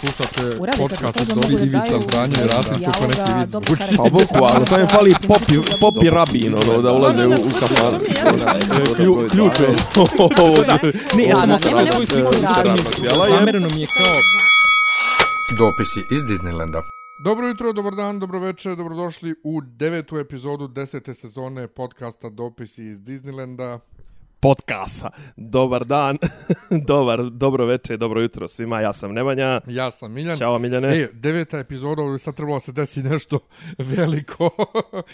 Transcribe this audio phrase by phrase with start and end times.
[0.00, 3.96] Slušate podcast to, od da Ivica Zdanje i Rasim kako neki vic karakter.
[3.96, 7.94] Pa bukvalno, samo je fali popi, popi rabin, ono, da ulaze u, u kafan.
[8.96, 9.68] Klju, ključ je.
[11.16, 11.58] Ne, ja sam
[11.92, 12.32] svoju sliku
[13.74, 14.14] mi je kao...
[15.58, 16.82] Dopisi iz Disneylanda.
[17.24, 22.98] Dobro jutro, dobar dan, dobro večer, dobrodošli u devetu epizodu desete sezone podcasta Dopisi iz
[22.98, 23.78] Disneylanda.
[24.46, 25.10] Podcasta.
[25.36, 26.18] Dobar dan,
[26.88, 29.60] dobar, dobro večer, dobro jutro svima, ja sam Nemanja.
[29.66, 30.36] Ja sam Miljan.
[30.36, 30.88] Ćao Miljane.
[30.98, 33.38] E, deveta epizoda, ovdje sad trebalo se desi nešto
[33.78, 34.50] veliko.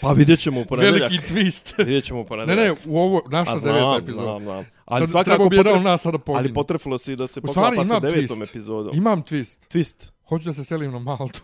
[0.01, 1.11] Pa vidjet ćemo u ponedeljak.
[1.11, 1.73] Veliki twist.
[1.85, 2.85] Vidjet ćemo u Ne, ponedeljak.
[2.85, 4.23] ne, u ovo, naša A, deveta znam, epizoda.
[4.23, 4.65] znam, znam.
[4.85, 5.83] Ali Sad svakako bi potref...
[5.83, 6.39] nas sada poginu.
[6.39, 8.49] Ali potrefilo se i da se poklapa sa devetom twist.
[8.49, 8.95] epizodom.
[8.95, 9.77] Imam twist.
[9.77, 10.09] Twist.
[10.27, 11.41] Hoću da se selim na Maltu.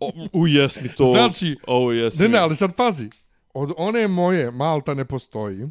[0.00, 1.04] O, u, jes mi to.
[1.04, 3.10] Znači, Ovo jes Ne, ne, ali sad pazi.
[3.54, 5.66] Od one moje Malta ne postoji.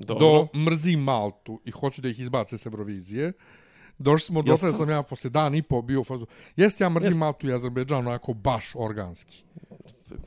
[0.00, 0.26] Dobro.
[0.26, 3.32] do mrzim Maltu i hoću da ih izbace s Eurovizije.
[3.98, 6.26] Došli smo, do sada sam ja posle dan i po bio u fazu.
[6.56, 7.18] Jeste, ja mrzim Jest.
[7.18, 9.44] Maltu i Azerbejdžan onako baš organski.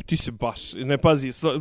[0.05, 1.51] Ti se baš, ne pazi, sva,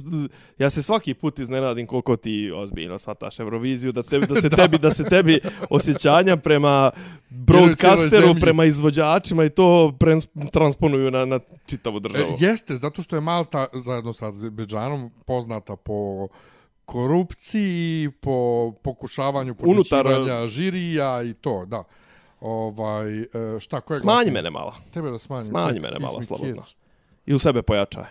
[0.58, 4.78] ja se svaki put iznenadim koliko ti ozbiljno shvataš Euroviziju, da, tebi, da, se tebi,
[4.78, 6.90] da se tebi osjećanja prema
[7.28, 12.30] broadcasteru, prema izvođačima i to prens, transponuju na, na čitavu državu.
[12.30, 16.28] E, jeste, zato što je Malta zajedno sa Azerbejdžanom poznata po
[16.90, 18.36] korupciji, po
[18.82, 21.84] pokušavanju Unutar- podmićivanja žirija i to, da.
[22.40, 23.26] Ovaj, e,
[23.60, 24.74] šta, koje Smanji mene malo.
[24.94, 25.46] Tebe da smanjim.
[25.46, 26.54] Smanji Sad, mene malo, slobodno.
[26.54, 26.74] kids.
[27.26, 28.04] I u sebe pojačaj.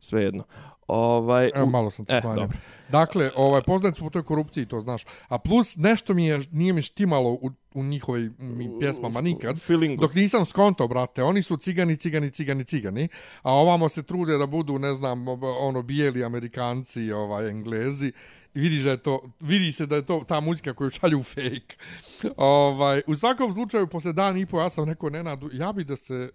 [0.00, 0.44] Svejedno.
[0.92, 2.40] Ovaj, u- malo sam te E, smanjio.
[2.40, 2.58] dobro.
[2.88, 5.02] Dakle, ovaj, poznati su po toj korupciji, to znaš.
[5.28, 9.60] A plus, nešto mi je, nije mi štimalo u, u njihovoj mi, pjesmama nikad.
[9.60, 10.00] Feelingu.
[10.00, 13.08] Dok nisam skonto, brate, oni su cigani, cigani, cigani, cigani,
[13.42, 15.24] a ovamo se trude da budu, ne znam,
[15.60, 18.12] ono, bijeli amerikanci, ovaj, englezi,
[18.54, 21.76] i vidiš da je to, vidi se da je to ta muzika koju šalju fake.
[22.36, 25.96] ovaj, u svakom slučaju, posle dan i po, ja sam rekao, Nenadu, ja bi da
[25.96, 26.30] se,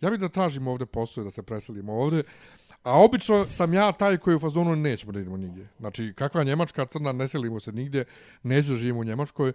[0.00, 2.22] ja bi da tražim ovde posao, da se preselimo ovde,
[2.82, 5.68] A obično sam ja taj koji je u fazonu nećemo da idemo nigdje.
[5.78, 8.04] Znači, kakva Njemačka crna, ne selimo se nigdje,
[8.42, 9.52] neću da živim u Njemačkoj.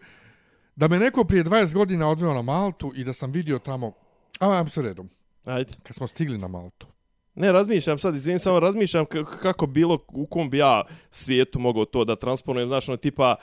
[0.75, 3.91] Da me neko prije 20 godina odveo na Maltu i da sam vidio tamo,
[4.39, 5.09] a ajmo se redom,
[5.45, 5.71] Ajde.
[5.83, 6.87] kad smo stigli na Maltu.
[7.35, 9.05] Ne, razmišljam sad, izvinim, samo razmišljam
[9.41, 13.35] kako bilo, u kom bi ja svijetu mogao to da transponujem, znaš, ono, tipa,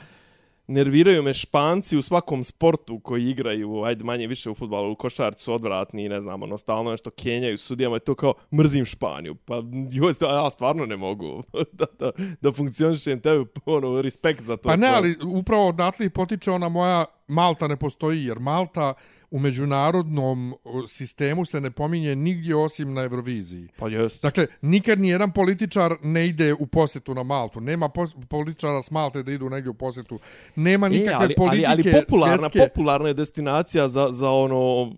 [0.67, 5.45] nerviraju me španci u svakom sportu koji igraju, ajde manje više u futbalu, u košarci
[5.45, 9.63] su odvratni, ne znam, ono, stalno nešto kenjaju sudijama i to kao, mrzim Španiju, pa
[9.91, 11.43] joj, ja stvarno ne mogu
[11.73, 14.69] da, da, da funkcionišem tebi, ono, respekt za to.
[14.69, 18.95] Pa ne, ali upravo odatle i potiče ona moja Malta ne postoji, jer Malta
[19.31, 20.55] u međunarodnom
[20.87, 23.69] sistemu se ne pominje nigdje osim na Euroviziji.
[23.77, 24.23] Pa jest.
[24.23, 27.61] Dakle, nikad ni jedan političar ne ide u posjetu na Maltu.
[27.61, 30.19] Nema pos političara s Malte da idu negdje u posjetu.
[30.57, 32.59] Nema nikakve e, ali, politike ali, ali popularna, svjetske.
[32.59, 34.93] popularna je destinacija za, za ono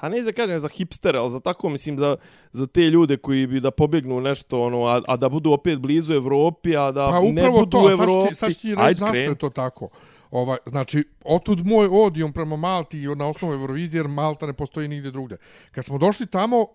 [0.00, 2.16] pa ne da kažem za hipstere, ali za tako, mislim, za,
[2.52, 6.14] za te ljude koji bi da pobjegnu nešto, ono, a, a da budu opet blizu
[6.14, 8.28] Evropi, a da Pa ne upravo budu to, u a sad ću Evropi.
[8.28, 9.88] ti, sad ti reći zašto je to tako.
[10.30, 14.88] Ovaj, znači, otud moj odijom prema Malti i na osnovu Eurovizije, jer Malta ne postoji
[14.88, 15.36] nigdje drugdje.
[15.70, 16.66] Kad smo došli tamo,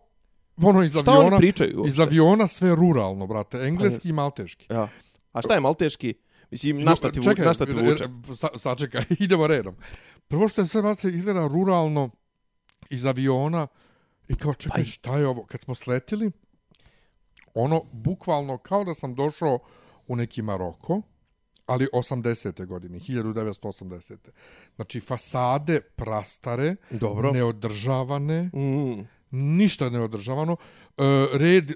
[0.57, 1.87] ono iz Šta aviona, pričaju uopšte?
[1.87, 4.65] iz aviona sve ruralno, brate, engleski i malteški.
[4.69, 4.87] Ja.
[5.31, 6.13] A šta je malteški?
[6.51, 8.03] Mislim, na šta ti, Čekaj, na šta ti re- vuče?
[8.35, 9.75] sa- Sačekaj, idemo redom.
[10.27, 12.09] Prvo što je sve, brate, izgleda ruralno
[12.89, 13.67] iz aviona
[14.27, 15.45] i kao, čekaj, Pa šta je ovo?
[15.45, 16.31] Kad smo sletili,
[17.53, 19.59] ono, bukvalno, kao da sam došao
[20.07, 21.01] u neki Maroko,
[21.65, 22.65] ali 80.
[22.65, 24.15] godine, 1980.
[24.75, 27.31] Znači, fasade prastare, Dobro.
[27.31, 29.07] neodržavane, Mm.
[29.31, 30.57] ništa neodržavano.
[30.97, 31.01] E,
[31.33, 31.75] red e,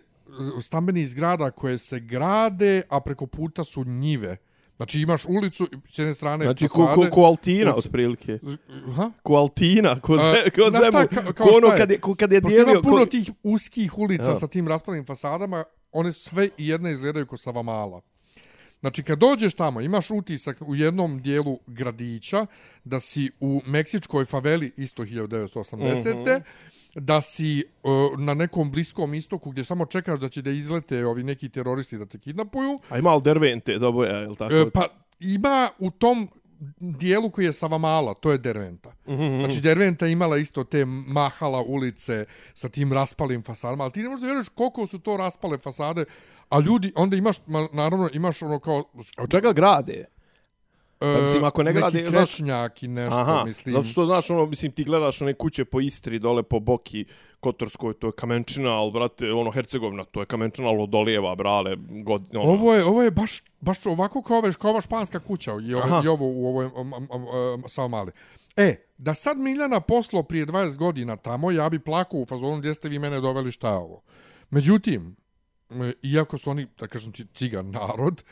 [0.62, 4.38] stambenih zgrada koje se grade, a preko puta su njive.
[4.78, 7.10] Znači imaš ulicu, s jedne strane Znači, ko, fasade.
[7.10, 7.88] ko, ko Altina, ulice.
[7.88, 8.40] otprilike.
[8.96, 9.12] Ha?
[9.24, 11.08] Ko Altina, ko, A, ze, ko znaš šta, zemu.
[11.22, 11.78] ka- kao ko ono šta je?
[11.78, 12.82] kad je, ko, kad je Pošto dijelio...
[12.82, 14.36] puno ko, tih uskih ulica Ja.
[14.36, 18.02] sa tim raspalim fasadama, one sve i jedne izgledaju kao Savamala.
[18.80, 22.46] Znači, kad dođeš tamo, imaš utisak u jednom dijelu gradića
[22.84, 26.16] da si u meksičkoj faveli, isto 1980.
[26.16, 26.44] Mhm.
[26.96, 31.24] da si uh, na nekom bliskom istoku gdje samo čekaš da će da izlete ovi
[31.24, 32.80] neki teroristi da te kidnapuju.
[32.90, 34.54] A ima Dervente, dobro je, jel tako?
[34.54, 34.88] E, pa
[35.20, 36.30] ima u tom
[36.80, 38.94] dijelu koji je Savamala, to je Derventa.
[39.08, 39.40] Mhm.
[39.40, 44.10] Znači Derventa je imala isto te mahala ulice sa tim raspalim fasadama, ali ti ne
[44.10, 46.06] možeš da vjeruješ koliko su to raspale fasade,
[46.50, 48.84] a ljudi, onda imaš, ma, naravno, imaš ono kao...
[49.18, 50.06] Od čega grade?
[51.01, 53.74] e, mislim, ako ne grade, Neki krečnjak i nešto, Aha, mislim.
[53.74, 57.06] zato što, znaš, ono, mislim, ti gledaš one kuće po Istri, dole po Boki,
[57.40, 61.75] Kotorskoj, to je kamenčina, ali, brate, ono, Hercegovina, to je kamenčina, ali od Olijeva, brale,
[62.04, 62.51] god, ono.
[62.51, 65.84] Ovo je, ovo je baš, baš ovako kao, ove, kao ova španska kuća i, ove,
[65.84, 66.01] Aha.
[66.06, 68.12] i ovo u ovoj um, um, um, um, samo mali.
[68.57, 72.74] E, da sad Miljana poslo prije 20 godina tamo, ja bi plakao u fazonu gdje
[72.74, 74.01] ste vi mene doveli šta je ovo.
[74.50, 75.29] Međutim, e,
[76.04, 78.24] iako su oni, da kažem ti, cigan narod,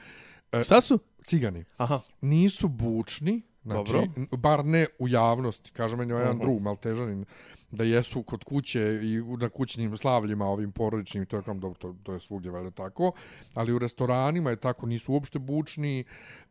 [0.52, 1.00] e, Šta su?
[1.28, 2.00] cigani, Aha.
[2.22, 4.38] nisu bučni, znači, Dobro.
[4.38, 7.26] bar ne u javnosti, kaže meni jedan drug maltežanin,
[7.72, 12.14] da jesu kod kuće i na kućnim slavljima ovim porodičnim, to je, dobro, to, to
[12.14, 13.12] je svugdje valjda tako,
[13.54, 16.04] ali u restoranima je tako, nisu uopšte bučni,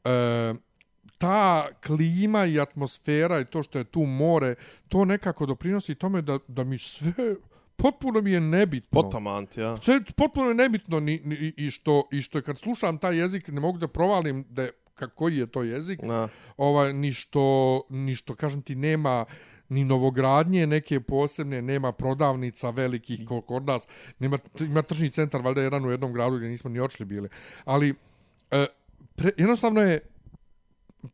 [0.04, 0.54] e,
[1.18, 4.54] ta klima i atmosfera i to što je tu more,
[4.88, 7.36] to nekako doprinosi tome da, da mi sve
[7.76, 9.02] potpuno mi je nebitno.
[9.02, 9.76] Potamant, ja.
[9.76, 13.61] Sve potpuno je nebitno ni, ni, i, što, i što kad slušam taj jezik ne
[13.61, 16.28] mogu da provalim da je, ka- koji je to jezik, Na.
[16.56, 17.43] ovaj, ni, što,
[17.90, 19.25] ni što, kažem ti, nema
[19.69, 23.88] ni novogradnje neke posebne, nema prodavnica velikih kod nas,
[24.19, 27.28] nema, ima tržni centar, valjda jedan u jednom gradu gdje nismo ni očli bili.
[27.64, 27.94] Ali,
[28.50, 28.67] e,
[29.17, 30.00] pre, jednostavno je,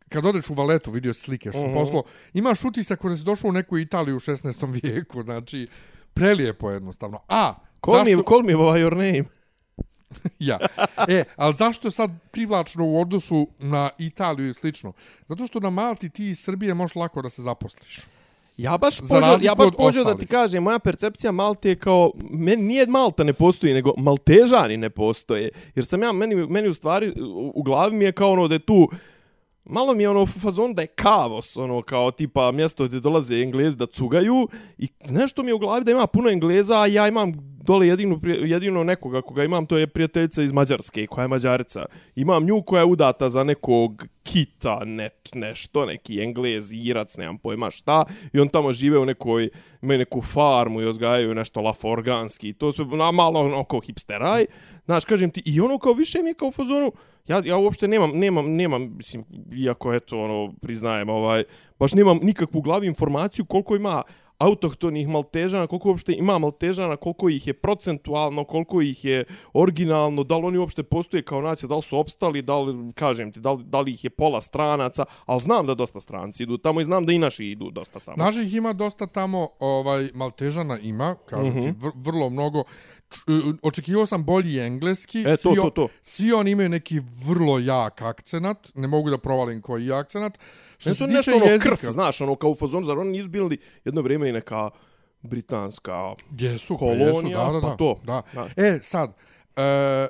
[0.09, 1.67] kad odeš u Valetu, vidio slike što Mhm.
[1.67, 1.81] uh -huh.
[1.81, 2.03] poslo,
[2.35, 4.73] imaš utisak kada si došao u neku Italiju u 16.
[4.83, 5.69] vijeku, znači,
[6.15, 7.19] prelijepo jednostavno.
[7.29, 7.55] A,
[7.85, 8.17] Call zašto...
[8.17, 9.25] me, call me by your name.
[10.39, 10.59] Ja.
[11.09, 14.93] E, ali zašto je sad privlačno u odnosu na Italiju i slično?
[15.29, 18.01] Zato što na Malti ti iz Srbije možeš lako da se zaposliš.
[18.57, 22.63] Ja baš pođeo, ja baš pođeo da ti kažem, moja percepcija Malte je kao, meni
[22.63, 25.51] nije Malta ne postoji, nego Maltežani ne postoje.
[25.75, 28.55] Jer sam ja, meni, meni u stvari, u, u glavi mi je kao ono da
[28.55, 28.89] je tu,
[29.65, 33.37] malo mi je ono u fazon da je kavos, ono kao tipa mjesto gdje dolaze
[33.37, 34.49] Englezi da cugaju
[34.79, 37.33] i nešto mi je u glavi da ima puno Engleza, a ja imam
[37.65, 41.85] dole jedinu, jedino nekoga koga imam, to je prijateljica iz Mađarske, koja je Mađarica.
[42.17, 47.71] Imam nju koja je udata za nekog kita, net, nešto, neki Englez, Irac, nemam pojma
[47.71, 49.49] šta, i on tamo žive u nekoj,
[49.83, 54.47] imaju neku farmu i ozgajaju nešto laforganski, i to sve na malo ono oko hipsteraj.
[54.85, 56.93] Znaš, kažem ti, i ono kao više mi je kao u fazonu,
[57.29, 59.25] ja, ja uopšte nemam, nemam, nemam, mislim,
[59.57, 61.45] iako eto, ono, priznajem, ovaj,
[61.79, 64.03] baš nemam nikakvu glavi informaciju koliko ima
[64.43, 70.37] autohtonih maltežana, koliko uopšte ima maltežana, koliko ih je procentualno, koliko ih je originalno, da
[70.37, 73.53] li oni uopšte postoje kao nacija, da li su opstali, da li, kažem ti, da
[73.53, 76.85] li, da li ih je pola stranaca, ali znam da dosta stranci idu tamo i
[76.85, 78.17] znam da i naši idu dosta tamo.
[78.17, 81.63] Naših ima dosta tamo, ovaj Maltežana ima, kažem Mhm.
[81.63, 82.65] ti, vr, vrlo mnogo.
[83.11, 85.21] Č, e, očekivao sam bolji engleski.
[85.21, 85.89] E, to, svi, to, to.
[86.03, 90.39] Svi oni imaju neki vrlo jak akcenat, ne mogu da provalim koji je akcenat.
[90.83, 93.29] Što Ne su nešto ono jezika, krv, znaš, ono kao u fazonu, zar oni nisu
[93.29, 94.71] bili jedno vrijeme i neka
[95.21, 97.61] britanska Jesu, pa kolonija, jesu, da, da, da.
[97.61, 98.01] pa to.
[98.05, 98.23] Da.
[98.35, 98.49] Da.
[98.57, 99.13] E, sad,
[99.57, 100.09] e,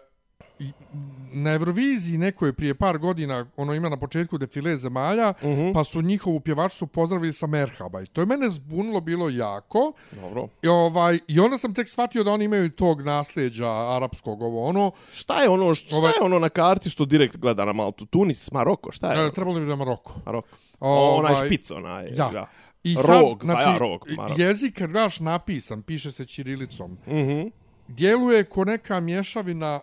[1.33, 5.49] na Euroviziji nekoj prije par godina, ono ima na početku defile zemalja, Mhm.
[5.51, 5.75] -hmm.
[5.75, 8.03] pa su njihovu pjevačicu pozdravili sa Merhaba.
[8.03, 9.93] I to je mene zbunilo bilo jako.
[10.13, 10.49] Dobro.
[10.63, 14.91] I, ovaj, I onda sam tek shvatio da oni imaju tog nasljeđa arapskog, ovo ono.
[15.13, 18.07] Šta je ono, šta Ovaj- je ono na karti što direkt gleda na Maltu?
[18.07, 19.27] Tunis, Maroko, šta je?
[19.27, 20.13] E, trebalo bi da Maroko.
[20.27, 20.49] Maroko.
[20.81, 22.11] Ovaj, onaj špic, onaj.
[22.11, 22.31] Da.
[22.33, 22.47] da.
[22.85, 24.07] I Rog, sad, pa znači, ja, rog,
[24.37, 27.41] jezik kad gledaš napisan, piše se ćirilicom, Mhm.
[27.89, 29.81] djeluje ko neka mješavina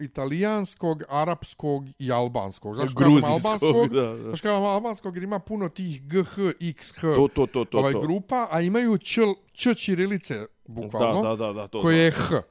[0.00, 2.74] italijanskog, arapskog i albanskog.
[2.74, 3.88] Zašto kažem albanskog?
[3.94, 4.30] da, da.
[4.30, 7.78] Kažem albanskog jer ima puno tih GH, XH To, to, to, to.
[7.78, 8.00] ovaj to.
[8.00, 9.20] grupa, a imaju č,
[9.52, 12.28] č ćirilice, bukvalno, Da, da, da, da, to koje je znam.
[12.28, 12.42] H.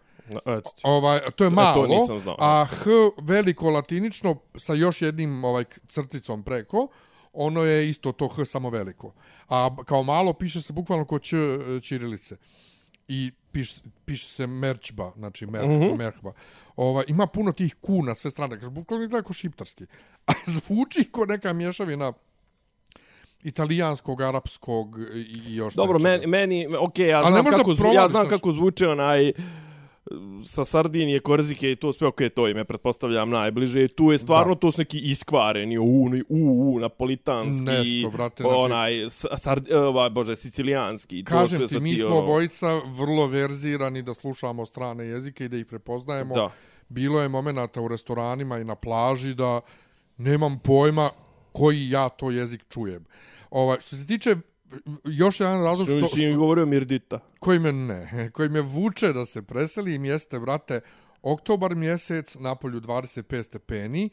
[0.45, 0.81] Eto ti.
[0.83, 2.35] Ovaj, to je malo, nisam znao.
[2.39, 2.85] a H
[3.21, 6.87] veliko latinično sa još jednim ovaj crticom preko,
[7.33, 9.13] ono je isto to H samo veliko.
[9.49, 12.35] A kao malo piše se bukvalno ko Č e, ćirilice.
[13.07, 15.83] I piše, piše se merčba, znači mer, mm Mhm.
[15.83, 15.97] -hmm.
[15.97, 16.33] merhba.
[16.79, 19.83] Ovaj, ima puno tih ku na sve strane, kaže, bukvalno izgleda kao šiptarski.
[20.27, 22.13] A zvuči ko neka mješavina
[23.43, 28.07] italijanskog, arapskog i, još Dobro, meni, meni okej, ja, ne znam možda kako, zvu, ja
[28.07, 29.31] znam to kako zvuče onaj
[30.45, 33.87] sa Sardinije, Korzike i to sve, okej, to ime pretpostavljam najbliže.
[33.87, 34.59] Tu je stvarno, da.
[34.59, 35.83] to su neki iskvareni, u,
[36.29, 38.93] u, u, napolitanski, Nešto, brate, znači- onaj,
[39.37, 41.23] sard, ovaj, bože, sicilijanski.
[41.23, 45.49] to Kažem sve ti, mi smo ono- obojica vrlo verzirani da slušamo strane jezike i
[45.49, 46.35] da ih prepoznajemo.
[46.35, 46.49] Da.
[46.89, 49.61] Bilo je momenata u restoranima i na plaži da
[50.17, 51.09] nemam pojma
[51.51, 53.05] koji ja to jezik čujem.
[53.49, 54.35] Ovaj, što se tiče
[55.05, 57.19] još jedan razlog Što, što, im govorio Mirdita.
[57.39, 60.81] koji me ne, koji me vuče da se preselim jeste, brate,
[61.21, 64.09] oktobar mjesec, napolju 25 stepeni,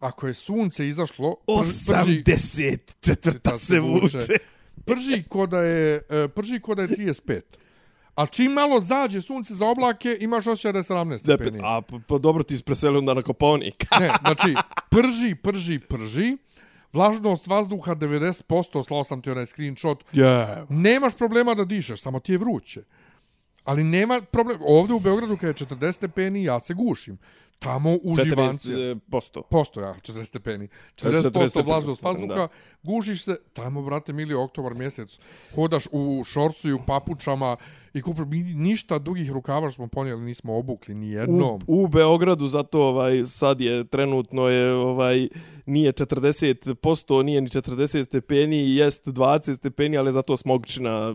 [0.00, 4.18] ako je sunce izašlo, pr- prži, 80 četvrta se vuče.
[4.84, 7.40] prži ko da je, e, prži ko da je 35.
[8.16, 11.60] A čim malo zađe sunce za oblake, imaš osjećaj da je 17 Da, stepeni.
[11.62, 13.84] a pa, dobro ti se preselio onda na Kopovnik.
[14.00, 14.54] Ne, znači,
[14.90, 16.36] prži, prži, prži.
[16.92, 20.04] Vlažnost vazduha 90%, slao sam ti onaj screenshot.
[20.12, 20.66] Yeah.
[20.68, 22.82] Nemaš problema da dišeš, samo ti je vruće.
[23.64, 24.58] Ali nema problem.
[24.66, 27.18] Ovdje u Beogradu kada je 40 stepeni, ja se gušim.
[27.58, 28.76] Tamo uživancija.
[28.76, 29.42] 40%.
[29.50, 30.68] Posto, ja, 40 stepeni.
[30.96, 32.08] 40 40% vlažnost da.
[32.08, 32.48] vazduha,
[32.82, 35.18] gušiš se, tamo, brate, mili, oktobar mjesec,
[35.54, 37.56] hodaš u šorcu i u papučama
[37.94, 41.60] i kupi, mi ništa dugih rukava što smo ponijeli nismo obukli, ni jednom.
[41.66, 45.28] U, u Beogradu zato ovaj sad je trenutno je ovaj
[45.66, 51.14] nije 40%, nije ni 40 stepeni, jest 20 stepeni, ali zato smogčina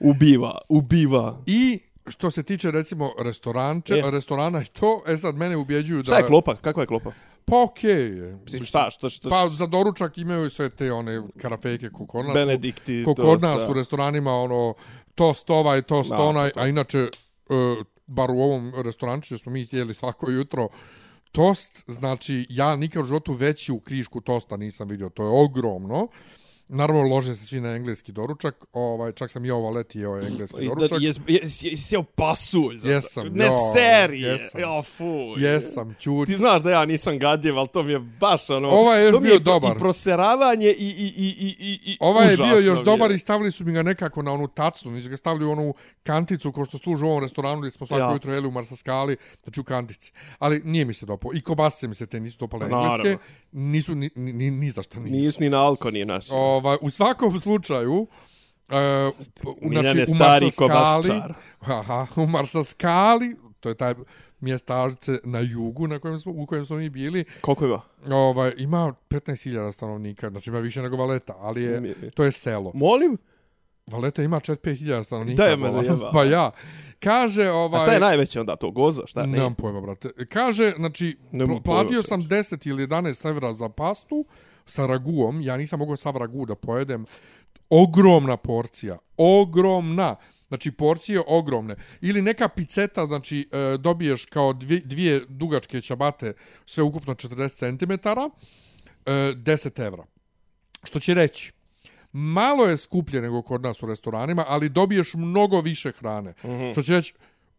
[0.00, 1.42] ubiva, ubiva.
[1.46, 1.78] I
[2.08, 4.10] što se tiče recimo restoranče, E.
[4.10, 6.04] restorana i to, e sad mene ubjeđuju da...
[6.04, 6.54] Šta je klopa?
[6.56, 7.12] Kakva je klopa?
[7.44, 8.38] Pa okej je.
[8.44, 12.26] Mislim, šta, što, što, Pa za doručak imaju sve te one karafejke ko kod.
[12.34, 14.74] Benedikti, to kod sa- u restoranima, ono,
[15.14, 16.60] tost ovaj, tost Da, onaj, to, to.
[16.60, 17.08] a inače, e,
[18.06, 20.68] bar u ovom restoranču gdje smo mi jeli svako jutro,
[21.32, 26.08] tost, znači, ja nikad u životu veću krišku tosta nisam vidio, to je ogromno.
[26.68, 30.56] Naravno, lože se svi na engleski doručak, ovaj, čak sam i ovo leti jeo engleski
[30.60, 30.90] I doručak.
[30.90, 32.78] Da, jes, jes, jes, jeo pasulj.
[32.78, 32.92] zato.
[32.92, 34.28] Jesam, Ne jo, serije.
[34.28, 34.60] jesam.
[34.60, 35.44] Jo, fuj.
[35.44, 36.32] Jesam, čuti.
[36.32, 38.68] Ti znaš da ja nisam gadljiv, ali to mi je baš ono...
[38.70, 39.76] Ovaj je još bio i- dobar.
[39.76, 43.18] I proseravanje i, i, i, i, i, i Ovaj je bio još mi dobar i
[43.18, 46.64] stavili su mi ga nekako na onu tacnu, nisu ga stavili u onu kanticu ko
[46.64, 48.12] što služe u ovom restoranu gdje smo svako Ja.
[48.12, 50.12] jutro jeli u Marsaskali, znači u kantici.
[50.38, 51.30] Ali nije mi se dopao.
[51.34, 52.94] I kobasice mi se te nisu dopale Naravno.
[52.94, 53.18] engleske.
[53.56, 55.14] Nisu ni, ni, ni, ni za šta nisu.
[55.14, 56.26] Nisu ni na alko, ni naš.
[56.30, 58.08] Ovaj, u svakom slučaju, u-
[59.62, 61.22] Miljan znači, u Marsaskali,
[61.60, 63.94] aha, u Marsaskali, to je taj
[64.40, 67.80] mjestažice na jugu na kojem smo, u kojem smo mi bili, Koliko ima?
[68.08, 72.70] ovaj, ima 15.000 stanovnika, znači ima više nego Valeta, ali je, to je selo.
[72.74, 73.16] Molim?
[73.86, 75.42] Valeta ima 4-5.000 stanovnika.
[75.42, 76.12] Da je me zajebao.
[76.12, 76.50] Pa ja.
[76.98, 77.80] Kaže, ovaj...
[77.80, 78.70] A šta je najveće onda to?
[78.70, 79.02] Goza?
[79.06, 79.26] Šta je?
[79.26, 80.10] Nemam pojma, brate.
[80.28, 84.24] Kaže, znači, pl- platio pojma, sam 10 ili 11 evra za pastu
[84.64, 85.40] sa raguom.
[85.40, 87.06] Ja nisam mogao sav ragu da pojedem.
[87.70, 88.98] Ogromna porcija.
[89.16, 90.16] Ogromna.
[90.48, 91.76] Znači, porcije ogromne.
[92.00, 96.32] Ili neka piceta, znači, e, dobiješ kao dvije, dvije dugačke čabate,
[96.66, 100.04] sve ukupno 40 cm, e, 10 evra.
[100.84, 101.52] Što će reći,
[102.16, 106.30] malo je skuplje nego kod nas u restoranima, ali dobiješ mnogo više hrane.
[106.30, 106.72] Mm -hmm.
[106.72, 107.14] Što će reći,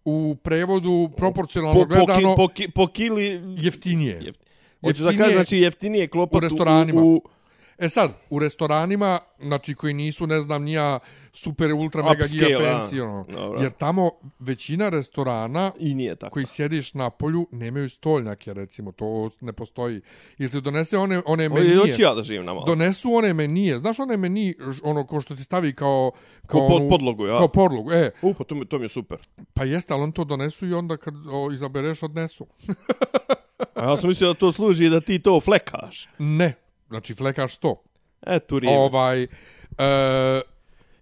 [0.05, 1.79] u prevodu proporcionalno.
[1.79, 3.41] Po, po, ki, gledano po, ki, po kili...
[3.57, 4.19] jeftinije.
[4.21, 4.39] Jeft...
[4.81, 7.01] Hoćeš da kažeš, znači jeftinije klopat u restoranima.
[7.01, 7.21] U, u,
[7.77, 10.99] E sad, u restoranima, znači koji nisu, ne znam, nija
[11.37, 13.25] super, ultra, mega, Upscale, giga, fancy, ono.
[13.61, 16.33] Jer tamo većina restorana I nije tako.
[16.33, 20.01] koji sjediš na polju nemaju stolnjake, recimo, to ne postoji.
[20.37, 21.77] Ili ti donese one, one Ovo menije.
[21.77, 22.65] Hoću ja da živim na malo.
[22.65, 23.77] Donesu one menije.
[23.77, 26.11] Znaš one meni, ž- ono ko što ti stavi kao...
[26.47, 27.37] Kao pod- onu- podlogu, ja.
[27.37, 28.11] Kao podlogu, e.
[28.21, 29.17] U, pa to mi, to mi je super.
[29.53, 32.47] Pa jeste, ali on to donesu i onda kad o, izabereš odnesu.
[33.75, 36.09] A ja sam mislio da to služi da ti to flekaš.
[36.17, 36.53] Ne.
[36.87, 37.83] Znači, flekaš to.
[38.21, 38.77] E, tu rijem.
[38.77, 39.23] Ovaj...
[39.23, 39.27] E,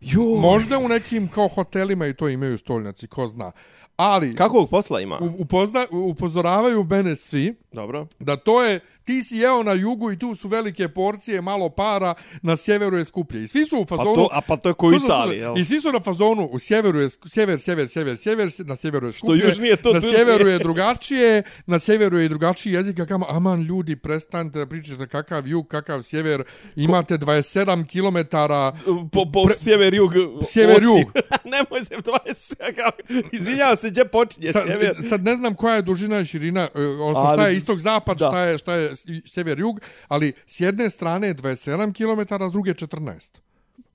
[0.06, 0.24] Jo.
[0.40, 3.52] možda u nekim kao hotelima i to imaju stolnjaci, ko zna.
[3.98, 5.20] Ali, Kakvog posla ima?
[5.38, 8.08] upozna, upozoravaju mene svi Dobro.
[8.20, 12.14] da to je, ti si jeo na jugu i tu su velike porcije, malo para,
[12.42, 13.44] na sjeveru je skuplje.
[13.44, 14.16] I svi su u Pa fazonu...
[14.16, 15.58] to, a pa to je ko u Slušaj, slušaj, Italiji, jel?
[15.58, 19.12] I svi su na fazonu, u sjeveru je, sjever, sjever, sjever, sjever, na sjeveru je
[19.14, 23.26] skuplje, još nije to na sjeveru je drugačije, na sjeveru je drugačiji jezik, a kama,
[23.30, 26.44] aman ljudi, prestanite da pričate kakav jug, kakav sjever,
[26.76, 28.72] imate 27 kilometara,
[29.12, 30.12] Po, po Pre- sjever jug.
[30.48, 31.12] Sjever jug.
[31.52, 32.76] Nemoj se 20.
[32.76, 34.96] kao- Izvinjavam se, gdje počinje sad, sjever?
[35.10, 38.28] sad ne znam koja je dužina i širina, e, odnosno šta je istok zapad, da.
[38.28, 38.94] šta je, šta je
[39.26, 43.40] sjever jug, ali s jedne strane je 27 km, s druge 14.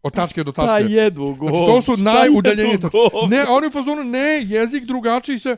[0.02, 0.92] Od tačke do Šta tačke.
[0.92, 1.48] jedu gov?
[1.48, 2.98] Znači, to su najudaljenije tačke.
[3.28, 5.56] Ne, oni u fazonu, ne, jezik drugačiji se...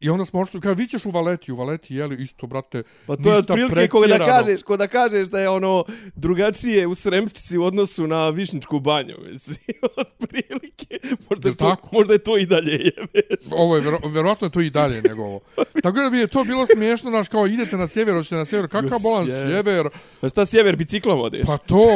[0.00, 3.16] I onda smo ošli, kao, vi ćeš u Valeti, u Valeti, jeli, isto, brate, Pa
[3.16, 5.84] to je otprilike ko da kažeš, ko da kažeš da je ono
[6.14, 9.58] drugačije u Sremčici u odnosu na Višničku banju, mislim,
[9.96, 10.98] otprilike.
[11.30, 11.88] Možda je, to, tako?
[11.92, 13.52] možda je to i dalje jebeš.
[13.52, 15.40] Ovo je, vero, verovatno je to i dalje nego ovo.
[15.82, 18.68] Tako da bi je to bilo smiješno, znaš, kao idete na sjever, hoćete na sjever,
[18.70, 19.88] kakav bolan sjever,
[20.20, 21.46] Pa šta sjever biciklom odeš?
[21.46, 21.86] pa to...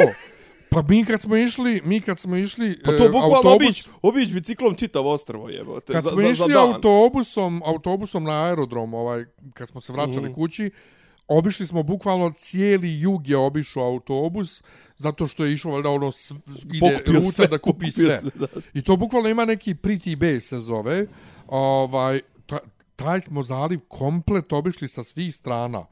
[0.73, 3.83] Pa mi kad smo išli, mi kad smo išli Pa to e, bukvalno autobus, obić,
[4.01, 5.93] obić biciklom čitav ostrovo jebote.
[5.93, 6.57] kad smo za, išli za dan.
[6.65, 10.33] autobusom, autobusom na aerodrom, ovaj, kad smo se vraćali Mhm.
[10.33, 10.71] kući,
[11.27, 14.63] obišli smo bukvalno cijeli jug je obišao autobus,
[14.97, 18.19] zato što je išao valjda ono, s- ide Pokupio ruta sve, da kupi sve.
[18.19, 18.47] sve, da.
[18.73, 21.05] I to bukvalno ima neki pretty base se zove.
[21.47, 22.59] Ovaj, ta,
[22.95, 25.85] taj smo zaliv komplet obišli sa svih strana.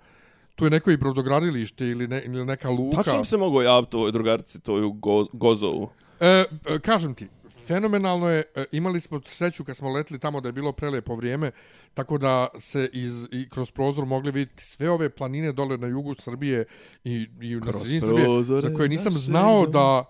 [0.62, 3.04] Tu je neko i brodogradilište ili, ne, ili neka luka.
[3.04, 5.90] Tačno bi se mogao javiti ovoj drugarici, to je u Goz, Gozovu.
[6.20, 7.28] E, e, kažem ti,
[7.68, 11.52] fenomenalno je, e, imali smo sreću kad smo letili tamo da je bilo prelepo vrijeme,
[11.94, 16.14] tako da se iz, i kroz prozor mogli vidjeti sve ove planine dole na jugu
[16.14, 16.66] Srbije
[17.04, 20.06] i, i na sredini Srbije, za koje nisam znao da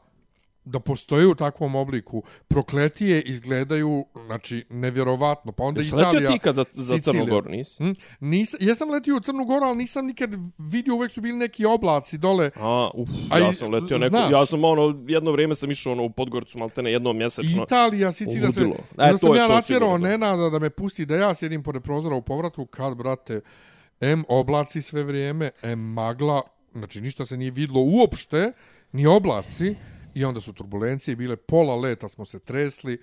[0.66, 2.24] da postoje u takvom obliku.
[2.48, 5.52] Prokletije izgledaju, znači, nevjerovatno.
[5.52, 6.12] Pa onda Jesi Italija...
[6.12, 7.00] letio ti kad za, za.
[7.00, 7.84] Crnu Goru, nisi?
[7.84, 7.92] Hm?
[8.20, 12.18] Nis, jesam letio u Crnu Goru, ali nisam nikad vidio, uvek su bili neki oblaci
[12.18, 12.52] dole.
[12.56, 15.92] A, uf, A ja sam letio neko, znaš- ja sam ono, jedno vrijeme sam išao
[15.94, 17.64] ono, u Podgoricu, maltene jednom mjesečno.
[17.64, 18.62] Italija, Sicilija se...
[18.98, 20.10] E, to sam je ja natjerao da.
[20.10, 23.42] Nenada da me pusti da ja sjedim pored prozora u povratku kad, brate,
[24.02, 26.42] M oblaci sve vrijeme, M magla,
[26.74, 28.52] znači ništa se nije vidlo uopšte,
[28.92, 29.76] ni oblaci,
[30.14, 32.98] i onda su turbulencije bile, pola leta smo se tresli,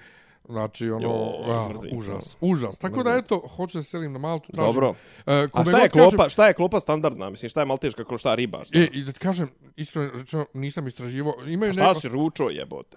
[0.45, 1.97] Znači, ono, Joj, a, mrzim to.
[1.97, 2.79] užas, užas.
[2.79, 4.67] Tako da, eto, hoću da se selim na Maltu, tražim.
[4.67, 4.95] Dobro.
[5.27, 7.31] E, A šta je klopa, šta je klopa standardna?
[7.31, 8.65] Mislim, šta je malteška klopa, šta riba?
[8.65, 11.35] Šta, E, i da ti kažem, iskreno, rečeno, nisam istraživo.
[11.47, 12.97] Imaju A šta si ručo jebote?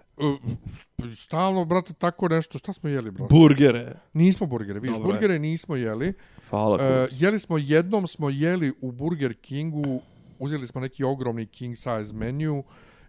[0.98, 2.58] ne, stalno, brate, tako nešto.
[2.58, 3.34] Šta smo jeli, brate?
[3.34, 3.94] Burgere.
[4.13, 5.13] Nismo burgere, vidiš, Dobro je.
[5.13, 6.13] burgere nismo jeli.
[6.50, 10.01] Hvala, E, uh, jeli smo, jednom smo jeli u Burger Kingu,
[10.39, 12.63] uzeli smo neki ogromni king size menu,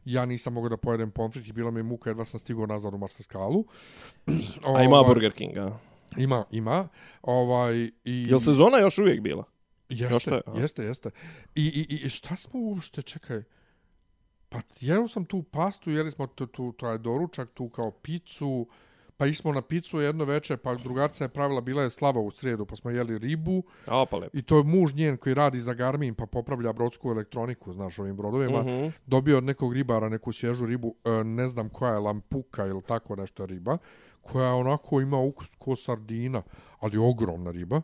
[0.05, 2.95] ja nisam mogao da pojedem pomfrit i bilo mi je muka, jedva sam stigao nazad
[2.95, 3.65] u Marsaskalu.
[4.75, 5.79] A ima Ovaj, Burger King, a?
[6.17, 6.89] Ima, ima.
[7.23, 9.45] Ovaj, i, Jel sezona još uvijek bila?
[9.89, 10.61] Jeste, Još je, a?
[10.61, 11.11] jeste, jeste.
[11.55, 13.43] I, i, I šta smo uopšte, čekaj,
[14.49, 18.69] pa jeo sam tu pastu, jeli smo tu, tu taj doručak, tu kao picu,
[19.17, 22.31] pa išli smo na picu jedno večer, pa drugarca je pravila, bila je slava u
[22.31, 24.39] srijedu, pa smo jeli ribu, A, pa lepo.
[24.39, 28.17] i to je muž njen koji radi za Garmin, pa popravlja brodsku elektroniku, znaš, ovim
[28.17, 28.87] brodovima, Mhm.
[29.07, 33.17] dobio od nekog ribara neku svježu ribu, e, ne znam koja je lampuka ili tako
[33.17, 33.79] nešto riba,
[34.23, 36.43] koja onako ima ukus ko sardina,
[36.81, 37.83] ali ogromna riba.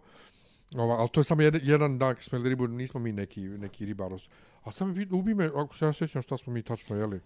[0.74, 3.40] Ova, ali to je samo jedan, jedan dan kad smo jeli ribu, nismo mi neki,
[3.40, 4.28] neki ribaros.
[4.62, 7.20] A sam vidi, ubi me, ako se ja sjećam šta smo mi tačno jeli.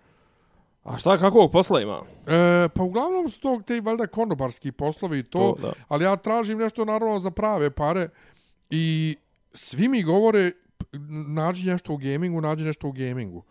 [0.84, 2.00] A šta, kakvog posla ima?
[2.26, 5.72] E, pa uglavnom su to te valjda konobarski poslovi i to, To, da.
[5.88, 8.08] ali ja tražim nešto naravno za prave pare
[8.70, 9.16] i
[9.54, 10.52] svi mi govore
[11.28, 13.42] nađi nešto u gamingu, nađi nešto u gamingu.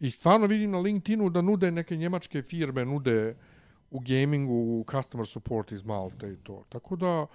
[0.00, 3.36] I stvarno vidim na LinkedInu da nude neke njemačke firme, nude
[3.90, 6.64] u gamingu, u customer support iz Malte i to.
[6.68, 7.26] Tako da,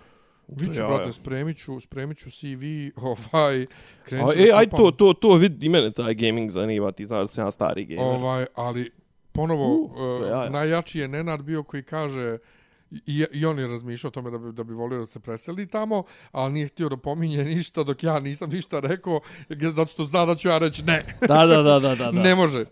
[0.48, 1.14] Viću, Ja, brate, ja.
[1.14, 2.64] spremit ću, spremit ću CV,
[3.12, 3.66] ovaj,
[4.04, 7.28] krenut ću e, aj to, to, to vidi, mene taj gaming zanima, ti znaš da
[7.28, 8.04] sam ja stari gamer.
[8.06, 8.92] Ovaj, ali
[9.36, 12.38] ponovo Uh, uh, najjači je Nenad bio koji kaže
[12.92, 15.68] i, i on je razmišljao o tome da bi, da bi volio da se preseli
[15.68, 19.20] tamo, ali nije htio da pominje ništa dok ja nisam ništa rekao,
[19.76, 22.12] zato što zna da ću ja reći ne, Da, da, da, da, da.
[22.12, 22.66] ne može.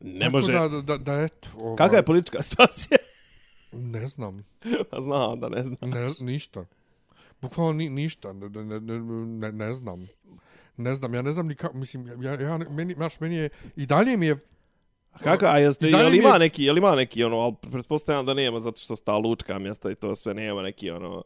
[0.00, 0.52] ne Tako može.
[0.52, 1.48] Da, da, da, da eto.
[1.56, 2.98] Ovaj, Kakva je politička situacija?
[3.72, 4.46] Ne znam,
[4.90, 5.90] Pa Znam da ne znam.
[5.90, 6.64] ne, ništa.
[7.40, 10.08] Bukvalno ni, ništa, ne, ne, ne, ne, ne znam.
[10.76, 13.86] Ne znam, ja ne znam ni kako, mislim, ja, ja, meni, znaš, meni je, i
[13.86, 14.36] dalje mi je
[15.14, 17.54] Kako, a jeste, I dalje jel mi ima je- neki, jel ima neki, ono, ali
[17.62, 21.22] pretpostavljam da nema, zato što sta lučka mjesta i to sve nema neki, ono,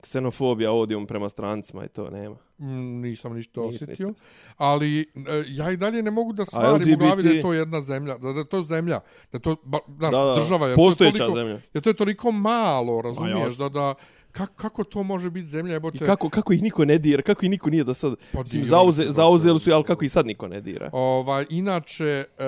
[0.00, 2.36] ksenofobija, odijum prema strancima i to nema.
[2.58, 2.66] Mm,
[3.00, 4.06] nisam ništa osjetio.
[4.08, 4.24] ništa.
[4.56, 5.04] Ali e,
[5.48, 6.86] ja i dalje ne mogu da stvarim LGBT?
[6.88, 9.00] u glavi da je to jedna zemlja, da, da je to zemlja,
[9.32, 10.74] da je to, ba, znaš, Da, da, država je.
[10.76, 11.60] postojeća to je toliko, zemlja.
[11.74, 13.94] Jer to je toliko malo, razumiješ, da, da,
[14.32, 15.98] kako, kako to može biti zemlja, I jebote?
[15.98, 18.68] kako, kako ih niko ne dira, kako ih niko nije do sad, Pa mislim, dirali
[18.84, 20.90] zauze, zauzeli su, ali kako ih sad niko ne dira.
[20.92, 22.04] Ovaj, inače,
[22.38, 22.44] e,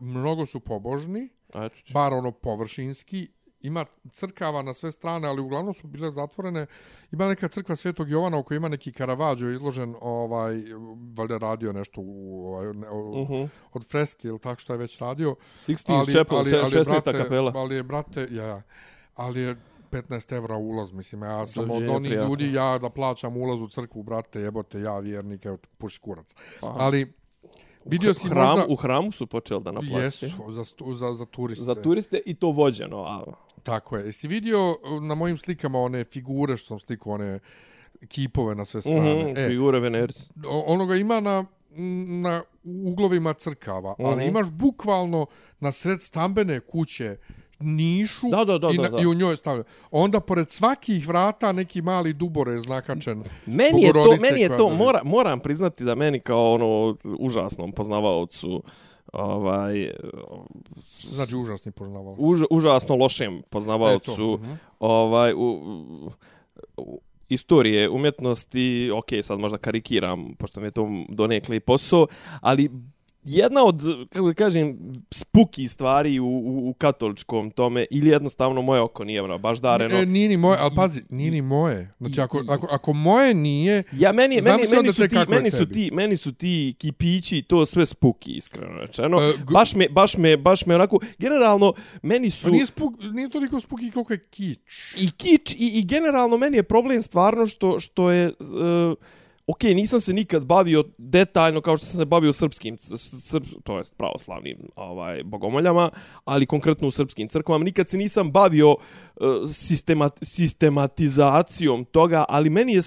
[0.00, 3.28] mnogo su pobožni, A, eto, bar ono površinski,
[3.62, 6.66] ima crkava na sve strane, ali uglavnom su bile zatvorene.
[7.12, 10.54] Ima neka crkva Svetog Jovana u kojoj ima neki karavađo izložen, ovaj,
[11.16, 13.42] valjda radio nešto u, ovaj, ne, u, Mhm.
[13.72, 15.36] od freske ili tako što je već radio.
[15.58, 16.84] 16 Chapel, 16.
[16.84, 17.52] brate, kapela.
[17.54, 18.62] Ali je, brate, ja,
[19.14, 19.56] ali je
[19.92, 22.28] 15 evra ulaz, mislim, ja sam od onih prijatno.
[22.28, 26.34] ljudi, ja da plaćam ulaz u crkvu, brate, jebote, ja vjernik, evo, puši kurac.
[26.60, 26.74] Aha.
[26.78, 27.12] Ali,
[27.84, 28.66] vidio si Hram, možda...
[28.68, 30.02] U hramu su počeli da naplaćaju.
[30.02, 31.64] Jesu, za, stu- za, za turiste.
[31.64, 32.98] Za turiste i to vođeno.
[32.98, 33.24] A,
[33.62, 34.06] Tako je.
[34.06, 37.38] Jesi vidio uh, na mojim slikama one figure što sam slikao, one
[38.08, 39.24] kipove na sve strane?
[39.24, 40.28] mm, e, figure Venerci.
[40.46, 41.44] o- onoga ima na,
[42.20, 44.28] na uglovima crkava, ali Mhm.
[44.28, 45.26] imaš bukvalno
[45.60, 47.16] na sred stambene kuće
[47.60, 49.00] nišu Da, da, da, i, da, na, da.
[49.00, 49.62] i u njoj stavlja.
[49.90, 53.22] Onda pored svakih vrata neki mali dubore znakačen.
[53.46, 58.62] Meni je to, meni je to, mora, moram priznati da meni kao ono užasnom poznavaocu
[59.12, 59.90] ovaj
[61.02, 62.14] Znači užasni požnaval.
[62.18, 64.52] už, užasno lošem poznavaocu Mhm.
[64.80, 66.10] ovaj u, u,
[66.76, 72.06] u, istorije umjetnosti, ok, sad možda karikiram, pošto mi je to donekle i posao,
[72.40, 72.70] ali
[73.22, 74.78] jedna od, kako da kažem,
[75.10, 79.98] spuki stvari u, u, u katoličkom tome, ili jednostavno moje oko nije ono, baš dareno.
[79.98, 81.92] E, nije ni moje, ali pazi, nije ni moje.
[81.98, 85.32] Znači, ako, ako, ako moje nije, Ja meni meni Zamisli meni onda su ti kako
[85.32, 89.22] meni su ti meni su ti kipići to sve spuki iskreno rečeno.
[89.22, 93.28] E, baš me baš me baš me onako generalno meni pa su nije, spuk, nije
[93.28, 94.94] toliko spuki koliko je kič.
[95.00, 98.96] i kič i, i generalno meni je problem stvarno što što je uh,
[99.50, 103.84] ok, nisam se nikad bavio detaljno kao što sam se bavio srpskim, srp, to je
[103.96, 105.90] pravoslavnim ovaj, bogomoljama,
[106.24, 107.64] ali konkretno u srpskim crkvama.
[107.64, 108.76] Nikad se nisam bavio uh,
[109.52, 112.82] sistemat, sistematizacijom toga, ali meni je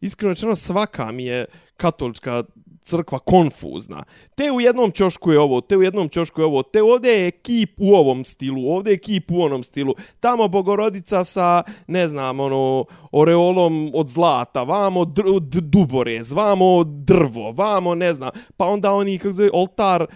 [0.00, 1.44] iskreno rečeno svaka mi je
[1.76, 2.44] katolička
[2.86, 4.04] crkva konfuzna.
[4.34, 7.26] Te u jednom ćošku je ovo, te u jednom ćošku je ovo, te ovdje je
[7.26, 9.94] ekip u ovom stilu, ovdje je ekip u onom stilu.
[10.20, 17.94] Tamo bogorodica sa, ne znam, ono, oreolom od zlata, vamo dr, duborez, vamo drvo, vamo,
[17.94, 18.30] ne znam.
[18.56, 20.06] Pa onda oni, kako zove, oltar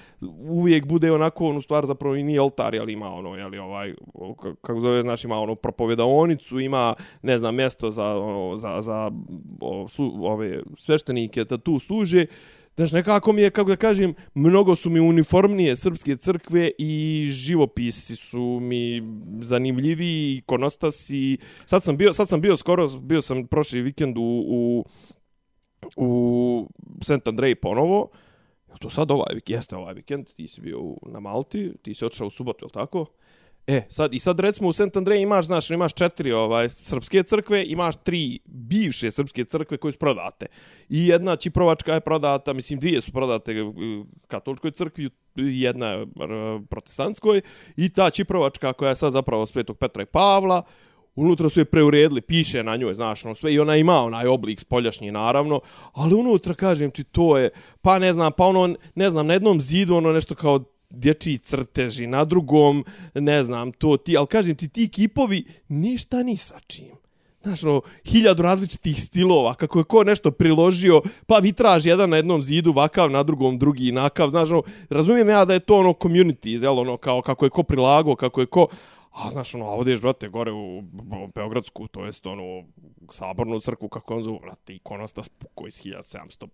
[0.48, 3.94] uvijek bude onako, ono, stvar zapravo i nije oltar, ali ima ono, jeli, ovaj,
[4.60, 9.10] kako zove, znači ima ono, propovedaonicu, ima, ne znam, mjesto za, ono, za, za
[9.60, 12.26] o, su, ove sveštenike da tu služe.
[12.76, 18.16] Znaš, nekako mi je, kako da kažem, mnogo su mi uniformnije srpske crkve i živopisi
[18.16, 19.02] su mi
[19.42, 21.38] zanimljivi, ikonostasi.
[21.66, 24.84] Sad sam bio, sad sam bio skoro, bio sam prošli vikend u, u,
[25.96, 26.68] u
[27.02, 27.28] St.
[27.28, 28.08] Andrej ponovo.
[28.78, 32.26] To sad ovaj vikend, jeste ovaj vikend, ti si bio na Malti, ti si otišao
[32.26, 33.06] u subotu, je tako?
[33.66, 34.96] E, sad, i sad recimo u St.
[34.96, 39.98] Andrej imaš, znaš, imaš četiri ovaj, srpske crkve, imaš tri bivše srpske crkve koje su
[39.98, 40.46] prodate.
[40.88, 43.64] I jedna Čiprovačka je prodata, mislim dvije su prodate e,
[44.26, 46.06] katoličkoj crkvi, jedna je
[46.70, 47.40] protestantskoj.
[47.76, 50.62] I ta Čiprovačka koja je sad zapravo Svetog Petra i Pavla,
[51.14, 54.60] unutra su je preuredili, piše na njoj, znaš, ono sve, i ona ima onaj oblik
[54.60, 55.60] spoljašnji, naravno,
[55.92, 57.50] ali unutra, kažem ti, to je,
[57.82, 62.06] pa ne znam, pa ono, ne znam, na jednom zidu ono nešto kao dječji crteži,
[62.06, 67.00] na drugom, ne znam, to ti, ali kažem ti, ti kipovi ništa ni sa čim.
[67.42, 72.42] Znaš, ono, hiljadu različitih stilova, kako je ko nešto priložio, pa vitraž jedan na jednom
[72.42, 76.62] zidu, vakav, na drugom drugi, nakav, znaš, ono, razumijem ja da je to ono community,
[76.62, 78.66] jel, ono, kao, kako je ko prilago, kako je ko,
[79.10, 80.82] a znaš, ono, a odeš, brate, gore u
[81.34, 82.64] Beogradsku, to jest, ono,
[83.10, 86.46] sabornu crkvu, kako on zove, brate, ikonostas spuko iz 1700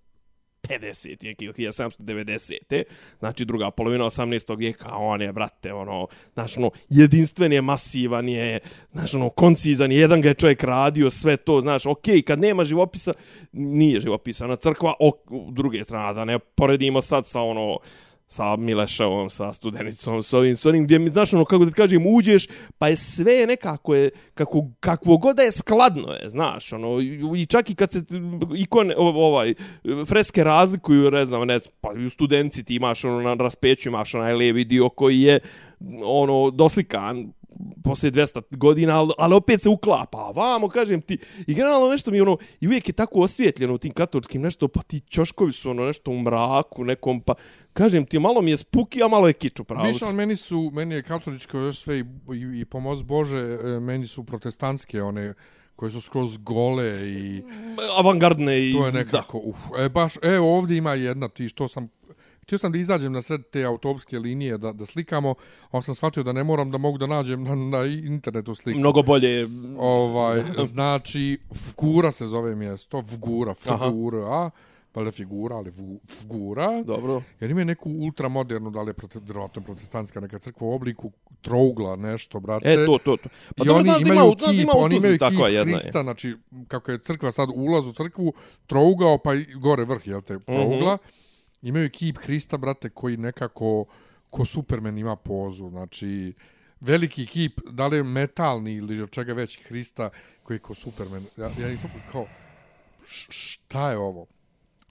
[0.69, 2.83] 50 neki 1790.
[3.19, 4.59] Znači druga polovina 18.
[4.59, 8.61] vijeka, on je, brate, ono, znaš, ono, jedinstven je, masivan je,
[8.93, 12.39] znaš, ono, koncizan je, jedan ga je čovjek radio, sve to, znaš, okej, okay, kad
[12.39, 13.13] nema živopisa,
[13.53, 15.13] nije živopisana crkva, o,
[15.51, 17.79] druge strane, da ne poredimo sad sa, ono,
[18.27, 22.07] sa Milešovom, sa studenicom, s ovim, s onim, gdje mi, znaš, ono, kako da kažem,
[22.07, 22.47] uđeš,
[22.79, 27.01] pa je sve nekako je, kako, kakvo god je skladno je, znaš, ono,
[27.37, 28.03] i čak i kad se
[28.57, 29.55] ikone, ovaj,
[30.07, 34.35] freske razlikuju, ne znam, ne, pa u studenci ti imaš, ono, na raspeću imaš onaj
[34.35, 35.39] levi dio koji je,
[36.05, 37.33] ono, doslikan,
[37.85, 40.19] poslije 200 godina, ali, ali opet se uklapa.
[40.19, 43.79] A vamo, kažem ti, i generalno nešto mi ono, i uvijek je tako osvjetljeno u
[43.79, 47.35] tim katoličkim nešto, pa ti čoškovi su ono nešto u mraku, nekom, pa
[47.73, 49.87] kažem ti, malo mi je spuki, a malo je kiču, pravo.
[49.87, 53.81] Viš, ali meni su, meni je katoličko još sve i, i, i pomoz Bože, e,
[53.81, 55.35] meni su protestantske one,
[55.77, 57.43] koje su skroz gole i...
[57.99, 58.73] Avangardne i...
[58.73, 59.57] To je nekako, uf.
[59.79, 61.89] E, baš, e, ovdje ima jedna, ti što sam
[62.47, 65.35] Htio sam da izađem na sred te autobuske linije da, da slikamo,
[65.71, 68.79] a sam shvatio da ne moram da mogu da nađem na, na internetu sliku.
[68.79, 69.49] Mnogo bolje.
[69.79, 70.43] Ovaj,
[70.75, 74.51] znači, Fgura se zove mjesto, Fgura, Fgura, a
[74.93, 75.71] pa figura, ali
[76.07, 76.83] figura.
[76.83, 77.23] Dobro.
[77.41, 82.41] Jer ima neku ultramodernu, da li je protestantska, protestantska neka crkva u obliku trougla, nešto,
[82.41, 82.73] brate.
[82.73, 83.29] E, to, to, to.
[83.57, 86.37] Pa I oni imaju ima, kip, ima oni imaju kip Hrista, znači,
[86.69, 88.33] kako je crkva sad ulaz u crkvu,
[88.67, 90.45] trougao, pa i gore vrh, jel te, mhm.
[90.45, 90.93] trougla.
[90.93, 91.26] Uh -huh
[91.69, 93.85] imaju ekip Hrista, brate, koji nekako
[94.31, 95.69] ko Superman ima pozu.
[95.69, 96.35] Znači,
[96.81, 100.11] veliki ekip, da li je metalni ili od čega već Hrista,
[100.43, 101.25] koji je ko Superman.
[101.37, 102.27] Ja, ja nisam kao,
[103.07, 104.27] šta je ovo?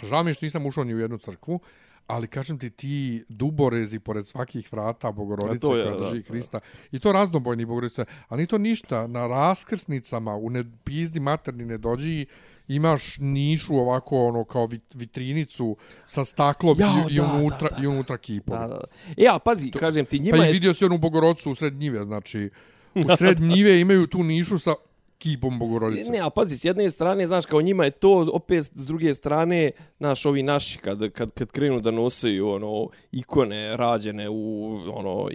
[0.03, 1.59] Žao mi je što nisam ušao ni u jednu crkvu,
[2.07, 6.65] ali kažem ti, ti duborezi pored svakih vrata Bogorodice koja je, drži da, Hrista, da.
[6.91, 12.25] i to raznobojni Bogorodice, ali to ništa, na raskrsnicama, u ne, pizdi materni ne dođi,
[12.67, 17.87] imaš nišu ovako ono kao vitrinicu sa staklom ja, i, i, unutra, da, da, i
[17.87, 18.57] unutra kipom.
[18.59, 18.87] Da, da, da.
[19.17, 20.49] Ja, pazi, to, kažem ti, njima pa je...
[20.49, 22.49] Pa vidio si onu Bogorodcu u sred njive, znači,
[22.95, 24.73] u sred njive imaju tu nišu sa
[25.17, 26.11] kipom Bogorodice.
[26.11, 29.71] Ne, a pazi, s jedne strane, znaš, kao njima je to, opet s druge strane,
[29.97, 35.29] znaš, ovi naši, kad, kad, kad krenu da nosaju, ono, ikone rađene u, ono,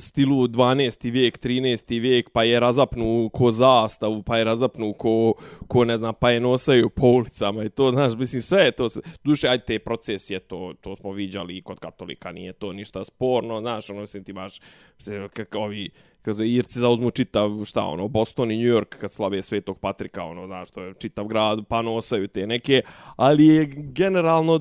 [0.00, 1.10] stilu 12.
[1.10, 2.00] vijek, 13.
[2.00, 5.34] vijek, pa je razapnu ko zastavu, pa je razapnu ko,
[5.68, 8.88] ko ne znam, pa je nosaju po ulicama i to, znaš, mislim, sve je to,
[9.24, 13.60] duše, ajde, te procesije, to, to smo viđali i kod katolika, nije to ništa sporno,
[13.60, 14.60] znaš, ono, mislim, ti imaš,
[15.32, 15.90] kako ovi,
[16.28, 20.46] kaže Irci zauzmu čitav šta ono Boston i New York kad slave Svetog Patrika ono
[20.46, 22.82] znaš to je čitav grad pa nosaju te neke
[23.16, 24.60] ali je generalno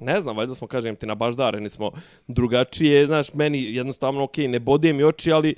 [0.00, 1.90] ne znam valjda smo kažem ti na baždare nismo
[2.28, 5.54] drugačije znaš meni jednostavno okej okay, ne bode mi oči ali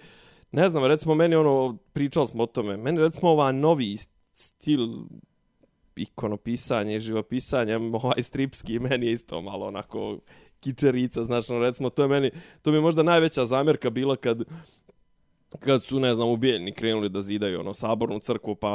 [0.53, 3.97] ne znam recimo meni ono pričali smo o tome meni recimo ova novi
[4.33, 4.89] stil
[5.97, 10.19] ikonopisanje, živopisanje, ovaj stripski, meni je isto malo onako
[10.61, 12.31] kičerica, znači, recimo, to je meni,
[12.63, 14.45] to mi je možda najveća zamjerka bila kad
[15.59, 18.71] kad su, ne znam, ubijeni krenuli da zidaju ono sabornu crkvu, pa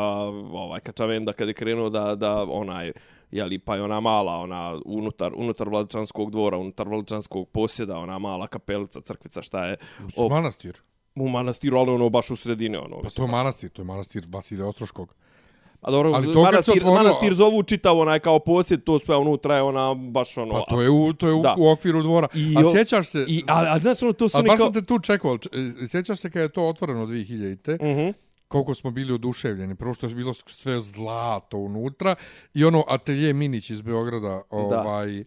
[0.51, 2.91] ovaj Kačavenda kad je krenuo da, da onaj,
[3.31, 8.47] jeli, pa je ona mala, ona unutar, unutar vladičanskog dvora, unutar vladičanskog posjeda, ona mala
[8.47, 9.77] kapelica, crkvica, šta je?
[10.15, 10.81] O, manastir.
[11.15, 13.01] U manastiru, ali ono baš u sredini, ono.
[13.01, 15.15] Pa to je manastir, to je manastir Vasilija Ostroškog.
[15.81, 19.55] A dobro, Ali to manastir, otvorilo- manastir zovu čitav onaj kao posjed, to sve unutra
[19.55, 20.53] je ona baš ono...
[20.53, 21.55] Pa to je u, to je u, Da.
[21.57, 22.27] u okviru dvora.
[22.33, 23.25] I a sjećaš se...
[23.27, 25.37] I, ali, ali znači ono, to su a oni baš sam te tu čekao.
[25.81, 27.77] e, Sjećaš se kad je to otvoreno 2000-te?
[27.81, 28.09] Mhm.
[28.47, 29.75] koliko smo bili oduševljeni.
[29.75, 32.15] Prvo što je bilo sve zlato unutra
[32.53, 35.25] i ono atelje Minić iz Beograda, ovaj, uh,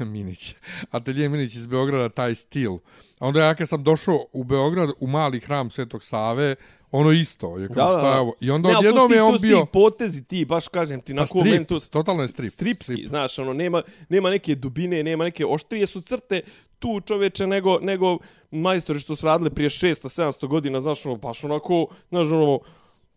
[0.06, 0.54] Minić,
[0.90, 2.72] atelje Minić iz Beograda, taj stil.
[3.18, 6.54] A onda ja kad sam došao u Beograd, u mali hram Svetog Save,
[6.94, 7.58] ono isto.
[7.58, 8.32] Je kao, šta je ovo?
[8.40, 9.66] I onda Ne, ali odjednom ti- je on su ti bio...
[9.66, 11.78] potezi ti, baš kažem ti, na Pa strip, meni to...
[11.80, 12.50] totalno je strip.
[12.50, 13.08] Stripski, Strip.
[13.08, 16.40] znaš, ono, nema, nema neke dubine, nema neke oštrije su crte
[16.78, 18.18] tu čoveče nego, nego
[18.50, 22.58] majstori što su radili prije 600-700 godina, znaš, ono, baš onako, znaš, ono,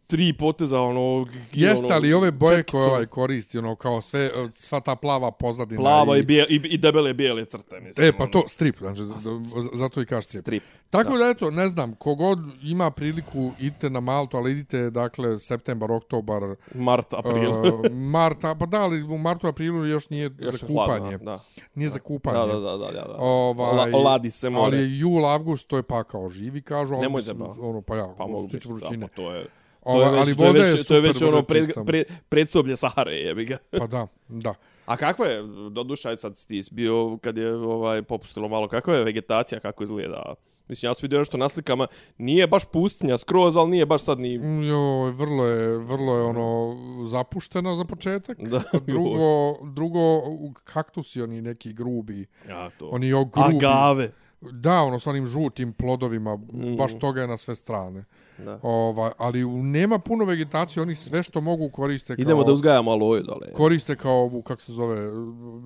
[0.07, 1.25] tri poteza, ono...
[1.53, 5.31] Jeste, ono, ali ove boje četkicu, koje ovaj koristi, ono, kao sve, sva ta plava
[5.31, 5.81] pozadina.
[5.81, 8.07] Plava i, bije, i, i debele bijele crte, mislim.
[8.07, 10.41] E, pa ono, to strip, znači, z- zato i kažeš strip.
[10.41, 10.63] Strip.
[10.89, 11.29] Tako da.
[11.29, 16.41] eto, ne znam, kogod ima priliku, idite na Maltu, ali idite, dakle, septembar, oktobar,
[16.73, 17.51] Mart, april.
[17.51, 21.17] uh, marta, pa da, ali u martu, aprilu još nije Još za je hladno, kupanje.
[21.17, 21.43] Da,
[21.75, 22.37] Nije za kupanje.
[22.37, 22.91] da, da, da, da, da.
[22.91, 23.15] da.
[23.17, 24.77] Ovaj, Ola- oladi se more.
[24.77, 26.93] Ali jul, avgust, to je pa kao živi, kažu.
[26.93, 27.59] ali Nemoj zajebavati.
[27.61, 28.97] Ono, pa ja, Pa mogu biti, vrućine.
[28.97, 29.45] da, pa to je...
[29.83, 31.43] Ovaj, to je već, ali to je voda već, je to je već ono voda
[31.43, 33.57] pred, pred, predsoblje Sahare, jebi ga.
[33.71, 34.53] Pa da, da.
[34.85, 39.03] A kakva je, dodušaj sad si ti bio kad je ovaj popustilo malo, kakva je
[39.03, 40.33] vegetacija, kako izgleda?
[40.69, 44.19] Mislim, ja sam vidio nešto na slikama, nije baš pustinja skroz, ali nije baš sad
[44.19, 44.33] ni...
[44.67, 46.75] Jo, vrlo je, vrlo je ono
[47.07, 48.37] zapušteno za početak.
[48.41, 49.19] Da, drugo,
[49.65, 50.21] drugo,
[50.63, 52.25] kaktusi oni neki grubi.
[52.49, 52.87] Ja, to.
[52.87, 53.55] Oni jo grubi.
[53.57, 54.11] Agave.
[54.41, 56.75] Da, ono s onim žutim plodovima, Mm.
[56.77, 58.03] baš toga je na sve strane.
[58.37, 58.59] Da.
[58.61, 62.21] Ovaj, ali nema puno vegetacije, oni sve što mogu koriste kao...
[62.21, 63.53] Idemo da uzgajamo aloju dole.
[63.53, 65.09] Koriste kao ovu, kako se zove,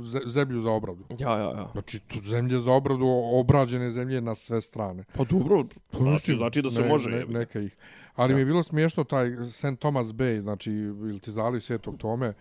[0.02, 1.04] ze- zemlju za obradu.
[1.20, 1.70] Ja, ja, ja.
[1.72, 5.04] Znači, tu zemlje za obradu, obrađene zemlje na sve strane.
[5.14, 7.10] Pa dobro, Pa znači, znači da se ne, može.
[7.10, 7.76] Ne, neka ih.
[8.16, 9.80] Ali mi je bilo smiješno taj St.
[9.80, 12.34] Thomas Bay, znači, ili ti zali Svetog Tome,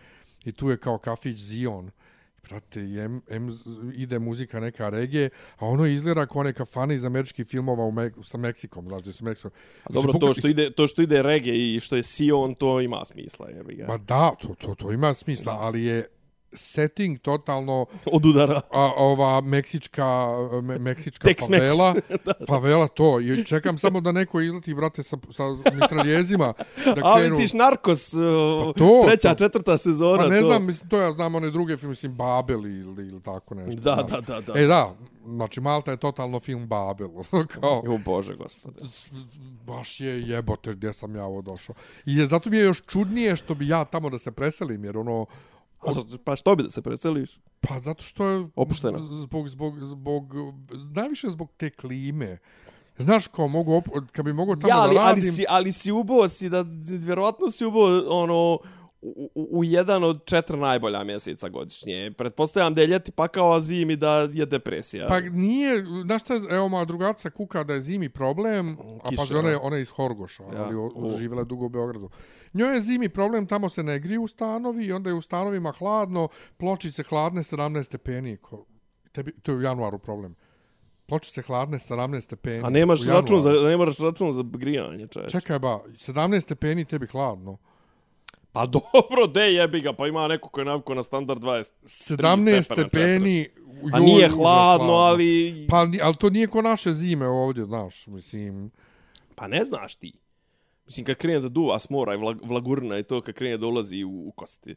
[0.45, 1.85] i tu je kao kafić Zion.
[1.85, 1.91] Prate,
[2.77, 3.49] i em, em,
[3.95, 8.15] ide muzika neka regije, a ono izgleda kao neka fana iz američkih filmova u Mek
[8.23, 9.51] sa Meksikom, znači, gdje sa Meksikom.
[9.85, 12.81] A dobro, Znači, to što ide, to što ide reggae i što je Sion, to
[12.81, 13.87] ima smisla, jebi ga.
[13.87, 16.07] Ma da, to, to, to ima smisla, ali je
[16.53, 18.61] setting totalno Od udara.
[18.71, 20.07] a, ova meksička
[20.63, 21.49] me, meksička Tex-Mex.
[21.51, 21.95] favela
[22.49, 26.53] favela to i čekam samo da neko izleti brate sa sa mitraljezima
[26.87, 28.21] da A, krenu misliš Narcos, uh,
[28.67, 29.39] Pa to, treća, to.
[29.39, 30.47] četvrta sezona, pa ne to.
[30.47, 33.95] znam mislim to ja znam one druge filme mislim Babel ili, ili tako nešto Da,
[33.99, 34.11] znaš.
[34.21, 34.61] da, da, da.
[34.61, 34.95] e da
[35.27, 37.09] znači Malta je totalno film Babel
[37.53, 38.81] kao O Bože, gospode.
[39.65, 41.75] baš je jebote gdje sam ja ovo došao
[42.07, 44.97] i je, zato mi je još čudnije što bi ja tamo da se preselim jer
[44.99, 45.27] ono
[45.81, 47.39] A sad, pa što bi da se preseliš?
[47.61, 48.99] Pa zato što je Opušteno.
[49.01, 50.35] zbog zbog zbog
[50.95, 52.39] najviše zbog te klime.
[52.99, 55.33] Znaš ko mogu op, kad bi mogao tamo Ja, ali, da ali, radim.
[55.33, 56.65] si, ali si ubo si da,
[56.99, 58.59] vjerovatno si ubo ono,
[59.03, 62.13] u, u, jedan od četiri najbolja mjeseca godišnje.
[62.13, 65.07] Pretpostavljam da je ljeti pakao, a zimi da je depresija.
[65.09, 69.39] Pa nije, znaš šta, evo moja drugarca kuka da je zimi problem, a Kiša, pa
[69.39, 71.11] ona je, ona je iz Horgoša, Ja, ali o- u.
[71.11, 72.11] živjela je dugo u Beogradu.
[72.55, 76.29] Njoj je zimi problem, tamo se ne griju stanovi i onda je u stanovima hladno,
[76.57, 78.37] pločice hladne 17 stepeni.
[78.37, 78.67] Ko,
[79.13, 80.35] tebi, to je u januaru problem.
[81.07, 82.65] Pločice hladne 17 stepeni.
[82.65, 85.33] a nemaš u račun za, nemaš račun za grijanje, čeč.
[85.33, 87.59] Čekaj ba, 17 stepeni tebi hladno.
[88.53, 91.71] Pa dobro, de jebi ga, pa ima neko koji je navikao na standard 20.
[91.83, 93.49] 17 stepena, stepeni.
[93.93, 95.67] A joj, nije užas hladno, ali...
[95.69, 98.71] Pa, ali to nije ko naše zime ovdje, znaš, mislim.
[99.35, 100.13] Pa ne znaš ti.
[100.91, 103.67] Mislim, kad krene da duva s mora i vlag, vlagurna i to, kad krene da
[103.67, 104.75] ulazi u, u kosti.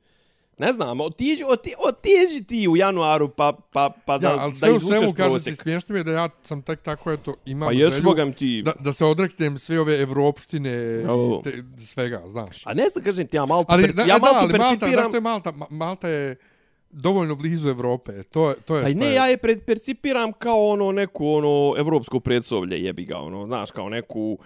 [0.58, 4.56] Ne znam, otiđi, oti, otiđi ti u januaru pa, pa, pa da, Ja, ali da
[4.56, 5.56] sve u izvučeš svemu, kažem ti, prosjek.
[5.56, 8.62] smiješno mi je da ja sam tek tako, eto, imam Pa želju bogam ti...
[8.65, 11.39] da, da se odreknem sve ove evropštine O.
[11.39, 12.67] i te, svega, znaš.
[12.67, 14.93] A ne znam, kažem ti, ja Maltu, Ali, da, ja da, Maltu ali Malta, percipiram...
[14.93, 15.52] znaš što je Malta?
[15.52, 16.36] Ma- Malta je
[16.91, 19.13] dovoljno blizu Evrope, to, to je Pa što ne, je.
[19.13, 24.38] ja je percipiram kao ono neku ono evropsko predsoblje jebi ga, ono, znaš, kao neku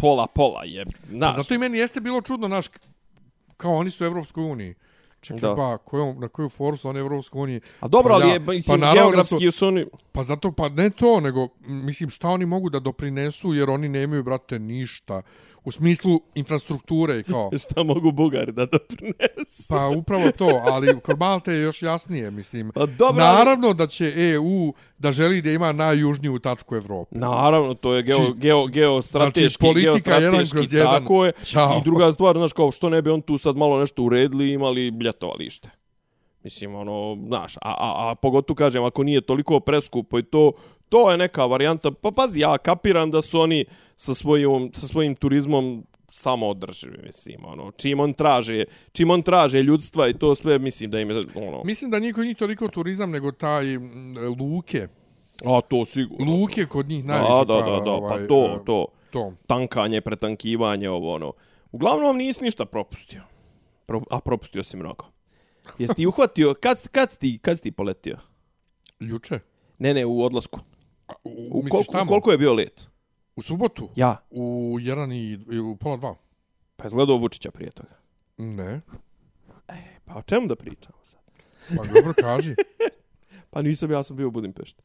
[0.00, 0.90] pola pola jebi.
[1.10, 2.66] Znaš, Zato i meni jeste bilo čudno, znaš,
[3.56, 4.74] kao oni su u Evropskoj uniji.
[5.20, 5.54] Čekaj, Da.
[5.54, 7.60] ba, kojom, na koju foru su oni Evropskoj uniji?
[7.80, 9.86] A dobro, Pa ali je, pa mislim, da geografski su oni...
[10.12, 14.22] Pa zato, pa ne to, nego, mislim, šta oni mogu da doprinesu, jer oni nemaju,
[14.22, 15.22] brate, ništa.
[15.68, 17.50] U smislu infrastrukture i kao...
[17.64, 19.66] Šta mogu Bugari da doprinesu?
[19.68, 22.70] Pa upravo to, ali kod Malte je još jasnije, mislim.
[22.74, 27.18] Pa dobro, ali- Naravno da će EU da želi da ima najjužniju tačku Evrope.
[27.18, 31.00] Naravno, to je geo, Znači- geo, geostrateški, znači, politika jedan geostrateški, kroz jedan.
[31.00, 31.32] tako je.
[31.44, 31.78] Ćao.
[31.78, 34.88] I druga stvar, znaš, kao što ne bi on tu sad malo nešto uredili, imali
[35.04, 35.70] ljetovalište.
[36.44, 40.52] Mislim, ono, znaš, a, a, a pogotovo kažem, ako nije toliko preskupo i to,
[40.88, 41.90] to je neka varijanta.
[41.90, 43.64] Pa pazi, ja kapiram da su oni
[43.96, 49.62] sa svojim, sa svojim turizmom samo održivi, mislim, ono, čim on traže, čim on traže
[49.62, 53.10] ljudstva i to sve, mislim da im je, ono, Mislim da niko njih toliko turizam
[53.10, 54.88] nego taj m, luke.
[55.44, 56.32] a to sigurno.
[56.32, 57.32] Luke kod njih najviše.
[57.32, 58.86] Da, da, da, da, ovaj, pa to, e, to.
[59.10, 59.32] to.
[59.46, 61.32] tankanje, pretankivanje, ovo ono.
[61.72, 63.22] Uglavnom nisi ništa propustio.
[63.86, 65.04] Pro, a propustio si mnogo.
[65.78, 68.18] Jesi ti uhvatio, kad, kad, ti, kad ti poletio?
[69.00, 69.40] Juče.
[69.78, 70.60] Ne, ne, u odlasku.
[71.24, 72.08] U, U, misliš koliko, tamo?
[72.08, 72.86] koliko je bio let?
[73.36, 73.88] U subotu?
[73.96, 74.16] Ja.
[74.30, 76.14] U jedan i, u pola dva.
[76.76, 77.94] Pa je gledao Vučića prije toga.
[78.36, 78.80] Ne.
[80.04, 81.20] Pa o čemu da pričamo sad?
[81.68, 82.54] Pa dobro kaži.
[83.50, 84.82] Pa nisam, ja sam bio u Budimpešti.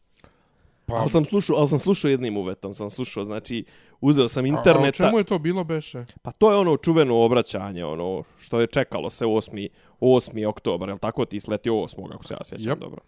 [0.85, 3.65] Pa, Ali sam slušao, ali sam slušao jednim uvetom, sam slušao, znači,
[4.01, 4.91] uzeo sam a, a o interneta.
[4.91, 6.05] čemu je to bilo beše?
[6.21, 9.67] Pa to je ono čuveno obraćanje, ono što je čekalo se 8.
[10.01, 10.47] 8.
[10.47, 12.13] oktobar, je tako ti sletio 8.
[12.13, 12.79] ako se ja sjećam Yep.
[12.79, 13.01] dobro.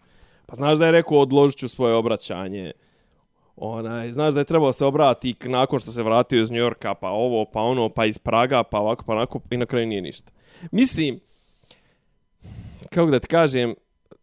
[0.46, 2.72] Pa znaš da je rekao odložit ću svoje obraćanje.
[3.56, 7.44] Onaj, znaš da je trebalo se obrati nakon što se vratio iz Njorka, pa ovo,
[7.44, 10.32] pa ono, pa iz Praga, pa ovako, pa onako, i na kraju nije ništa.
[10.70, 11.20] Mislim,
[12.90, 13.74] kako da ti kažem,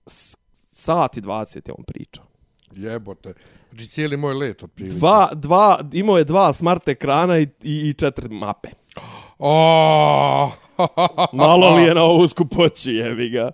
[0.07, 0.37] s-
[0.71, 2.23] sat i 20 je on pričao.
[2.71, 3.33] Jebote.
[3.69, 4.95] Znači cijeli moj let otprilike.
[4.97, 8.69] Dva, dva, imao je dva smart ekrana i, i, i četiri mape.
[9.39, 10.51] O!
[11.33, 13.51] Malo li je na ovu skupoću, jebi ga.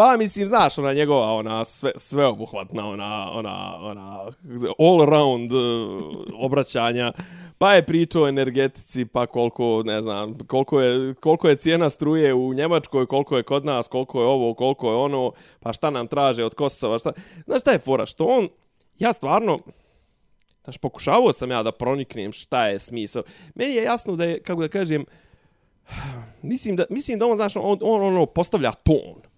[0.00, 4.30] Pa mislim, znaš, ona njegova, ona sve, sveobuhvatna, ona, ona, ona
[4.78, 7.12] all around uh, e, obraćanja.
[7.58, 12.34] Pa je pričao o energetici, pa koliko, ne znam, koliko je, koliko je cijena struje
[12.34, 16.06] u Njemačkoj, koliko je kod nas, koliko je ovo, koliko je ono, pa šta nam
[16.06, 17.12] traže od Kosova, šta...
[17.44, 18.48] Znaš šta je fora, što on,
[18.98, 19.58] ja stvarno,
[20.64, 23.22] znaš, pokušavao sam ja da proniknem šta je smisao.
[23.54, 25.04] Meni je jasno da je, kako da kažem,
[26.42, 29.29] mislim da, mislim da on, znaš, on, on ono postavlja ton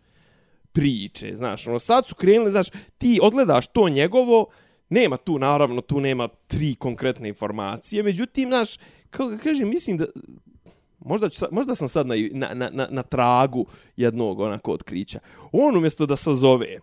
[0.72, 2.66] priče, znaš, ono, sad su krenuli, znaš,
[2.98, 4.46] ti odgledaš to njegovo,
[4.88, 8.76] nema tu, naravno, tu nema tri konkretne informacije, međutim, znaš,
[9.10, 10.04] kako ga kažem, mislim da,
[10.98, 15.18] možda, ću, možda sam sad na, na, na, na, na tragu jednog onako otkrića.
[15.52, 16.78] On umjesto da sazove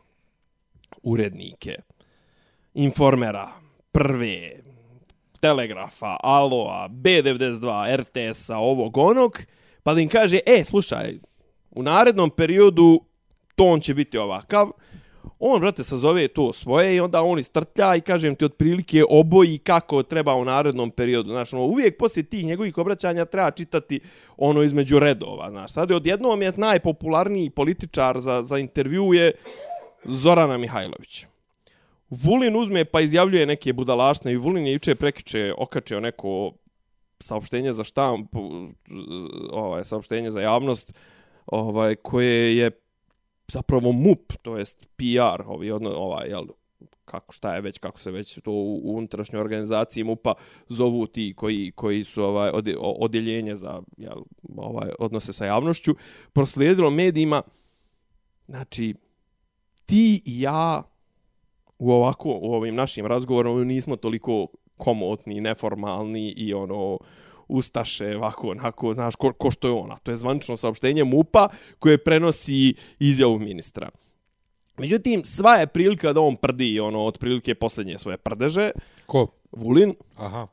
[1.03, 1.75] urednike,
[2.73, 3.49] informera,
[3.91, 4.51] prve,
[5.39, 9.39] Telegrafa, Aloa, B92, RTS-a, ovog onog,
[9.83, 11.19] pa da im kaže, e, slušaj,
[11.71, 13.01] u narednom periodu
[13.59, 14.71] ton će biti ovakav,
[15.39, 20.03] on, brate, sazove to svoje i onda on istrtlja i kažem ti otprilike oboji kako
[20.03, 21.29] treba u narednom periodu.
[21.29, 23.99] Znaš, ono, uvijek poslije tih njegovih obraćanja treba čitati
[24.37, 25.49] ono između redova.
[25.49, 29.31] Znaš, sad je odjednom je najpopularniji političar za, za intervju je
[30.03, 31.25] Zorana Mihajlović.
[32.09, 36.51] Vulin uzme pa izjavljuje neke budalaštine i Vulin je juče prekiče okačio neko
[37.19, 38.35] saopštenje za štamp,
[39.51, 40.93] ovaj, saopštenje za javnost,
[41.45, 42.71] ovaj, koje je
[43.51, 46.45] zapravo MUP, to jest PR, ovi, odno, ovaj, jel,
[47.05, 50.33] kako šta je već, kako se već to u, u unutrašnjoj organizaciji MUPA
[50.67, 54.17] zovu ti koji, koji su ovaj, ode, odjeljenje za jel,
[54.57, 55.95] ovaj, odnose sa javnošću,
[56.33, 57.41] proslijedilo medijima,
[58.47, 58.95] znači,
[59.85, 60.83] ti i ja
[61.79, 66.99] u ovako u ovim našim razgovorima nismo toliko komotni, neformalni i ono
[67.49, 69.97] ustaše, ovako, onako, znaš, ko, ko što je ona.
[69.97, 71.47] To je zvanično saopštenje MUPA
[71.79, 73.89] koje prenosi izjavu ministra.
[74.77, 78.71] Međutim, sva je prilika da on prdi, ono, otprilike posljednje svoje prdeže,
[79.05, 79.27] Ko?
[79.51, 80.47] Vulin, Aha.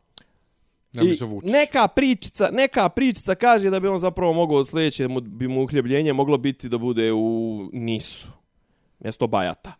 [0.92, 5.64] Ne I neka pričica, neka pričica kaže da bi on zapravo mogao sljedeće bi mu
[5.64, 8.28] uhljebljenje moglo biti da bude u Nisu.
[9.00, 9.72] Mjesto Bajata.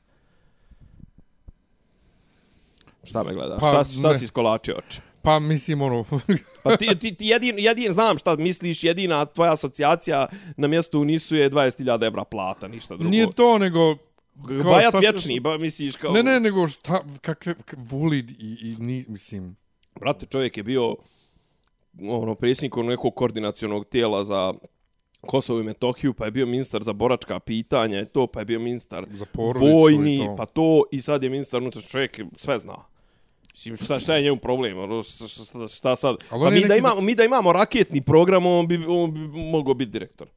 [3.05, 3.61] Šta me gledaš?
[3.61, 4.19] Pa, šta, šta ne.
[4.19, 5.01] si iskolačio oče?
[5.23, 6.05] Pa mislim ono...
[6.69, 10.27] Pa ti, ti, ti jedin, jedin, znam šta misliš, jedina tvoja asocijacija
[10.57, 13.11] na mjestu u Nisu je 20.000 evra plata, ništa drugo.
[13.11, 13.97] nije to nego...
[14.63, 16.13] kao Bajat šta- vječni, ba, misliš kao...
[16.13, 19.57] Ne, ne, nego šta, kakve, vuli i, i ni, mislim...
[20.01, 20.97] Brate, čovjek je bio
[22.03, 24.55] ono, predsjednik nekog koordinacionog tijela za
[25.21, 28.59] Kosovo i Metohiju, pa je bio ministar za boračka pitanja, i to, pa je bio
[28.61, 30.37] ministar Za vojni, to.
[30.37, 32.77] pa to, i sad je ministar unutra čovjek sve zna.
[33.57, 34.79] Mislim, šta, šta je njemu problem?
[34.79, 36.17] Ono, šta, šta, šta sad?
[36.31, 39.91] Pa mi da, imamo, mi da imamo raketni program, on bi, on bi mogao biti
[39.91, 40.29] direktor.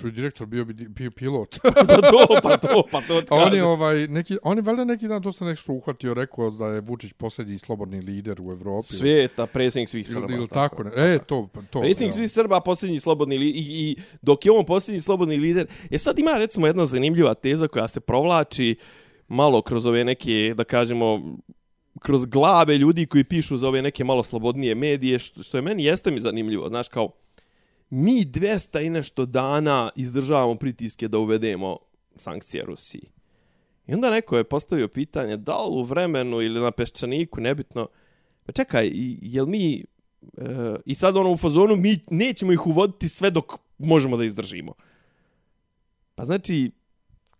[0.00, 1.58] Čuj, direktor bio bi bio pilot.
[1.88, 5.08] pa to, pa to, pa to ti on je ovaj neki on je valjda neki
[5.08, 8.94] dan se nešto uhvatio, rekao da je Vučić posljednji slobodni lider u Evropi.
[8.94, 10.26] Svijeta, predsjednik svih Srba.
[10.28, 10.90] ili, ili tako, ne.
[10.96, 11.80] E, to pa to.
[11.80, 12.16] Predsjednik ja.
[12.16, 13.60] svih Srba, posljednji slobodni lider.
[13.60, 17.68] I, I dok je on posljednji slobodni lider, je sad ima recimo jedna zanimljiva teza
[17.68, 18.76] koja se provlači
[19.28, 21.36] malo kroz ove neke, da kažemo,
[22.00, 25.84] kroz glave ljudi koji pišu za ove neke malo slobodnije medije, što, što je meni
[25.84, 26.68] jeste mi zanimljivo.
[26.68, 27.10] Znaš, kao,
[27.90, 31.78] mi 200 i nešto dana izdržavamo pritiske da uvedemo
[32.16, 33.02] sankcije Rusiji.
[33.86, 37.88] I onda neko je postavio pitanje da li u vremenu ili na peščaniku, nebitno,
[38.46, 38.90] pa čekaj,
[39.22, 39.84] jel mi,
[40.36, 44.72] e, i sad ono u fazonu, mi nećemo ih uvoditi sve dok možemo da izdržimo.
[46.14, 46.70] Pa znači,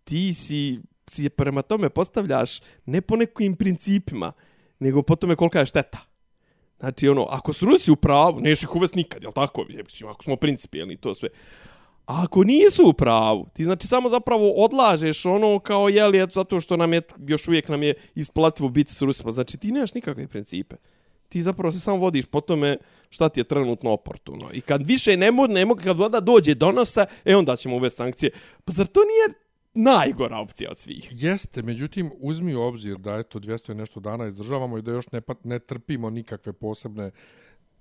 [0.03, 0.79] ti si,
[1.09, 4.31] si prema tome postavljaš ne po nekim principima,
[4.79, 5.97] nego po tome kolika je šteta.
[6.79, 9.65] Znači, ono, ako su Rusi u pravu, neš ih uvest nikad, jel tako?
[9.85, 11.29] Mislim, ako smo principijelni to sve.
[12.05, 16.59] A ako nisu u pravu, ti znači samo zapravo odlažeš ono kao jeli, eto, zato
[16.59, 19.31] što nam je, još uvijek nam je isplativo biti s Rusima.
[19.31, 20.75] Znači ti nemaš nikakve principe.
[21.29, 22.77] Ti zapravo se samo vodiš po tome
[23.09, 24.49] šta ti je trenutno oportuno.
[24.53, 27.75] I kad više ne mogu, ne mogu, kad voda dođe do nosa, e onda ćemo
[27.75, 28.31] uvesti sankcije.
[28.65, 29.46] Pa zar to nije
[29.77, 31.09] najgora opcija od svih?
[31.11, 35.11] Jeste, međutim, uzmi u obzir da eto 200 i nešto dana izdržavamo i da još
[35.11, 37.11] ne, pa, ne trpimo nikakve posebne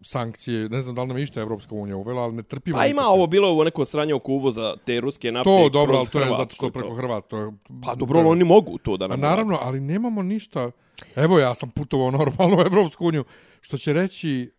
[0.01, 0.68] sankcije.
[0.68, 3.07] Ne znam da li nam išta Evropska unija uvela, ali ne trpimo Pa ima nikakve.
[3.14, 6.26] ovo bilo ovo neko sranje oko uvoza te ruske nafte To, dobro, ali to je
[6.26, 7.28] zato što preko Hrvatske.
[7.28, 7.53] To je,
[7.84, 10.70] Pa dobro, ali oni mogu to da Pa nam naravno, ali nemamo ništa.
[11.16, 13.24] Evo ja sam putovao normalno u Evropsku uniju,
[13.61, 14.51] što će reći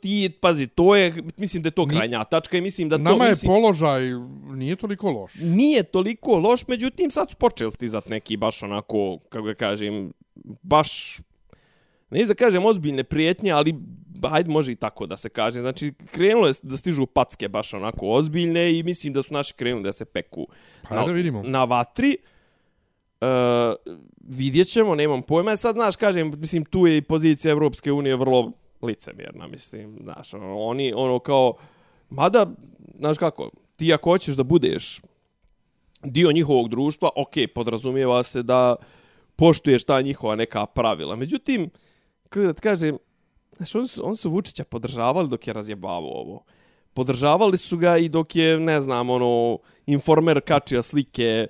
[0.00, 3.24] ti, pazi, to je, mislim da je to krajnja tačka i mislim da to, nama
[3.24, 4.02] je mislim, položaj
[4.50, 5.32] nije toliko loš.
[5.40, 10.12] nije toliko loš, međutim sad su počeli stizat neki baš onako, kako ga kažem,
[10.62, 11.18] baš,
[12.10, 13.74] ne da kažem ozbiljne prijetnje, ali
[14.22, 15.60] ajde može i tako da se kaže.
[15.60, 19.84] Znači, krenulo je da stižu packe baš onako ozbiljne i mislim da su naši krenuli
[19.84, 20.46] da se peku
[20.88, 21.42] Pa ajde da vidimo.
[21.42, 22.16] na vatri.
[23.20, 23.26] Uh,
[24.20, 25.52] vidjet ćemo, nemam pojma.
[25.52, 28.52] E Sad, znaš, kažem, mislim, tu je i pozicija Evropske unije vrlo
[28.82, 31.54] licemjerna, mislim, znaš, ono, oni, ono, kao,
[32.10, 32.46] mada,
[32.98, 35.00] znaš kako, ti ako hoćeš da budeš
[36.02, 38.76] dio njihovog društva, ok, podrazumijeva se da
[39.36, 41.16] poštuješ ta njihova neka pravila.
[41.16, 41.70] Međutim,
[42.28, 42.98] kako da ti kažem,
[43.56, 46.44] znaš, oni su, on su Vučića podržavali dok je razjebavao ovo.
[46.94, 51.46] Podržavali su ga i dok je, ne znam, ono, informer kačio slike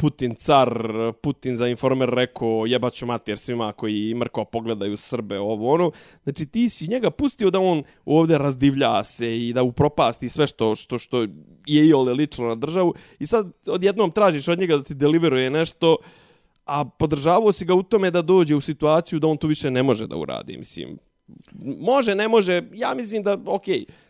[0.00, 0.82] Putin car,
[1.22, 5.90] Putin za informer rekao jebaću mater svima koji mrko pogledaju Srbe, ovo ono.
[6.22, 10.74] Znači ti si njega pustio da on ovdje razdivlja se i da upropasti sve što,
[10.74, 11.22] što, što
[11.66, 15.50] je i ole lično na državu i sad odjednom tražiš od njega da ti deliveruje
[15.50, 15.96] nešto
[16.66, 19.82] a podržavao si ga u tome da dođe u situaciju da on to više ne
[19.82, 20.98] može da uradi, mislim.
[21.80, 23.64] Može, ne može, ja mislim da, ok,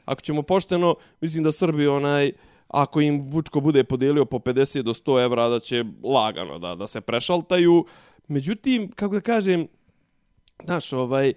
[0.05, 2.33] ako ćemo pošteno, mislim da Srbi onaj,
[2.71, 6.87] ako im Vučko bude podelio po 50 do 100 evra, da će lagano da, da
[6.87, 7.85] se prešaltaju.
[8.29, 9.69] Međutim, kako da kažem,
[10.65, 11.33] znaš, ovaj,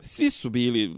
[0.00, 0.96] svi su bili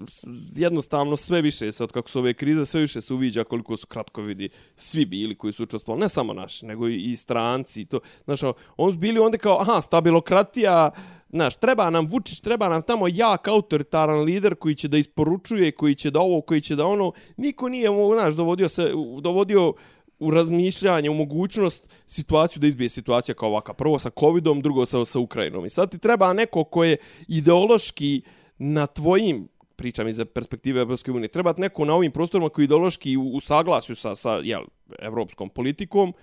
[0.56, 3.86] jednostavno sve više se od kako su ove krize sve više se uviđa koliko su
[3.86, 7.84] kratko vidi svi bili koji su učestvovali ne samo naši nego i, i stranci i
[7.84, 10.90] to znaš ono, oni su bili onda kao aha stabilokratija
[11.28, 15.94] znaš treba nam Vučić treba nam tamo jak autoritaran lider koji će da isporučuje koji
[15.94, 19.74] će da ovo koji će da ono niko nije znaš dovodio se dovodio
[20.18, 23.72] u razmišljanje, u mogućnost situaciju da izbije situacija kao ovaka.
[23.74, 25.66] Prvo sa covidom, drugo sa, sa Ukrajinom.
[25.66, 26.96] I sad ti treba neko ko je
[27.28, 28.22] ideološki
[28.58, 31.28] na tvojim pričam iz perspektive Evropske unije.
[31.28, 34.62] Treba ti neko na ovim prostorima koji ideološki u, u saglasju sa, sa jel,
[34.98, 36.14] evropskom politikom,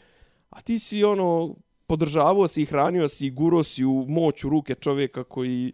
[0.49, 1.55] a ti si ono
[1.87, 5.73] podržavao si i hranio si i guro si u moć u ruke čovjeka koji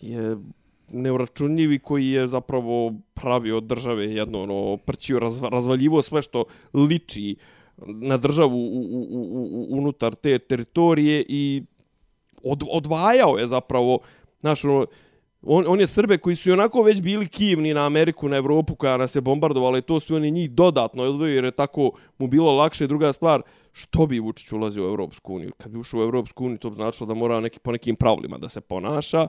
[0.00, 0.36] je
[0.92, 6.44] neuračunljivi koji je zapravo pravio od države jedno ono prčio razva, razvaljivo sve što
[6.74, 7.36] liči
[7.86, 11.62] na državu u, u, u, u, unutar te teritorije i
[12.42, 13.98] od, odvajao je zapravo
[14.40, 14.86] znaš, ono,
[15.42, 18.74] on, on je Srbe koji su i onako već bili kivni na Ameriku, na Evropu
[18.74, 22.26] koja nas je bombardovala i to su oni njih dodatno odvojili jer je tako mu
[22.26, 22.86] bilo lakše.
[22.86, 25.52] Druga stvar, što bi Vučić ulazio u Evropsku uniju?
[25.56, 28.38] Kad bi ušao u Evropsku uniju, to bi značilo da mora neki, po nekim pravilima
[28.38, 29.26] da se ponaša.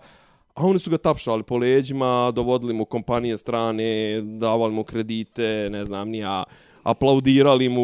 [0.56, 5.86] A oni su ga tapšali po leđima, dovodili mu kompanije strane, davali mu kredite, ne
[5.86, 6.44] znam, nija,
[6.90, 7.82] aplaudirali mu,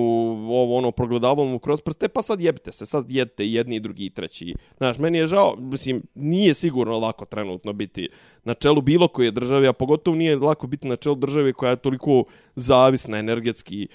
[0.55, 4.09] ovo ono, progledavali mu kroz prste, pa sad jebite se, sad jedite jedni, drugi i
[4.09, 4.55] treći.
[4.77, 8.09] Znaš, meni je žao, mislim, nije sigurno lako trenutno biti
[8.43, 11.75] na čelu bilo koje države, a pogotovo nije lako biti na čelu države koja je
[11.75, 12.23] toliko
[12.55, 13.87] zavisna energetski,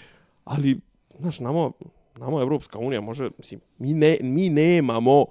[0.45, 0.81] ali,
[1.19, 1.73] znaš, namo,
[2.17, 5.27] namo Evropska unija može, mislim, mi, ne, mi nemamo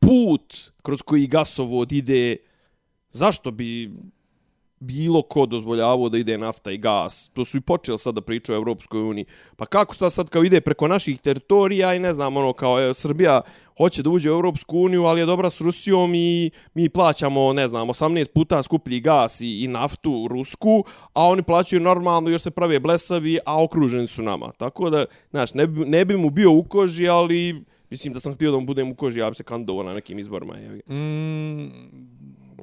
[0.00, 2.36] put kroz koji gasovod ide,
[3.10, 3.90] zašto bi
[4.84, 7.30] bilo ko dozvoljavao da ide nafta i gas.
[7.32, 9.24] To su i počeli sad da pričaju o Evropskoj uniji.
[9.56, 12.94] Pa kako sta sad kao ide preko naših teritorija i ne znam, ono kao je,
[12.94, 13.40] Srbija
[13.78, 17.68] hoće da uđe u Evropsku uniju, ali je dobra s Rusijom i mi plaćamo, ne
[17.68, 22.50] znam, 18 puta skuplji gas i, i naftu rusku, a oni plaćaju normalno, još se
[22.50, 24.52] prave blesavi, a okruženi su nama.
[24.52, 28.34] Tako da, znaš, ne, bi, ne bi mu bio u koži, ali mislim da sam
[28.34, 30.54] htio da mu budem u koži, ja bi se kandidovao na nekim izborima.
[30.54, 31.70] Mm,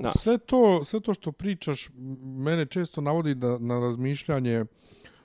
[0.01, 0.09] Da.
[0.09, 1.89] Sve to, sve to što pričaš
[2.23, 4.65] mene često navodi da, na razmišljanje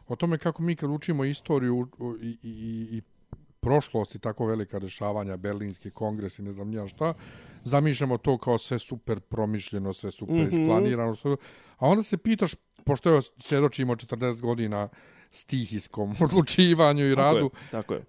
[0.09, 1.89] o tome kako mi kad učimo istoriju
[2.23, 3.03] i, i, i
[3.61, 7.15] prošlost i tako velika rešavanja, Berlinski kongres i ne znam nija šta,
[7.65, 10.63] zamišljamo to kao sve super promišljeno, sve super mm -hmm.
[10.63, 11.37] isplanirano, sve,
[11.77, 12.55] a onda se pitaš,
[12.85, 14.89] pošto je svjedočimo 40 godina
[15.31, 18.05] stihijskom odlučivanju i radu, tako je, tako je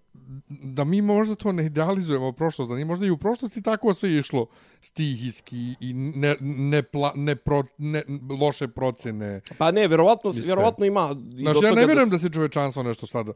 [0.49, 4.11] da mi možda to ne idealizujemo prošlost, da ni možda i u prošlosti tako sve
[4.11, 4.45] išlo
[4.82, 8.03] stihijski i ne, ne, pla, ne, pro, ne
[8.39, 9.41] loše procene.
[9.57, 11.15] Pa ne, vjerovatno, vjerovatno ima...
[11.32, 13.28] Znači, ja ne vjerujem da se čovečanstvo nešto sad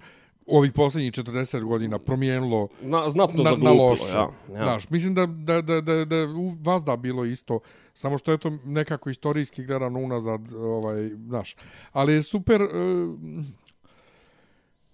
[0.47, 4.03] ovih posljednjih 40 godina promijenilo na, znatno na, na loše.
[4.13, 4.63] Ja, ja.
[4.63, 7.59] Znaš, mislim da, da, da, da, da u vas da bilo isto,
[7.93, 11.55] samo što je to nekako istorijski gledano unazad, ovaj, znaš.
[11.91, 12.61] Ali je super...
[12.61, 12.69] Uh,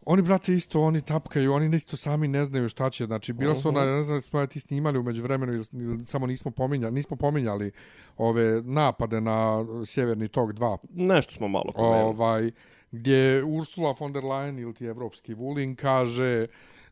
[0.09, 3.05] Oni, brate, isto, oni tapkaju, oni isto sami ne znaju šta će.
[3.05, 5.63] Znači, bilo su ona, ne znam, smo ti snimali umeđu vremenu,
[6.05, 7.71] samo nismo pominjali, nismo pominjali
[8.17, 10.77] ove napade na Sjeverni tok 2.
[10.89, 12.03] Nešto smo malo pomenuli.
[12.03, 12.51] Ovaj,
[12.91, 16.47] gdje Ursula von der Leyen ili ti evropski Vulin kaže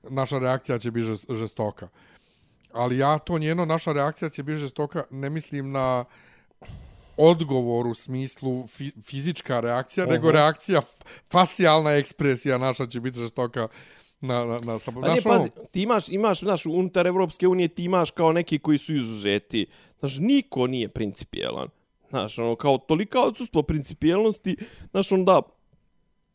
[0.09, 1.87] naša reakcija će biti žestoka.
[2.73, 6.05] Ali ja to njeno, naša reakcija će biti žestoka, ne mislim na
[7.17, 10.13] odgovor u smislu fi, fizička reakcija, uh -huh.
[10.13, 10.81] nego reakcija,
[11.31, 13.67] facijalna ekspresija naša će biti žestoka
[14.21, 18.11] na, na, na, na naš, pazi, ti imaš, imaš, znaš, unutar Evropske unije ti imaš
[18.11, 19.65] kao neki koji su izuzeti.
[19.99, 21.69] Znaš, niko nije principijelan.
[22.09, 24.57] Znaš, ono, kao tolika odsustvo principijelnosti,
[24.91, 25.41] znaš, onda,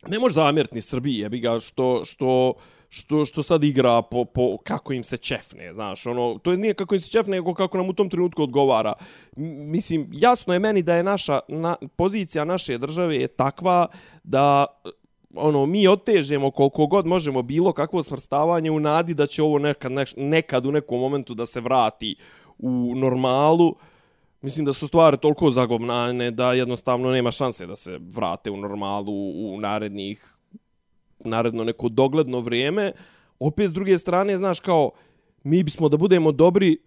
[0.07, 2.55] ne može zamjeriti ni Srbiji, jebi ga, što, što,
[2.91, 6.75] što, što sad igra po, po kako im se čefne, znaš, ono, to je nije
[6.75, 8.93] kako im se čefne, nego kako nam u tom trenutku odgovara.
[9.37, 13.87] mislim, jasno je meni da je naša, na, pozicija naše države je takva
[14.25, 14.67] da
[15.35, 19.93] ono mi otežemo koliko god možemo bilo kakvo smrstavanje u nadi da će ovo nekad,
[20.17, 22.17] nekad u nekom momentu da se vrati
[22.59, 23.75] u normalu.
[24.41, 29.13] Mislim da su stvari toliko zagovnane da jednostavno nema šanse da se vrate u normalu
[29.35, 30.40] u narednih
[31.25, 32.93] naredno neko dogledno vrijeme.
[33.39, 34.91] Opet s druge strane, znaš, kao,
[35.45, 36.79] mi bismo da budemo dobri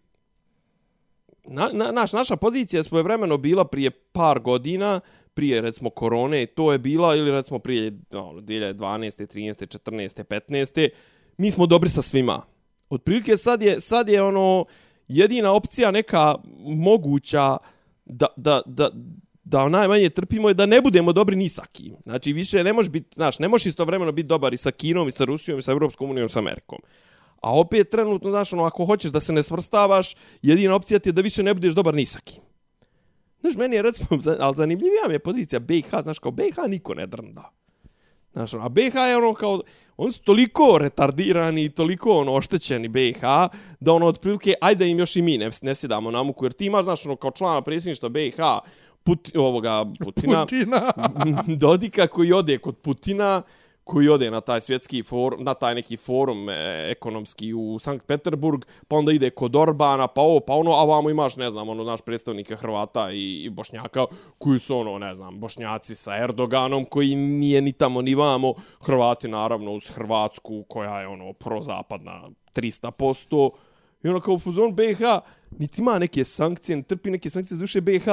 [1.46, 5.00] Na, na, naš, naša pozicija je svojevremeno bila prije par godina,
[5.34, 9.28] prije recimo korone, to je bila, ili recimo prije no, 2012.
[9.28, 9.80] 13.
[9.92, 10.24] 14.
[10.24, 10.90] 15.
[11.38, 12.42] Mi smo dobri sa svima.
[12.90, 14.66] Otprilike sad je, sad je ono
[15.08, 17.58] jedina opcija neka moguća
[18.06, 18.90] da, da, da,
[19.44, 21.96] da najmanje trpimo je da ne budemo dobri ni sa kim.
[22.04, 25.12] Znači, više ne možeš biti, znaš, ne možeš istovremeno biti dobar i sa Kinom, i
[25.12, 26.80] sa Rusijom, i sa Europskom unijom, i sa Amerikom.
[27.42, 31.14] A opet, trenutno, znaš, ono, ako hoćeš da se ne svrstavaš, jedina opcija ti je
[31.14, 32.42] da više ne budeš dobar ni sa kim.
[33.42, 34.08] Znaš, meni je, recimo,
[34.40, 37.50] ali zanimljivija mi je pozicija BiH, znaš, kao BiH niko ne drnda.
[38.34, 39.62] Znaš, ono, a BiH je ono kao,
[39.98, 43.22] oni su toliko retardirani, toliko ono, oštećeni BiH,
[43.80, 46.66] da ono, otprilike, ajde im još i mi ne, ne sjedamo na muku, jer ti
[46.66, 48.38] imaš, znaš, ono, kao člana predsjedništva BiH,
[49.04, 50.82] Put, ovoga Putina, Putina.
[51.64, 53.42] Dodika koji ode kod Putina,
[53.84, 56.54] koji ode na taj svjetski forum, na taj neki forum e,
[56.92, 61.10] ekonomski u Sankt Peterburg, pa onda ide kod Orbana, pa ovo, pa ono, a vamo
[61.10, 64.06] imaš, ne znam, ono, naš predstavnika Hrvata i, i Bošnjaka,
[64.38, 69.28] koji su, ono, ne znam, Bošnjaci sa Erdoganom, koji nije ni tamo ni vamo, Hrvati,
[69.28, 73.50] naravno, uz Hrvatsku, koja je, ono, prozapadna 300%,
[74.04, 75.00] i ono, kao u fuzon BiH,
[75.60, 78.06] niti ima neke sankcije, ne trpi neke sankcije duše BiH,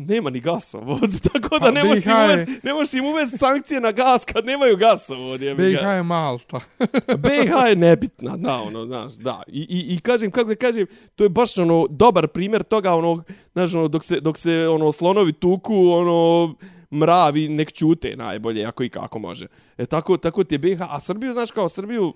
[0.00, 4.44] nema ni gasovod, tako da ne možeš, im uvesti, ne im sankcije na gas kad
[4.44, 5.42] nemaju gasovod.
[5.42, 6.60] Je BiH je Malta.
[7.24, 9.42] BiH je nebitna, da, ono, znaš, da.
[9.46, 13.22] I, i, i kažem, kako da kažem, to je baš ono, dobar primjer toga, ono,
[13.52, 16.54] znaš, ono, dok se, dok se ono, slonovi tuku, ono,
[16.92, 19.46] mravi nek čute najbolje, ako i kako može.
[19.78, 22.14] E, tako, tako ti je BiH, a Srbiju, znaš, kao Srbiju,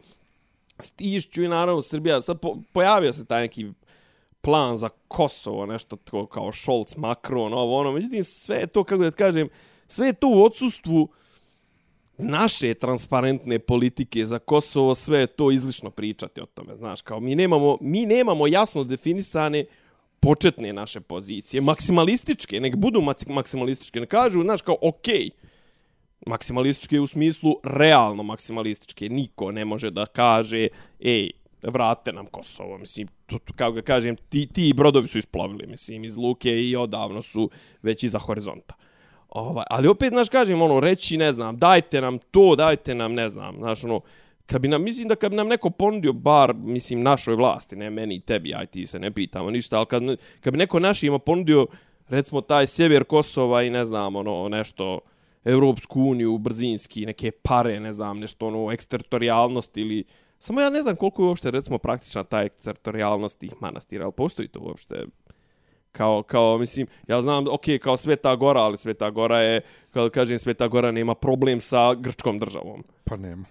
[0.78, 3.66] stišću i naravno Srbija, sad po, pojavio se taj neki
[4.44, 7.92] plan za Kosovo, nešto tako kao Scholz, Macron, ovo ono.
[7.92, 9.48] Međutim, sve to, kako da kažem,
[9.86, 11.08] sve to u odsustvu
[12.18, 16.76] naše transparentne politike za Kosovo, sve to izlično pričati o tome.
[16.76, 19.64] Znaš, kao mi nemamo, mi nemamo jasno definisane
[20.20, 25.30] početne naše pozicije, maksimalističke, nek budu maksimalističke, ne kažu, znaš, kao, okej, okay,
[26.26, 29.08] maksimalističke u smislu realno maksimalističke.
[29.08, 30.68] Niko ne može da kaže,
[31.00, 31.30] ej,
[31.70, 32.78] vrate nam Kosovo.
[32.78, 36.76] Mislim, to, to, kao ga kažem, ti, ti brodovi su isplovili, mislim, iz Luke i
[36.76, 37.50] odavno su
[37.82, 38.74] već iza horizonta.
[39.28, 43.28] Ovaj, ali opet, znaš, kažem, ono, reći, ne znam, dajte nam to, dajte nam, ne
[43.28, 44.00] znam, znaš, ono,
[44.46, 47.90] kad bi nam, mislim da kad bi nam neko ponudio bar, mislim, našoj vlasti, ne
[47.90, 50.02] meni i tebi, aj ti se ne pitamo ništa, ali kad,
[50.40, 51.66] kad bi neko našima ponudio,
[52.08, 55.00] recimo, taj sjever Kosova i ne znam, ono, nešto,
[55.44, 60.04] Evropsku uniju, brzinski, neke pare, ne znam, nešto, ono, eksteritorijalnost ili...
[60.44, 64.48] Samo ja ne znam koliko je uopšte, recimo, praktična ta eksteritorijalnost tih manastira, ali postoji
[64.48, 65.04] to uopšte
[65.92, 70.38] kao, kao, mislim, ja znam, ok, kao Sveta Gora, ali Sveta Gora je, kao kažem,
[70.38, 72.84] Sveta Gora nema problem sa grčkom državom.
[73.04, 73.44] Pa nema.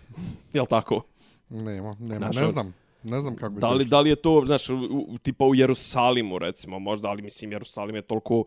[0.54, 1.02] Jel tako?
[1.50, 2.74] Nema, nema, Znaš, ne znam.
[3.04, 6.40] Ne znam kako da li, da li je to, znaš, u, u, tipa u Jerusalimu,
[6.40, 8.44] recimo, možda, ali mislim, Jerusalim je toliko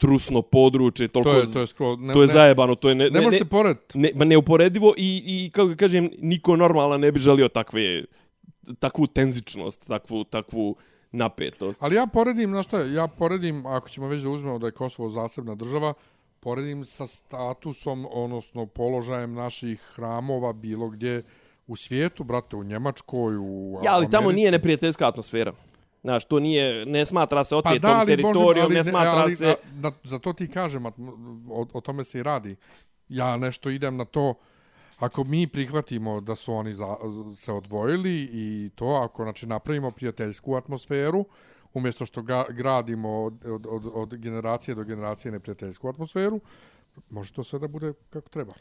[0.00, 1.30] trusno područje, toliko...
[1.30, 2.94] To je, to je, skro, ne, to je ne, zajebano, to je...
[2.94, 3.98] Ne, ne, ne možete porediti.
[3.98, 8.04] Ne, ma neuporedivo i, i, kako kažem, niko normalan ne bi želio takve,
[8.78, 10.76] takvu tenzičnost, takvu, takvu,
[11.12, 11.82] napetost.
[11.82, 15.10] Ali ja poredim, znaš šta, ja poredim, ako ćemo već da uzmemo da je Kosovo
[15.10, 15.94] zasebna država,
[16.40, 21.22] poredim sa statusom, odnosno položajem naših hramova bilo gdje
[21.66, 25.52] u svijetu, brate, u Njemačkoj, u Ja, ali tamo nije neprijateljska atmosfera.
[26.02, 29.48] Znaš, to nije, ne smatra se otetom pa da, teritorijom, ne smatra ali, se...
[29.50, 32.56] A, da, za to ti kažem, o, o tome se i radi.
[33.08, 34.34] Ja nešto idem na to,
[34.98, 36.96] ako mi prihvatimo da su oni za,
[37.36, 41.24] se odvojili i to, ako znači, napravimo prijateljsku atmosferu,
[41.74, 46.40] umjesto što ga, gradimo od, od, od, od generacije do generacije neprijateljsku atmosferu,
[47.10, 48.52] može to sve da bude kako treba.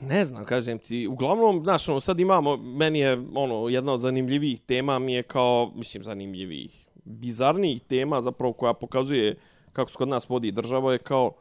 [0.00, 1.06] Ne znam, kažem ti.
[1.08, 5.72] Uglavnom, znaš, ono, sad imamo, meni je ono, jedna od zanimljivih tema mi je kao,
[5.74, 9.36] mislim, zanimljivih, bizarnijih tema, zapravo koja pokazuje
[9.72, 11.32] kako se kod nas vodi država, je kao,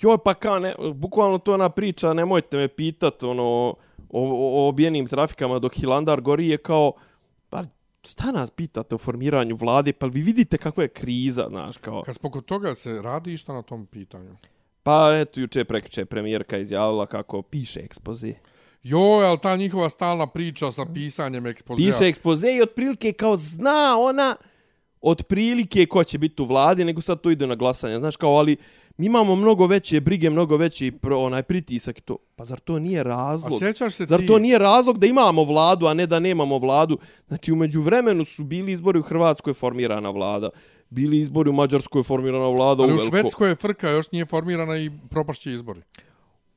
[0.00, 3.76] joj pa kao ne, bukvalno to ona priča, nemojte me pitat ono, o,
[4.10, 6.92] o, o obijenim trafikama dok Hilandar gori je kao,
[7.50, 7.64] pa
[8.04, 12.02] šta nas pitate o formiranju vlade, pa vi vidite kakva je kriza, znaš, kao...
[12.02, 14.36] Kad spoko toga se radi šta na tom pitanju?
[14.82, 18.32] Pa eto, juče prekriče premijerka izjavila kako piše ekspoze.
[18.82, 21.86] Joj, ali ta njihova stalna priča sa pisanjem ekspozea.
[21.86, 24.36] Piše ekspoze i otprilike kao zna ona
[25.02, 27.98] otprilike ko će biti u vladi, nego sad to ide na glasanje.
[27.98, 28.56] Znaš, kao, ali
[28.96, 32.16] mi imamo mnogo veće brige, mnogo veći pro, onaj pritisak i to.
[32.36, 33.62] Pa zar to nije razlog?
[33.62, 34.26] A se zar ti...
[34.26, 36.98] to nije razlog da imamo vladu, a ne da nemamo vladu?
[37.28, 40.50] Znači, umeđu vremenu su bili izbori u Hrvatskoj formirana vlada.
[40.90, 42.82] Bili izbori u Mađarskoj formirana vlada.
[42.82, 45.80] Ali u, u Švedskoj je frka, još nije formirana i propašće izbori.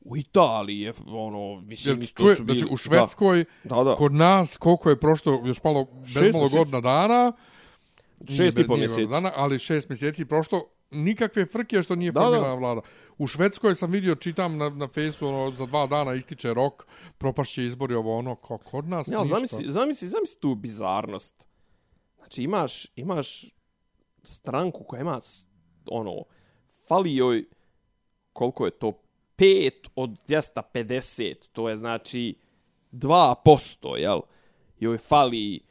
[0.02, 2.58] U Italiji je, ono, mislim, isto čuje, su bili...
[2.60, 3.76] Znači, u Švedskoj, da.
[3.76, 3.96] Da, da.
[3.96, 7.32] kod nas, koliko je prošlo, još malo, bez malo godina dana,
[8.38, 9.08] Šest i pol mjeseci.
[9.08, 12.82] Dana, ali šest mjeseci prošlo, nikakve frke što nije formirana vlada.
[13.18, 16.86] U Švedskoj sam vidio, čitam na, na fejsu, ono, za dva dana ističe rok,
[17.18, 19.36] propašće izbori ovo ono, ko, kod nas ja, ništa.
[19.36, 21.48] Zamisli, zamisli, zamisli tu bizarnost.
[22.18, 23.46] Znači imaš, imaš
[24.24, 25.20] stranku koja ima,
[25.86, 26.24] ono,
[26.88, 27.46] fali joj,
[28.34, 29.02] koliko je to,
[29.38, 32.38] 5 od 250, to je znači
[32.92, 34.20] 2%, jel?
[34.80, 35.62] Joj fali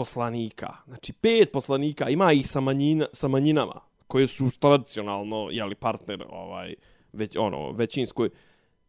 [0.00, 0.76] poslanika.
[0.86, 6.74] Znači, pet poslanika, ima ih sa, manjina, sa manjinama, koje su tradicionalno, jeli, partner, ovaj,
[7.12, 8.30] već, ono, većinskoj.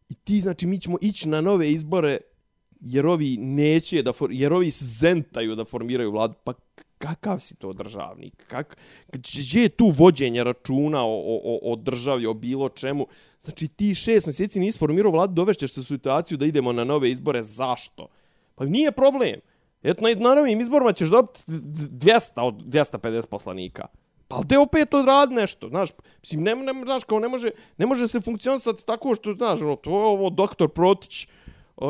[0.08, 2.18] I ti, znači, mi ćemo ići na nove izbore,
[2.80, 6.34] jer ovi neće da, for, jer ovi zentaju da formiraju vladu.
[6.44, 6.54] Pa
[6.98, 8.46] kakav si to državnik?
[8.46, 8.76] Kak,
[9.12, 13.06] gdje je tu vođenje računa o, o, o državi, o bilo čemu?
[13.40, 17.42] Znači, ti šest mjeseci nisi formirao vladu, dovešćeš se situaciju da idemo na nove izbore.
[17.42, 18.08] Zašto?
[18.54, 19.51] Pa nije problem.
[19.82, 23.86] Eto, na, na izborima ćeš dobiti 200 od 250 poslanika.
[24.28, 25.90] Pa ali te opet odradi nešto, znaš,
[26.22, 29.76] mislim, ne, ne, znaš, kao ne može, ne može se funkcionisati tako što, znaš, ono,
[29.76, 31.26] to je ovo doktor Protić,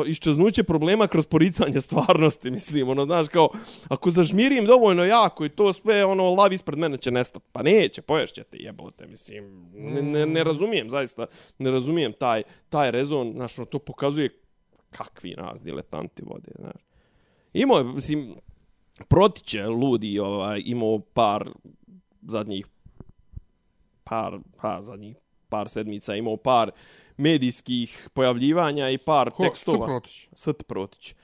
[0.07, 3.49] iščeznuće problema kroz poricanje stvarnosti, mislim, ono, znaš, kao,
[3.87, 8.01] ako zažmirim dovoljno jako i to sve, ono, lav ispred mene će nestati, pa neće,
[8.01, 11.25] poješćete, jebote, mislim, ne, ne, ne razumijem, zaista,
[11.57, 14.29] ne razumijem taj, taj rezon, znaš, ono, to pokazuje
[14.91, 16.92] kakvi nas diletanti vode, znaš.
[17.53, 18.35] Imao, mislim,
[19.07, 21.49] Protiće, ludi, ovaj, imao par
[22.21, 22.67] zadnjih
[24.03, 25.15] par, pa, zadnjih
[25.49, 26.71] par sedmica, imao par
[27.17, 29.77] medijskih pojavljivanja i par Ko, tekstova.
[29.77, 30.29] St Protić.
[30.33, 31.15] St Protić.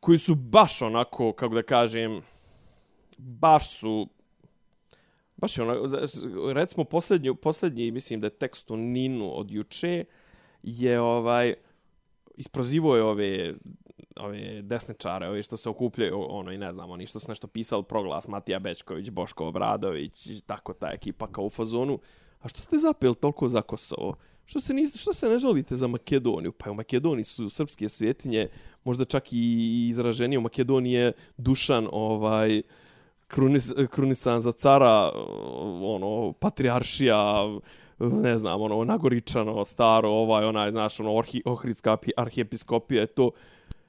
[0.00, 2.22] Koji su baš onako, kako da kažem,
[3.18, 4.08] baš su
[5.36, 10.04] baš je ono, recimo posljednji, posljednji, mislim da je tekst u Ninu od juče,
[10.62, 11.54] je ovaj,
[12.36, 13.54] isprozivo je ove
[14.16, 17.84] ove desničare, ove što se okupljaju, ono i ne znam, oni što su nešto pisali
[17.84, 21.98] proglas Matija Bečković, Boško Obradović, tako ta ekipa kao u fazonu.
[22.40, 24.16] A što ste zapeli toliko za Kosovo?
[24.46, 26.52] Što se, niste, što se ne želite za Makedoniju?
[26.52, 28.48] Pa u Makedoniji su srpske svjetinje,
[28.84, 32.62] možda čak i izraženije u Makedonije Dušan, ovaj,
[33.26, 35.10] krunis, krunisan za cara,
[35.82, 37.44] ono, patrijaršija,
[37.98, 43.30] ne znam, ono, nagoričano, staro, ovaj, onaj, znaš, ono, orhi, ohridska arhijepiskopija je to.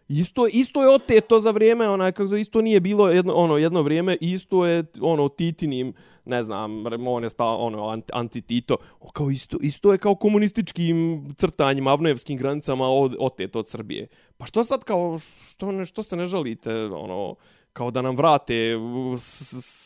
[0.08, 3.82] Isto, isto je oteto za vrijeme, onaj, kako zove, isto nije bilo jedno, ono, jedno
[3.82, 5.94] vrijeme, isto je, ono, titinim,
[6.26, 8.78] ne znam, on je stao, ono, anti-Tito,
[9.14, 14.08] kao isto, isto je kao komunističkim crtanjima, avnojevskim granicama od, oteto od Srbije.
[14.38, 17.36] Pa što sad, kao, što, ne, što se ne žalite, ono,
[17.76, 18.74] kao da nam vrate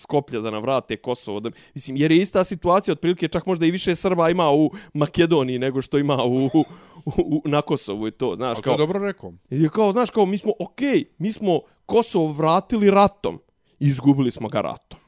[0.02, 1.40] Skoplje, da nam vrate Kosovo.
[1.40, 5.60] Da, mislim, jer je ista situacija, otprilike čak možda i više Srba ima u Makedoniji
[5.60, 6.66] nego što ima u, u,
[7.06, 8.74] u na Kosovu i to, znaš, Ali to kao...
[8.74, 9.34] je dobro rekao.
[9.50, 13.40] Je kao, znaš, kao mi smo, okej, okay, mi smo Kosovo vratili ratom.
[13.80, 15.00] i Izgubili smo ga ratom.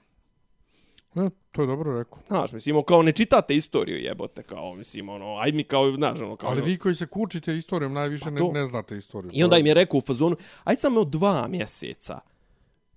[1.15, 2.19] E, to je dobro rekao.
[2.27, 6.35] Znaš, mislim, kao ne čitate istoriju jebote, kao, mislim, ono, ajde mi kao, znaš, ono,
[6.35, 6.49] kao...
[6.49, 9.31] Ali vi koji se kučite istorijom najviše Pa ne, ne znate istoriju.
[9.33, 12.19] I onda im je rekao u fazonu, ajde samo dva mjeseca,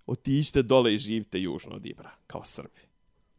[0.07, 2.95] otiđite dole i živite južno od Ibra, kao Srbi.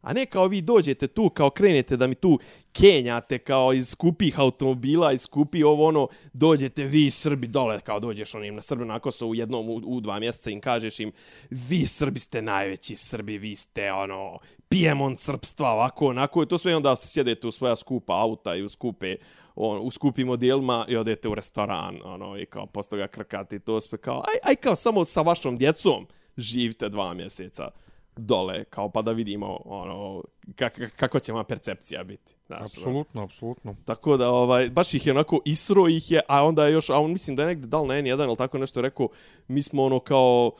[0.06, 2.38] A ne kao vi dođete tu, kao krenete da mi tu
[2.72, 8.34] kenjate kao iz skupih automobila, iz skupi ovo ono, dođete vi Srbi dole, kao dođeš
[8.34, 11.12] onim na Srbi na Kosovu jednom u, u dva mjeseca im kažeš im,
[11.50, 14.38] vi Srbi ste najveći Srbi, vi ste ono,
[14.68, 18.62] pijemon srpstva, ovako, onako, i to sve i onda sjedete u svoja skupa auta i
[18.62, 19.16] u skupe
[19.54, 23.80] on, u skupim modelima i odete u restoran, ono, i kao posto ga krkati, to
[23.80, 26.06] sve kao, aj, aj kao samo sa vašom djecom
[26.36, 27.70] živite dva mjeseca
[28.16, 30.22] dole, kao pa da vidimo, ono,
[30.54, 32.34] kak, kako će moja percepcija biti.
[32.46, 32.64] Znaš, ono.
[32.64, 33.76] Apsolutno, apsolutno.
[33.84, 36.98] Tako da, ovaj, baš ih je onako, isro ih je, a onda je još, a
[36.98, 39.08] on mislim da je negdje dal na N1 ili tako nešto rekao,
[39.48, 40.52] mi smo ono kao,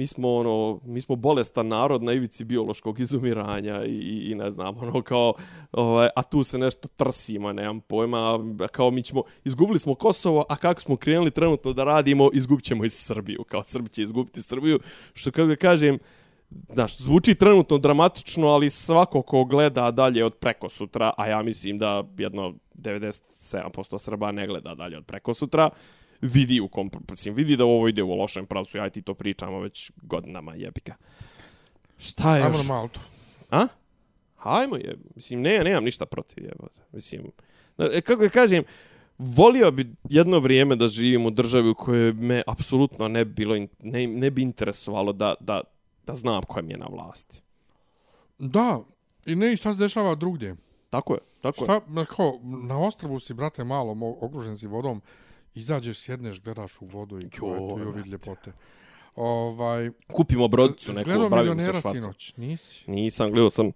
[0.00, 4.78] mi smo ono, mi smo bolestan narod na ivici biološkog izumiranja i, i, ne znam,
[4.78, 5.34] ono kao,
[5.72, 8.38] ovaj, a tu se nešto trsimo, nemam pojma,
[8.72, 12.88] kao mi ćemo, izgubili smo Kosovo, a kako smo krenuli trenutno da radimo, izgubićemo i
[12.88, 14.80] Srbiju, kao Srbi će izgubiti Srbiju,
[15.14, 15.98] što kako da kažem,
[16.72, 21.78] Znaš, zvuči trenutno dramatično, ali svako ko gleda dalje od preko sutra, a ja mislim
[21.78, 25.70] da jedno 97% Srba ne gleda dalje od preko sutra,
[26.20, 29.60] vidi u kom, mislim, vidi da ovo ide u lošem pravcu, ja ti to pričamo
[29.60, 30.94] već godinama jebika.
[31.98, 32.66] Šta je Ajmo još?
[32.66, 33.00] na Maltu.
[33.50, 33.66] A?
[34.36, 36.80] Hajmo je, mislim, ne, nemam ništa protiv jebote.
[36.92, 37.22] Mislim,
[37.78, 38.64] e, kako da kažem,
[39.18, 43.66] volio bi jedno vrijeme da živim u državi u kojoj me apsolutno ne bi bilo,
[43.78, 45.60] ne, ne bi interesovalo da, da,
[46.06, 47.42] da znam ko mi je na vlasti.
[48.38, 48.80] Da,
[49.26, 50.56] i ne i šta se dešava drugdje.
[50.90, 51.64] Tako je, tako je.
[51.64, 55.02] Šta, na, kao, na ostrvu si, brate, malo, okružen si vodom,
[55.54, 58.10] izađeš, sjedneš, gledaš u vodu i kao, Jo, eto, jo, vid brate.
[58.10, 58.52] ljepote.
[59.16, 62.02] Ovaj, Kupimo brodicu neku, gledao bravimo se milionera švarcom.
[62.02, 62.90] sinoć, nisi?
[62.90, 63.70] Nisam, gledao sam...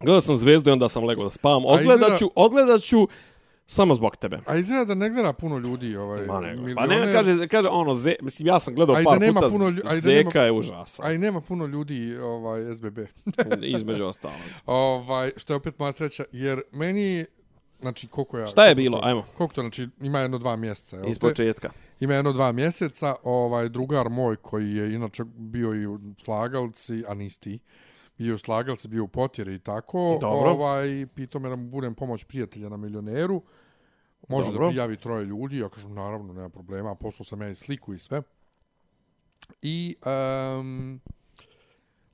[0.00, 1.62] Gledao sam zvezdu i onda sam legao da spavam.
[1.64, 3.08] Odgledat izgleda- ću, odgledat ću
[3.66, 4.40] samo zbog tebe.
[4.46, 7.94] A izgleda da ne gleda puno ljudi, ovaj, Ma ne, pa ne, kaže, kaže ono,
[7.94, 10.22] ze, mislim, ja sam gledao par nema puta, puno puno, lju- a i da nema-
[10.22, 12.98] Zeka je užasan, A i nema puno ljudi, ovaj, SBB.
[13.76, 14.36] između ostalog.
[14.66, 17.26] ovaj, što je opet moja sreća, jer meni,
[17.80, 18.46] znači, koliko ja...
[18.46, 19.00] Šta je koliko bilo?
[19.00, 21.70] to- Ajmo, Koliko to, znači, ima jedno dva mjeseca, jel iz početka.
[22.00, 27.14] Ima jedno dva mjeseca, ovaj drugar moj koji je inače bio i u Slagalci, a
[27.14, 27.58] nisi ti,
[28.18, 30.50] bio u Slagalci, bio u Potjeri i tako, Dobro.
[30.50, 33.42] ovaj, pitao me da mu budem pomoć prijatelja na milioneru,
[34.28, 34.66] može Dobro.
[34.66, 37.98] da prijavi troje ljudi, ja kažem naravno, nema problema, poslao sam ja i sliku i
[37.98, 38.22] sve.
[39.62, 39.96] I
[40.60, 41.00] um,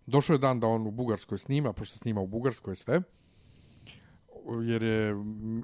[0.07, 3.01] došao je dan da on u Bugarskoj snima, pošto snima u Bugarskoj sve,
[4.63, 5.63] jer je mm,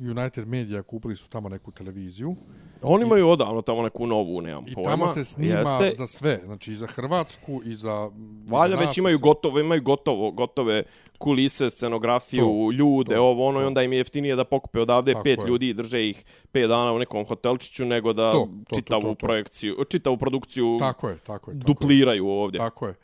[0.00, 2.36] United Media kupili su tamo neku televiziju
[2.82, 4.90] Oni imaju odavno tamo neku novu, nemam I pojma.
[4.90, 5.90] tamo se snima Jeste.
[5.96, 8.10] za sve, znači i za Hrvatsku i za...
[8.48, 10.82] Valja već imaju i gotovo, imaju gotovo, gotove
[11.18, 13.62] kulise, scenografiju, To, ljude, to, ovo, ono, to.
[13.62, 15.46] i onda im je jeftinije da pokupe odavde Tako pet je.
[15.48, 19.08] ljudi i drže ih pet dana u nekom hotelčiću, nego da To, to, čitavu to,
[19.08, 19.26] to, to.
[19.26, 21.60] projekciju, čitavu produkciju Tako je, tako je.
[21.60, 22.58] Tako dupliraju ovdje.
[22.58, 22.94] Je, tako je.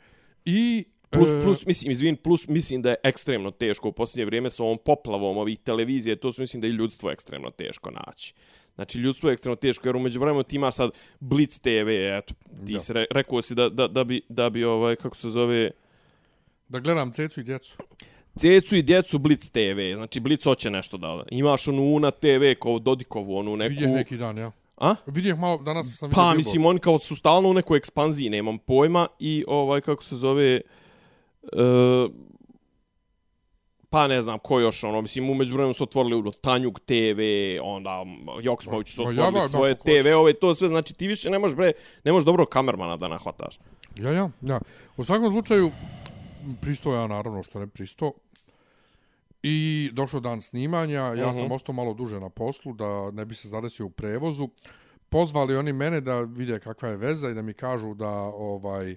[0.45, 0.85] I...
[1.11, 4.63] Plus, e, plus, mislim, izvin, plus mislim da je ekstremno teško u posljednje vrijeme sa
[4.63, 8.33] ovom poplavom ovih televizije, to su mislim da je ljudstvo ekstremno teško naći.
[8.75, 12.33] Znači, ljudstvo je ekstremno teško, jer umeđu vremenu ti ima sad Blitz TV, eto,
[12.65, 12.79] ti Da.
[12.79, 15.71] si re, rekao si da, da, da, bi, da bi, ovaj, kako se zove,
[16.71, 17.77] Da gledam cecu i djecu.
[18.39, 21.23] Cecu i djecu Blitz TV, znači Blitz hoće nešto da...
[21.31, 23.69] Imaš onu Una TV, kao Dodikovu, onu neku...
[23.69, 24.51] Vidjeh neki dan, ja.
[24.77, 24.95] A?
[25.05, 28.57] Vidjeh malo, danas sam vidio Pa, mislim, oni kao su stalno u nekoj ekspanziji, nemam
[28.57, 30.61] pojma, i ovaj, kako se zove...
[31.43, 32.07] E,
[33.89, 37.19] pa ne znam ko još, ono, mislim, umeđu vremenu su otvorili ono, Tanjug TV,
[37.63, 38.05] onda
[38.41, 40.03] Joksmović su otvorili jaba, svoje kako hoćeš.
[40.03, 41.71] TV-ove, to sve, znači ti više ne možeš, bre,
[42.03, 43.59] ne možeš dobro kamermana da nahvataš.
[43.95, 44.59] Ja, ja, ja.
[44.97, 45.71] U svakom slučaju,
[46.61, 48.11] pristo ja naravno što ne pristo.
[49.43, 51.37] I došao dan snimanja, ja Mhm.
[51.37, 54.49] sam ostao malo duže na poslu da ne bi se zadesio u prevozu.
[55.09, 58.95] Pozvali oni mene da vide kakva je veza i da mi kažu da ovaj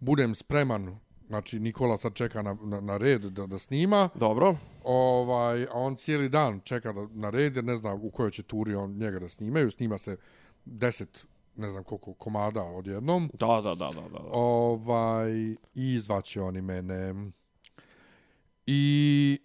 [0.00, 0.98] budem spreman
[1.28, 4.08] Znači, Nikola sad čeka na, na, na red da, da snima.
[4.14, 4.56] Dobro.
[4.84, 8.42] ovaj, a on cijeli dan čeka da, na red, jer ne zna u kojoj će
[8.42, 9.70] turi on njega da snimaju.
[9.70, 10.16] Snima se
[10.64, 11.26] deset,
[11.56, 13.30] ne znam koliko, komada odjednom.
[13.34, 14.18] Da, da, da, da, da.
[14.24, 17.14] Ovaj, I izvaće oni mene.
[18.66, 19.38] I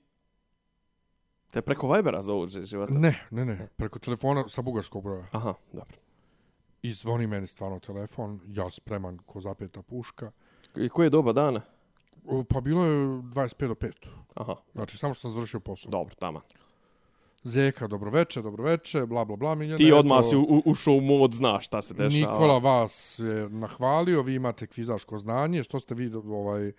[1.51, 2.93] Te preko Vibera zovu že- života?
[2.93, 5.25] ne, ne, ne, preko telefona sa bugarskog broja.
[5.31, 5.97] Aha, dobro.
[6.81, 10.31] I zvoni meni stvarno telefon, ja spreman ko zapeta puška.
[10.75, 11.61] I koje je doba dana?
[12.45, 13.91] Pa bilo je 25 do 5.
[14.33, 15.91] Aha, Znači, samo što sam završio posao.
[15.91, 16.41] dobro, tamo.
[17.43, 19.55] Zeka, dobroveče, dobroveče, bla, bla, bla.
[19.55, 22.31] Miljana, Ti eto, odmah si u- ušao u mod, znaš šta se dešava.
[22.31, 26.71] Nikola vas je nahvalio, vi imate kvizaško znanje, što ste vi ovaj,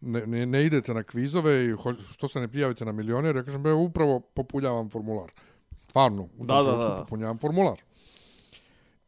[0.00, 3.42] ne, ne, ne idete na kvizove i ho- što se ne prijavite na milioner, ja
[3.42, 5.30] kažem, be, upravo popunjavam formular.
[5.74, 6.96] Stvarno, u Da, da, da.
[6.98, 7.80] popunjavam formular.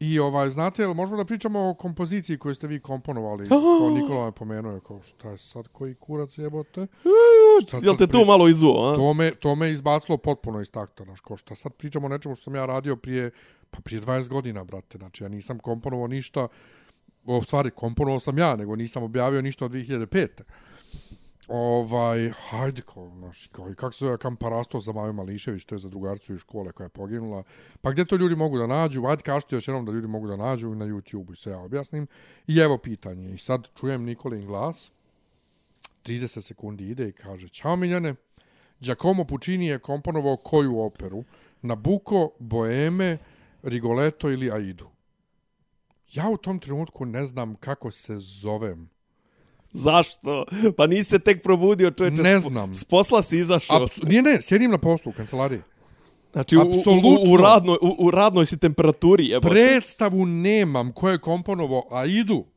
[0.03, 3.49] I ovaj, znate, jel možemo da pričamo o kompoziciji koju ste vi komponovali?
[3.79, 6.87] Kao Nikola me pomenuo, kao šta je sad koji kurac jebote?
[7.67, 8.97] Šta Jel te tu priča- malo izuo, a?
[8.97, 12.35] To me, to me izbacilo potpuno iz takta, znaš, kao šta sad pričamo o nečemu
[12.35, 13.31] što sam ja radio prije,
[13.71, 16.49] pa prije 20 godina, brate, znači ja nisam komponovao ništa,
[17.25, 20.29] u stvari komponovao sam ja, nego nisam objavio ništa od 2005.
[21.55, 25.79] Ovaj, hajde, kao, znaš, kao, i kako se zove Kamparasto za Maju Mališević, to je
[25.79, 27.43] za drugarcu iz škole koja je poginula.
[27.81, 29.07] Pa gdje to ljudi mogu da nađu?
[29.07, 32.07] Ajde, kažete još jednom da ljudi mogu da nađu na YouTube-u i sve ja objasnim.
[32.47, 33.35] I evo pitanje.
[33.35, 34.93] I sad čujem Nikolin glas,
[36.05, 38.15] 30 sekundi ide i kaže, Ćao Miljane,
[38.81, 41.25] Giacomo Puccini je komponovao koju operu?
[41.63, 43.19] Nabucco, Boeme,
[43.63, 44.89] Rigoletto ili Aidu?
[46.13, 48.92] Ja u tom trenutku ne znam kako se zovem.
[49.73, 50.45] Zašto?
[50.77, 52.23] Pa nisi se tek probudio, čovječe.
[52.23, 52.75] Ne znam.
[52.75, 53.83] S posla si izašao.
[53.83, 55.61] Apsu, nije, ne, sjedim na poslu u kancelariji.
[56.33, 59.49] Znači, u, u, u, radnoj, u, u radnoj si temperaturi, jebote.
[59.49, 62.35] Predstavu nemam ko je komponovao Aidu.
[62.35, 62.52] Na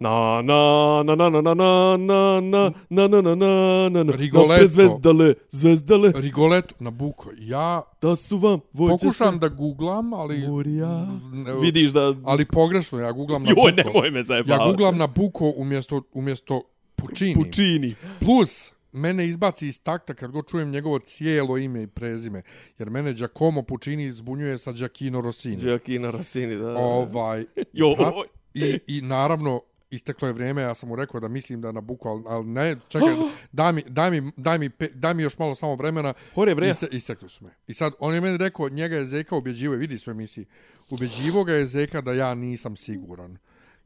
[0.00, 4.54] na na na na na na na na na na na na na na Rigoletto.
[4.54, 7.28] Opet zvezdale, zvezdale, Rigoletto, Nabucco.
[7.38, 10.48] Ja da su vam voće pokušam da googlam, ali...
[10.48, 11.06] Morija.
[11.32, 12.14] Ne, Vidiš da...
[12.24, 13.88] Ali pogrešno, ja googlam Joj, Nabucco.
[13.88, 14.70] nemoj me Ja zajebavati.
[14.70, 16.62] googlam Nabucco umjesto, umjesto
[16.96, 17.34] Puccini.
[17.34, 17.94] Puccini.
[18.20, 22.42] Plus, mene izbaci iz takta kad god čujem njegovo cijelo ime i prezime.
[22.78, 25.56] Jer mene Giacomo Puccini zbunjuje sa Giacchino Rossini.
[25.56, 26.78] Giacchino Rossini, da.
[26.78, 28.14] Ovaj, Jo, brat,
[28.54, 29.60] i, I naravno,
[29.90, 32.76] isteklo je vrijeme, ja sam mu rekao da mislim da na buku, ali, ali ne,
[32.88, 33.08] čekaj,
[33.52, 36.14] daj mi, daj, mi, daj, mi, pe- daj mi još malo samo vremena.
[36.34, 36.70] Hore, vreja.
[36.70, 37.50] Ise, isekli su me.
[37.66, 40.46] I sad, on je meni rekao, njega je Zeka ubjeđivo, vidi su emisiji,
[40.90, 43.36] ubjeđivo ga je Zeka da ja nisam siguran.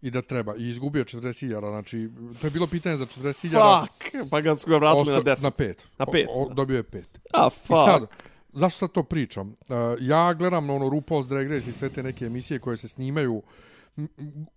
[0.03, 0.57] I da treba.
[0.57, 2.09] I izgubio 40.000, znači,
[2.41, 3.81] to je bilo pitanje za 40.000.
[3.81, 5.43] Fuck, pa ga su ga vratili na 10.
[5.43, 5.87] Na pet.
[5.99, 7.09] Na pet, O, o, dobio je pet.
[7.33, 7.79] A, I fuck.
[7.87, 8.07] sad,
[8.53, 9.49] zašto sad to pričam?
[9.49, 9.55] Uh,
[10.01, 13.35] ja gledam na ono RuPaul's Drag Race i sve te neke emisije koje se snimaju
[13.35, 13.43] m,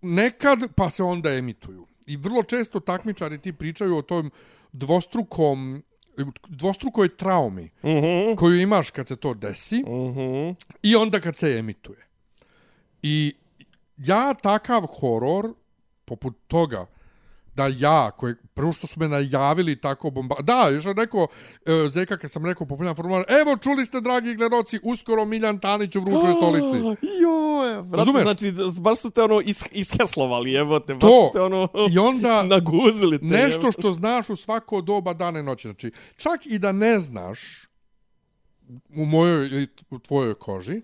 [0.02, 1.88] nekad, pa se onda emituju.
[2.08, 4.32] I vrlo često takmičari ti pričaju o tom
[4.72, 5.84] dvostrukom
[6.48, 10.50] dvostrukoj traumi Mhm, mm koju imaš kad se to desi mhm.
[10.84, 12.08] i onda kad se emituje.
[13.02, 13.34] I
[13.98, 15.54] ja takav horor,
[16.06, 16.86] poput toga,
[17.58, 20.36] da ja, koji, prvo što su me najavili tako bomba...
[20.42, 21.28] Da, još je rekao,
[21.66, 25.96] e, Zeka, kad sam rekao popularna formular, evo, čuli ste, dragi gledoci, uskoro Miljan Tanić
[25.96, 26.78] u vrućoj stolici.
[27.22, 28.22] Joj, Razumeš?
[28.22, 31.28] znači, baš su te ono is, isheslovali, evo te, baš To.
[31.28, 33.26] su te ono I onda naguzili te.
[33.26, 35.68] nešto što znaš u svako doba dane noći.
[35.68, 37.40] Znači, čak i da ne znaš
[38.96, 40.82] u mojoj ili u tvojoj koži,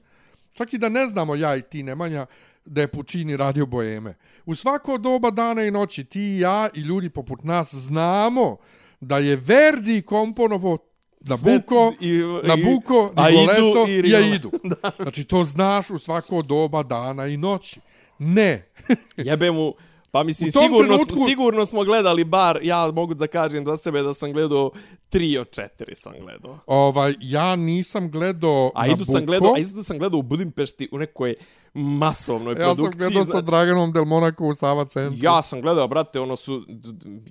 [0.54, 2.26] čak i da ne znamo ja i ti, Nemanja,
[2.66, 4.16] da je Puccini radio boeme.
[4.46, 8.58] U svako doba dana i noći ti i ja i ljudi poput nas znamo
[9.00, 10.78] da je Verdi komponovo
[11.22, 14.32] Nabucco, i- i- Nabucco, Aidu Rigoletto i i Rigoletto.
[14.32, 14.52] Aidu.
[15.04, 17.80] Znači, to znaš u svako doba dana i noći.
[18.20, 18.72] Ne.
[19.18, 19.74] Jebe mu,
[20.14, 24.14] pa mislim, sigurno, trenutku- sigurno smo gledali bar, ja mogu da kažem za sebe da
[24.14, 24.72] sam gledao
[25.10, 26.60] 3 od 4 sam gledao.
[26.68, 30.98] Ovaj, ja nisam gledao A idu sam gledao, a idu sam gledao u Budimpešti u
[30.98, 31.36] nekoj
[31.74, 32.98] masovnoj Ja sam produkciji.
[33.00, 35.20] gledao sa znači- Draganom Del Monaco u Sava centru.
[35.24, 36.64] Ja sam gledao, brate, ono su,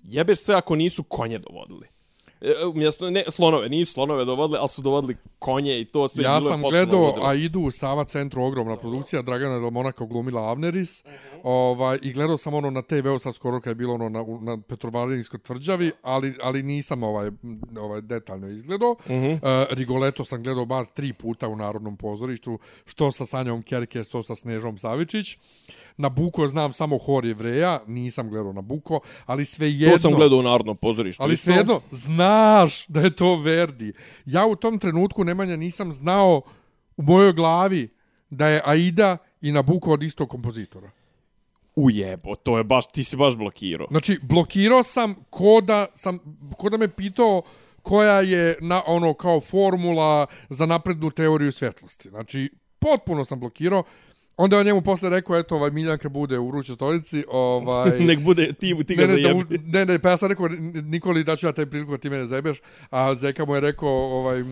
[0.05, 1.87] jebeš sve ako nisu konje dovodili.
[2.43, 6.35] E, Umjesto, ne, slonove, nisu slonove dovodili, ali su dovodili konje i to sve Ja
[6.35, 11.05] je sam gledao, a idu u Sava centru, ogromna produkcija, Dragana Del Monaco glumila Avneris,
[11.43, 14.63] ovaj, i gledao sam ono na TV-u sad skoro kad je bilo ono na, na
[14.69, 17.31] Petrovaradinskoj tvrđavi, ali, ali nisam ovaj,
[17.81, 18.91] ovaj detaljno izgledao.
[18.91, 19.33] Uh -huh.
[19.33, 24.23] uh, Rigoletto sam gledao bar tri puta u Narodnom pozorištu, što sa Sanjom Kerke, što
[24.23, 25.39] sa Snežom Savičić.
[25.97, 29.97] Na Buko znam samo hor jevreja, nisam gledao na Buko, ali sve jedno...
[29.97, 31.23] To sam gledao u Narodnom pozorištu.
[31.23, 31.45] Ali isto.
[31.45, 33.93] svejedno, znaš da je to Verdi.
[34.25, 36.43] Ja u tom trenutku, Nemanja, nisam znao
[36.97, 37.89] u mojoj glavi
[38.31, 40.91] da je Aida i Nabucco od istog kompozitora.
[41.77, 43.87] Ujebo, to je baš, ti si baš blokirao.
[43.91, 46.19] Znači, blokirao sam ko da, sam,
[46.59, 47.43] ko da me pitao
[47.83, 52.09] koja je na ono kao formula za naprednu teoriju svjetlosti.
[52.09, 53.83] Znači, potpuno sam blokirao.
[54.37, 57.99] Onda je njemu posle rekao, eto, ovaj Miljanka bude u vrućoj stolici, ovaj...
[58.09, 59.59] Nek bude ti, ti ga ne, ne, da, zajebi.
[59.65, 60.49] ne, ne, pa ja sam rekao,
[60.85, 62.61] Nikoli, da ću ja taj priliku da ti mene zajebeš,
[62.91, 64.45] a Zeka mu je rekao, ovaj, e,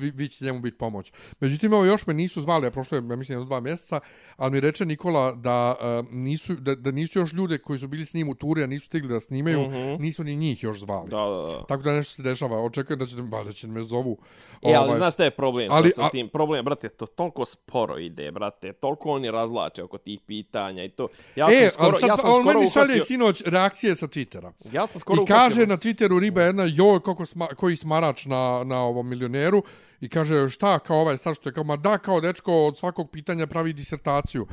[0.00, 1.12] vi, vi će njemu biti pomoć.
[1.40, 4.00] Međutim, evo, još me nisu zvali, a prošlo je, ja mislim, jedno dva mjeseca,
[4.36, 8.04] ali mi reče Nikola da, e, nisu, da, da nisu još ljude koji su bili
[8.04, 10.02] s njim u turi, a nisu stigli da snimaju, Mhm.
[10.02, 11.10] nisu ni njih još zvali.
[11.10, 11.64] Da, da, da.
[11.68, 14.18] Tako da nešto se dešava, očekujem da će, ba, da će me zovu.
[14.62, 16.28] E, ali Ovaj, znaš šta je problem ali, ali, sa, a- sa tim?
[16.28, 18.72] Problem, brate, to toliko sporo ide, brate.
[18.72, 21.08] Toliko oni razlače oko tih pitanja i to.
[21.36, 23.96] Ja sam e, skoro, ali sad, ja sam on skoro meni šalje uhvatio, sinoć reakcije
[23.96, 24.52] sa Twittera.
[24.72, 28.62] ja sam skoro I kaže na Twitteru riba jedna, joj, kako sma, koji smarač na,
[28.64, 29.62] na ovom milioneru.
[30.00, 33.10] I kaže, šta, kao ovaj star što je, kao, ma da, kao dečko od svakog
[33.10, 34.46] pitanja pravi disertaciju.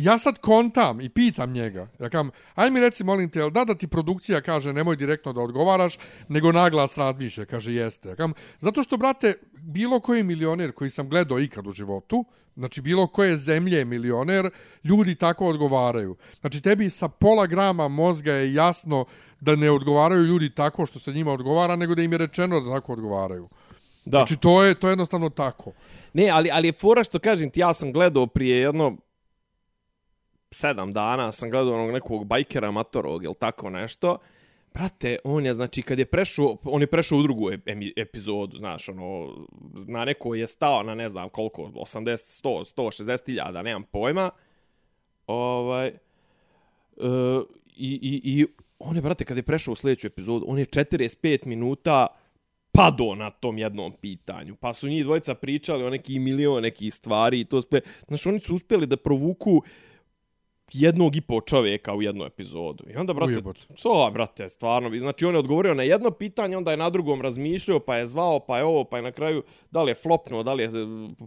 [0.00, 1.88] Ja sad kontam i pitam njega.
[1.98, 5.32] Ja kam, aj mi reci, molim te, jel da da ti produkcija kaže nemoj direktno
[5.32, 5.98] da odgovaraš,
[6.28, 8.08] nego naglas razmišlja, kaže jeste.
[8.08, 12.24] Ja kam, zato što, brate, bilo koji milioner koji sam gledao ikad u životu,
[12.56, 14.50] znači bilo koje zemlje je milioner,
[14.84, 16.16] ljudi tako odgovaraju.
[16.40, 19.04] Znači tebi sa pola grama mozga je jasno
[19.40, 22.70] da ne odgovaraju ljudi tako što se njima odgovara, nego da im je rečeno da
[22.70, 23.48] tako odgovaraju.
[24.04, 24.18] Da.
[24.18, 25.72] Znači to je to je jednostavno tako.
[26.12, 28.96] Ne, ali, ali je fora što kažem ti, ja sam gledao prije jedno
[30.50, 34.18] sedam dana, sam gledao onog nekog bajkera amatorog ili tako nešto.
[34.74, 37.50] Brate, on je, znači, kad je prešao, on je prešao u drugu
[37.96, 39.36] epizodu, znaš, ono,
[39.88, 44.30] na neko je stao na ne znam koliko, 80, 100, 160 hiljada, nemam pojma.
[45.26, 45.92] Ovaj, e,
[47.76, 48.46] i, i, I
[48.78, 52.06] on je, brate, kad je prešao u sljedeću epizodu, on je 45 minuta
[52.72, 54.56] pado na tom jednom pitanju.
[54.56, 57.80] Pa su njih dvojica pričali o neki milion nekih stvari i to sve.
[58.08, 59.62] Znaš, oni su uspjeli da provuku
[60.72, 62.84] jednog i po čovjeka u jednu epizodu.
[62.90, 63.60] I onda, brate, Ujebote.
[63.82, 65.00] to, brate, stvarno.
[65.00, 68.40] Znači, on je odgovorio na jedno pitanje, onda je na drugom razmišljao, pa je zvao,
[68.40, 70.70] pa je ovo, pa je na kraju, da li je flopnuo, da li je e,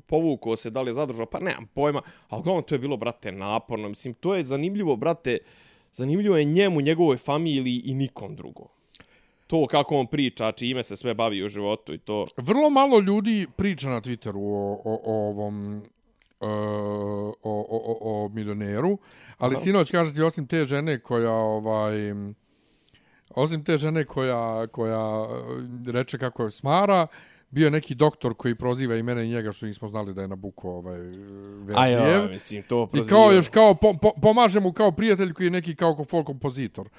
[0.06, 2.02] povukao se, da li je zadržao, pa nemam pojma.
[2.30, 3.90] Ali uglavnom, to je bilo, brate, naporno.
[3.90, 5.38] Mislim, to je zanimljivo, brate,
[5.92, 8.68] zanimljivo je njemu, njegovoj familiji i nikom drugom.
[9.48, 12.26] To kako on priča, čime se sve bavi u životu i to.
[12.38, 15.84] Vrlo malo ljudi priča na Twitteru o, o, o ovom
[16.44, 18.98] o, o, o, o milioneru,
[19.38, 22.14] ali sinoć kaže ti osim te žene koja ovaj
[23.36, 25.28] osim te žene koja koja
[25.88, 27.08] e, reče kako je smara,
[27.50, 30.36] bio neki doktor koji proziva i mene i njega što nismo znali da je na
[30.36, 32.30] buku ovaj Verdijev.
[32.30, 35.76] mislim, to I kao još kao po, po, pomaže mu kao prijatelj koji je neki
[35.76, 36.90] kao folk kompozitor.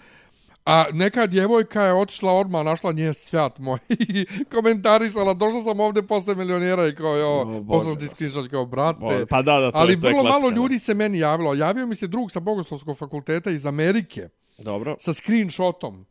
[0.65, 6.07] A neka djevojka je otišla odmah, našla nje svijat moj i komentarisala, došla sam ovdje
[6.07, 9.27] posle milionera i kao, jo, Bože, poslao ti screenshot kao, brate.
[9.29, 11.55] Pa da, da, to Ali je, to je vrlo malo ljudi se meni javilo.
[11.55, 14.97] Javio mi se drug sa Bogoslovskog fakulteta iz Amerike Dobro.
[14.99, 16.07] sa screenshotom.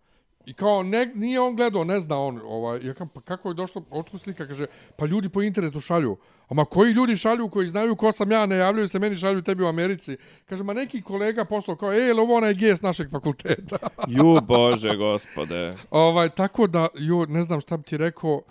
[0.45, 3.53] I kao, ne, nije on gledao, ne zna on, ovaj, ja kam, pa kako je
[3.53, 4.65] došlo, otkud slika, kaže,
[4.95, 6.17] pa ljudi po internetu šalju.
[6.49, 9.41] A ma koji ljudi šalju koji znaju ko sam ja, ne javljaju se meni, šalju
[9.41, 10.17] tebi u Americi.
[10.45, 13.77] Kaže, ma neki kolega poslao kao, ej, ovo onaj gej s našeg fakulteta?
[14.17, 15.75] Ju, bože, gospode.
[15.91, 18.41] ovaj, tako da, jo, ne znam šta bi ti rekao,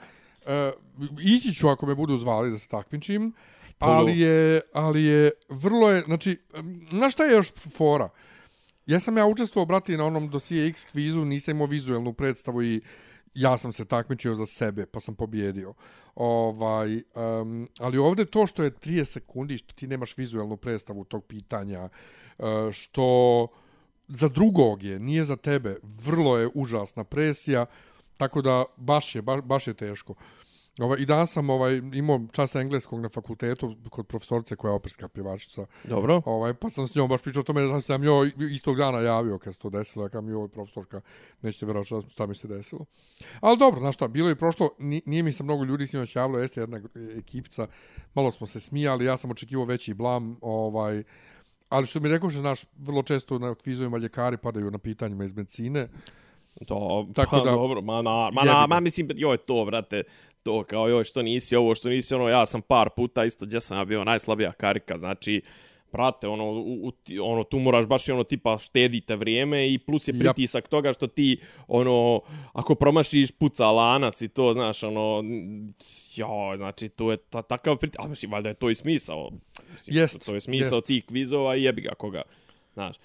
[0.47, 0.73] e,
[1.21, 3.33] ići ću ako me budu zvali da se takmičim,
[3.79, 6.39] ali je, ali je, vrlo je, znači,
[6.91, 8.09] znaš šta je još fora?
[8.87, 12.81] Ja sam ja učestvovao, brati, na onom dosije X kvizu, nisam imao vizuelnu predstavu i
[13.35, 15.75] ja sam se takmičio za sebe, pa sam pobjedio.
[16.15, 21.25] Ovaj, um, ali ovdje to što je 30 sekundi, što ti nemaš vizuelnu predstavu tog
[21.25, 21.89] pitanja,
[22.39, 23.49] uh, što
[24.09, 27.67] za drugog je, nije za tebe, vrlo je užasna presija,
[28.17, 30.15] tako da baš je, baš, baš je teško.
[30.81, 35.09] Ovaj, I danas sam ovaj, imao čas engleskog na fakultetu kod profesorice koja je operska
[35.09, 35.67] pjevačica.
[35.85, 36.23] Dobro.
[36.25, 38.77] Ovaj, pa sam s njom baš pričao o tome, da sam se sam njoj istog
[38.77, 41.01] dana javio kad se to desilo, ja kam joj profesorka,
[41.43, 42.85] nećete vjerovati šta, šta mi se desilo.
[43.41, 46.39] Ali dobro, znaš šta, bilo je prošlo, ni- nije mi se mnogo ljudi sinoć javilo,
[46.39, 46.81] jeste jedna
[47.19, 47.67] ekipca,
[48.15, 51.03] malo smo se smijali, ja sam očekivao veći blam, ovaj,
[51.69, 55.33] ali što mi rekao, že naš vrlo često na kvizovima ljekari padaju na pitanjima iz
[55.37, 55.89] medicine,
[56.67, 60.03] To, Tako pa, da- dobro, ma, na, ma, na, ma mislim, joj, to, brate,
[60.43, 63.61] to kao, joj, što nisi ovo, što nisi ono, ja sam par puta isto, gdje
[63.61, 65.43] sam ja bio najslabija karika, znači,
[65.93, 70.09] brate, ono, u, u, ono, tu moraš baš i ono, tipa, štedite vrijeme i plus
[70.09, 72.21] je pritisak toga što ti, ono,
[72.53, 75.25] ako promašiš, puca lanac i to, znaš, ono,
[76.15, 79.31] joj, znači, to je ta, takav pritisak, a mislim, valjda je to i smisao,
[79.73, 80.87] mislim, Jest, to je smisao jest.
[80.87, 82.23] tih kvizova i jebi ga koga,
[82.75, 82.97] znaš.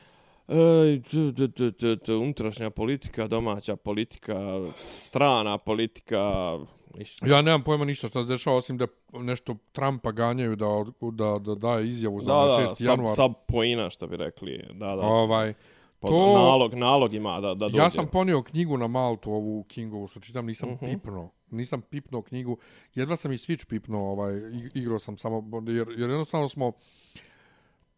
[0.47, 6.53] T, t, t, unutrašnja politika, domaća politika, strana politika,
[6.97, 7.27] ništa.
[7.27, 10.65] Ja nemam pojma ništa što se dešava, osim da nešto Trumpa ganjaju da,
[11.11, 12.75] da, da daje izjavu za Da, da, 6.
[12.75, 13.15] sub, januar.
[13.15, 14.63] sub poina, što bi rekli.
[14.69, 15.01] Da, da.
[15.01, 15.53] Ovaj,
[15.99, 17.77] Pa To- nalog, nalog ima da, da dođe.
[17.77, 20.85] Ja sam ponio knjigu na Maltu, ovu Kingovu, što čitam, nisam uh Mhm.
[20.85, 20.93] -huh.
[20.93, 21.29] pipnuo.
[21.51, 22.57] Nisam pipnuo knjigu.
[22.95, 26.71] Jedva sam i Switch pipnuo, ovaj, ig- igrao sam samo, jer, jer jednostavno smo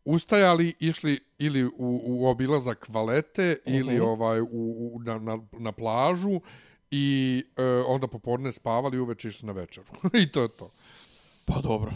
[0.05, 1.71] ustajali, išli ili u,
[2.03, 3.79] u obilazak valete, uh -huh.
[3.79, 6.41] ili ovaj, u, u, na, na, na plažu,
[6.91, 9.87] i e, onda popodne spavali i uveče išli na večeru.
[10.23, 10.69] I to je to.
[11.45, 11.91] Pa dobro.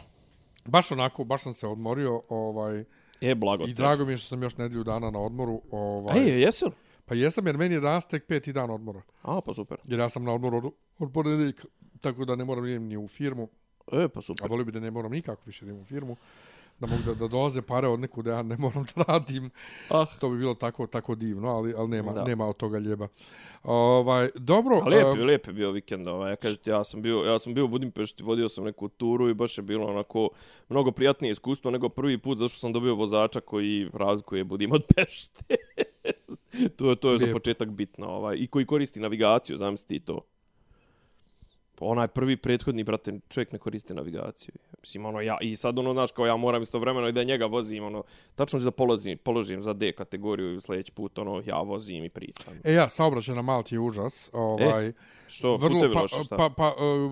[0.65, 2.83] Baš onako, baš sam se odmorio, ovaj,
[3.21, 5.61] E, blago i drago mi je što sam još nedelju dana na odmoru.
[5.71, 6.71] Ovaj, Ej, jesi li?
[7.05, 9.01] Pa jesam, jer meni je danas tek peti dan odmora.
[9.21, 9.77] A, pa super.
[9.83, 11.63] Jer ja sam na odmoru od, od ponedeljka,
[12.01, 13.49] tako da ne moram idem ni u firmu.
[13.91, 14.49] E, pa A super.
[14.49, 16.17] volio bi da ne moram nikako više da idem u firmu.
[16.83, 19.49] Da mogu da, da dolaze pare od nekud, ja ne moram da radim.
[19.89, 20.05] Ah.
[20.19, 22.23] To bi bilo tako tako divno, ali, ali nema, Da.
[22.23, 23.07] nema od toga ljeba.
[23.63, 26.31] Ovaj, dobro, A lijep, je, lijep je bio vikend, ovaj.
[26.31, 29.33] Ja kažete, ja sam bio, ja sam bio u Budimpešti, vodio sam neku turu i
[29.33, 30.29] baš je bilo onako
[30.69, 35.55] mnogo prijatnije iskustvo nego prvi put zašto sam dobio vozača koji razlikuje Budim od Pešte.
[36.77, 37.39] to je to je za Lijepo.
[37.39, 40.21] početak bitno, ovaj i koji koristi navigaciju, zamisli to.
[41.83, 44.55] Onaj prvi prethodni brate čovjek ne koristi navigaciju.
[44.79, 47.83] Mislim ono ja i sad ono znaš kao ja moram istovremeno i da njega vozim
[47.83, 48.03] ono
[48.35, 52.09] tačno ću da položim položim za D kategoriju i sljedeći put ono ja vozim i
[52.09, 52.53] pričam.
[52.63, 54.29] E ja, saobraćaj na Malti je užas.
[54.33, 54.93] Ovaj,
[55.33, 56.37] Što vrlo, putevi pa, loše šta?
[56.37, 57.11] pa, pa, uh,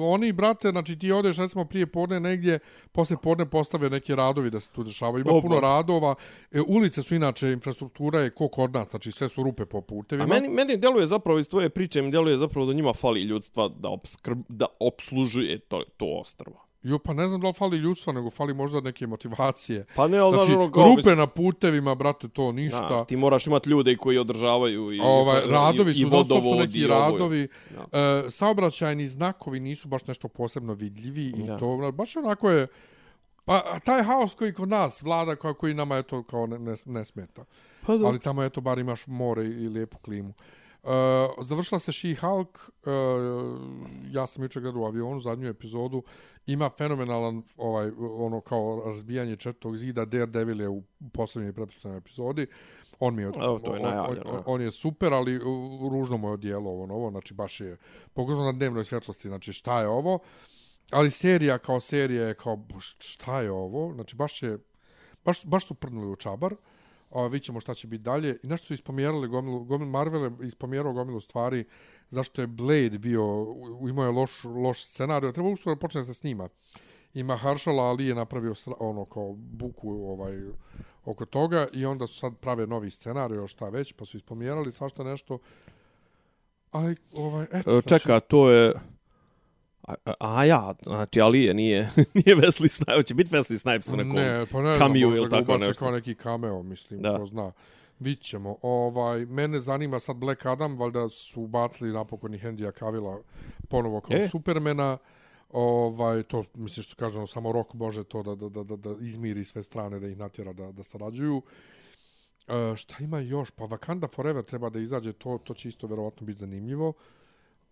[0.00, 2.58] oni, brate, znači ti odeš, recimo, prije podne negdje,
[2.92, 5.24] posle podne postave neki radovi da se tu dešavaju.
[5.24, 6.14] Ima O, puno radova.
[6.52, 10.24] E, ulice su inače, infrastruktura je ko kod nas, znači sve su rupe po putevima.
[10.24, 13.68] A meni, meni djeluje zapravo iz tvoje priče, mi djeluje zapravo da njima fali ljudstva
[13.68, 16.71] da, obskrb, da obslužuje to, to ostrvo.
[16.82, 19.84] Jo, pa ne znam da li fali ljudstva, nego fali možda neke motivacije.
[19.94, 22.86] Pa ne, ali Znači, ono, kao rupe na putevima, brate, to ništa.
[22.88, 26.24] Znaš, ti moraš imati ljude koji održavaju i, ovaj, i, radovi i, su i non
[26.24, 27.48] stop su neki i radovi.
[27.70, 27.98] Da.
[28.26, 31.58] E, saobraćajni znakovi nisu baš nešto posebno vidljivi i Da.
[31.58, 32.66] to baš onako je
[33.44, 37.04] pa taj haos koji kod nas vlada koji nama je to kao ne, ne, ne
[37.04, 37.44] smeta.
[37.86, 38.06] Pa da.
[38.06, 40.34] Ali tamo eto bar imaš more i lijepu klimu.
[40.82, 40.90] Uh,
[41.44, 43.60] završila se She-Hulk, uh,
[44.10, 46.02] ja sam jučer gledao u avionu zadnju epizodu,
[46.46, 52.46] ima fenomenalan ovaj ono kao razbijanje četvrtog zida, Daredevil je u posljednjoj pretpostavljenoj epizodi.
[52.98, 54.42] On mi je, Evo, to je on, on, najavljeno, on, ja.
[54.46, 55.42] on je super, ali uh,
[55.92, 57.76] ružno mu je odijelo ovo novo, znači baš je,
[58.14, 60.18] pogotovo na dnevnoj svjetlosti, znači šta je ovo,
[60.90, 64.58] ali serija kao serija je kao, "Bož, šta je ovo, znači baš je,
[65.24, 66.54] baš, baš su prdnuli u čabar,
[67.14, 68.38] a vidjet ćemo šta će biti dalje.
[68.42, 71.64] I nešto su ispomjerali gomilu, gomil Marvel je ispomjerao gomilu stvari
[72.10, 73.46] zašto je Blade bio,
[73.88, 76.48] imao je loš, loš scenarij, treba uskoro da počne da se snima.
[77.14, 80.36] Ima Harshala Ali je napravio sra, ono kao buku ovaj
[81.04, 84.72] oko toga i onda su sad prave novi scenarij, još šta već, pa su ispomjerali
[84.72, 85.38] svašta nešto.
[86.70, 88.74] Ali, ovaj, eto, E, Čeka, to je...
[89.82, 91.90] A, a, a ja, znači Alije nije,
[92.24, 94.14] nije Wesley Snipes, hoće biti Wesley Snipes u nekom...
[94.14, 95.84] Ne, pa ne kamiju ili tako nešto.
[95.84, 97.18] kao neki cameo, mislim, Da.
[97.18, 97.52] ko zna.
[98.00, 98.56] Vidit ćemo.
[98.62, 103.18] Ovaj, mene zanima sad Black Adam, valjda su ubacili napokon i Hendija Kavila
[103.68, 104.28] ponovo kao E.
[104.28, 104.98] Supermana.
[105.52, 109.62] Ovaj, to, mislim što kažemo, samo Rock može to da, da, da, da, izmiri sve
[109.62, 111.42] strane, da ih natjera da, da sarađuju.
[112.48, 113.50] E, šta ima još?
[113.50, 116.92] Pa Wakanda Forever treba da izađe, to, to će isto verovatno biti zanimljivo.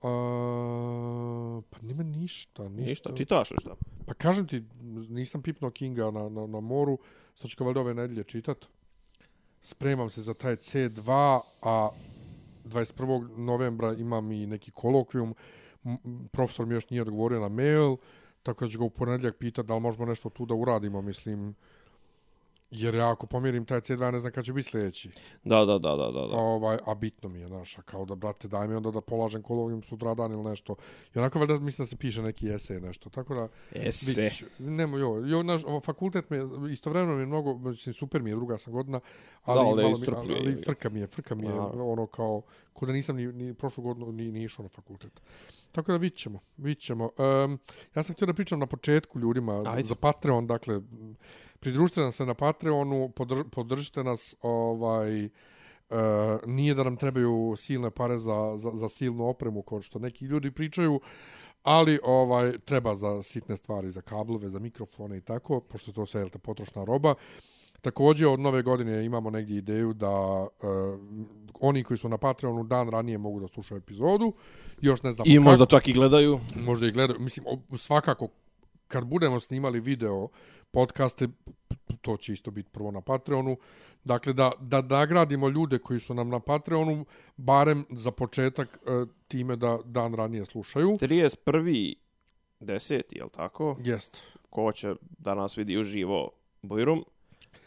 [0.03, 2.91] E, pa nima ništa, ništa.
[2.91, 3.75] Ništa, čitaš li šta?
[4.07, 4.65] Pa kažem ti,
[5.09, 6.99] nisam pipnuo Kinga na, na, na moru,
[7.35, 8.67] sad ću ga valjda ove nedelje čitat.
[9.63, 11.89] Spremam se za taj C2, a
[12.65, 13.39] 21.
[13.39, 15.35] novembra imam i neki kolokvijum.
[16.33, 17.97] Profesor mi još nije odgovorio na mail,
[18.43, 21.55] tako da ću ga u ponedjeljak pitat da li možemo nešto tu da uradimo, mislim.
[22.71, 25.11] Jer ja ako pomjerim taj C2, ja ne znam kad će biti sljedeći.
[25.45, 26.27] Da, da, da, da, da.
[26.27, 26.37] da.
[26.37, 29.43] Ovaj, a bitno mi je, znaš, a kao da, brate, daj mi onda da polažem
[29.43, 30.77] kolovim sutradan ili nešto.
[31.15, 33.49] I onako valjda mislim da se piše neki esej nešto, tako da...
[33.73, 34.07] Ese.
[34.07, 34.47] Vidit ću.
[34.59, 38.37] Nemo, jo, jo, naš, fakultet mi je, istovremeno mi je mnogo, mislim, super mi je,
[38.37, 39.01] druga sam godina,
[39.45, 40.07] ali, Da, ali malo mi,
[40.37, 41.91] ali, frka mi je, frka mi je, Naravno.
[41.91, 42.43] ono kao,
[42.73, 45.21] ko da nisam ni, ni prošlu godinu ni, ni išao na fakultet.
[45.73, 47.11] Tako da vidit ćemo, vidit ćemo.
[47.45, 47.59] Um,
[47.95, 49.83] ja sam htio da pričam na početku ljudima Ajde.
[49.83, 50.81] za Patreon, dakle,
[51.61, 55.29] pridružite nam se na Patreonu, podr, podržite nas, ovaj,
[55.91, 55.97] Uh,
[56.47, 60.51] nije da nam trebaju silne pare za, za, za silnu opremu, kao što neki ljudi
[60.51, 61.01] pričaju,
[61.63, 66.07] ali ovaj treba za sitne stvari, za kablove, za mikrofone i tako, pošto je to
[66.07, 67.15] sve te, potrošna roba.
[67.81, 70.49] Također od nove godine imamo negdje ideju da uh,
[71.61, 74.33] oni koji su na Patreonu dan ranije mogu da slušaju epizodu.
[74.81, 76.41] Još ne znam I možda čak i gledaju.
[76.57, 77.21] možda i gledaju.
[77.21, 77.47] Mislim,
[77.77, 78.29] svakako,
[78.89, 80.29] kad budemo snimali video
[80.71, 81.29] podcaste,
[82.01, 83.57] to će isto biti prvo na Patreonu.
[84.05, 87.05] Dakle, da, da nagradimo ljude koji su nam na Patreonu,
[87.37, 90.89] barem za početak e, time da dan ranije slušaju.
[90.89, 91.95] 31.
[92.61, 93.77] deseti, jel tako?
[93.85, 94.23] Jest.
[94.51, 96.31] Ko će da nas vidi uživo
[96.63, 97.05] Bujrum.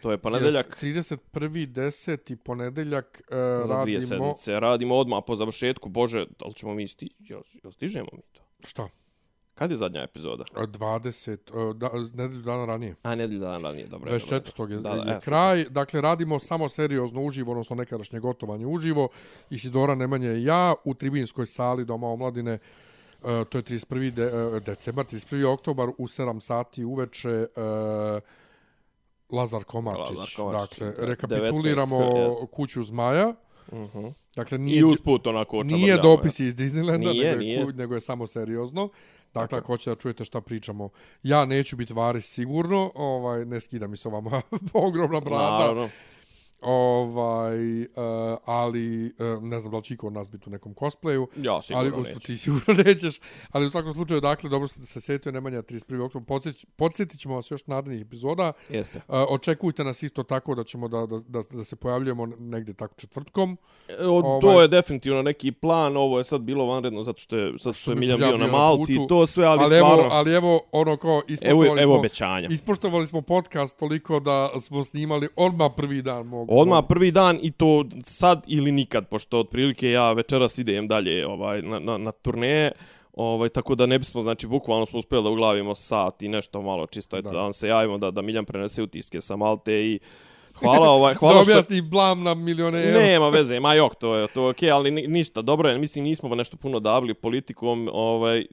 [0.02, 0.78] To je ponedeljak.
[0.84, 2.36] 31.10.
[2.36, 4.08] ponedeljak uh, Za dvije radimo...
[4.08, 4.60] sedmice.
[4.60, 5.90] Radimo odmah po završetku.
[5.90, 7.10] Bože, da li ćemo mi sti...
[7.20, 8.42] Jel, jel stižemo mi to?
[8.64, 8.90] Šta?
[9.56, 10.44] Kad je zadnja epizoda?
[10.56, 12.96] 20, uh, da, nedelju dana ranije.
[13.04, 14.12] A, nedelju dana ranije, dobro.
[14.12, 14.72] dobro, 24.
[14.72, 15.64] je, Da, je da, e, kraj.
[15.64, 19.08] Dakle, radimo samo seriozno uživo, odnosno nekadašnje gotovanje uživo.
[19.50, 22.54] Isidora Nemanja i ja u tribinskoj sali Doma omladine.
[23.22, 24.12] Uh, to je 31.
[24.12, 25.46] De, uh, decembar, 31.
[25.46, 27.48] oktobar u 7 sati uveče.
[27.56, 28.22] Uh,
[29.30, 30.18] Lazar Komarčić.
[30.18, 32.48] Lazar Komarčić, Dakle, da, rekapituliramo 19, jeste.
[32.52, 33.34] kuću Zmaja.
[33.74, 34.06] Mhm.
[34.36, 37.60] Dakle, I nije, usput onako nije očabavljamo, dopis iz Disneylanda, Nije, nego, nije.
[37.60, 38.90] Je, ku- nego je samo seriozno.
[39.34, 40.90] Dakle, ako hoćete da čujete šta pričamo,
[41.24, 44.42] ja neću biti varis sigurno, ovaj, ne skida mi se ova moja
[44.74, 45.90] ogromna brada, Naravno.
[46.64, 47.88] Ovaj, uh,
[48.46, 51.62] ali uh, ne znam da li će iko od nas biti u nekom cosplayu, Ja
[51.62, 52.20] sigurno ali neću.
[52.20, 53.20] ti sigurno nećeš,
[53.50, 55.74] ali u svakom slučaju, dakle, dobro ste se setio Nemanja 31.
[56.02, 58.98] oktober, podsjeć, podsjetit ćemo vas još narednih epizoda, Jeste.
[59.00, 62.94] uh, očekujte nas isto tako da ćemo da, da, da, da se pojavljujemo negdje tako
[62.96, 63.58] četvrtkom,
[63.90, 67.36] E, O, Ovaj- To je definitivno neki plan, ovo je sad bilo vanredno zato što
[67.38, 69.76] je, zato što je mi- Miljan ja bio na Malti i to sve, ali, ali,
[69.76, 71.96] stvarno, evo, ali evo, ono kao, evo, ispoštovali evo smo...
[71.96, 72.48] obećanja.
[72.52, 76.50] Ispoštovali smo podcast toliko da smo snimali odmah prvi dan mog.
[76.54, 81.28] Odmah mog- prvi dan i to sad ili nikad, pošto otprilike ja večeras idem dalje
[81.28, 82.72] ovaj, na, na, na turneje,
[83.14, 86.88] ovaj, tako da ne bismo, znači, bukvalno smo uspjeli da uglavimo sat i nešto malo
[86.88, 87.36] čisto, eto, Da.
[87.36, 87.42] da.
[87.42, 90.00] vam se javimo da, da Miljan prenese utiske sa Malte i
[90.56, 91.52] hvala, ovaj, hvala da što...
[91.52, 93.00] objasni blam na milionera.
[93.00, 96.36] Nema veze, ma jok, to je to okej, ali ni, ništa, dobro je, mislim nismo
[96.36, 98.46] nešto puno davili politikom, ovaj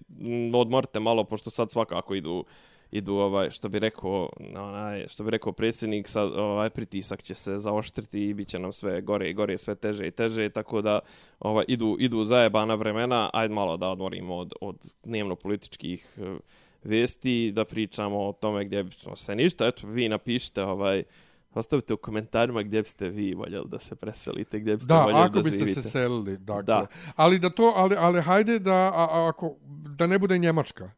[0.55, 2.45] odmorite malo pošto sad svakako idu
[2.93, 7.59] idu ovaj što bi rekao onaj što bi rekao predsjednik sad ovaj pritisak će se
[7.59, 10.99] zaoštriti i biće nam sve gore i gore sve teže i teže tako da
[11.41, 16.37] ovaj idu idu zajebana vremena ajde malo da odmorimo od od dnevno političkih eh,
[16.83, 21.03] vesti da pričamo o tome gdje bismo se ništa eto vi napišite ovaj
[21.55, 25.35] Ostavite u komentarima gdje biste vi voljeli da se preselite, gdje biste Da, voljeli ako
[25.35, 25.83] da biste živite.
[25.83, 26.63] se selili, dakle.
[26.63, 26.87] Da.
[27.17, 29.57] Ali da to, ali, ali hajde da, a, a, ako,
[29.97, 30.91] da ne bude Njemačka.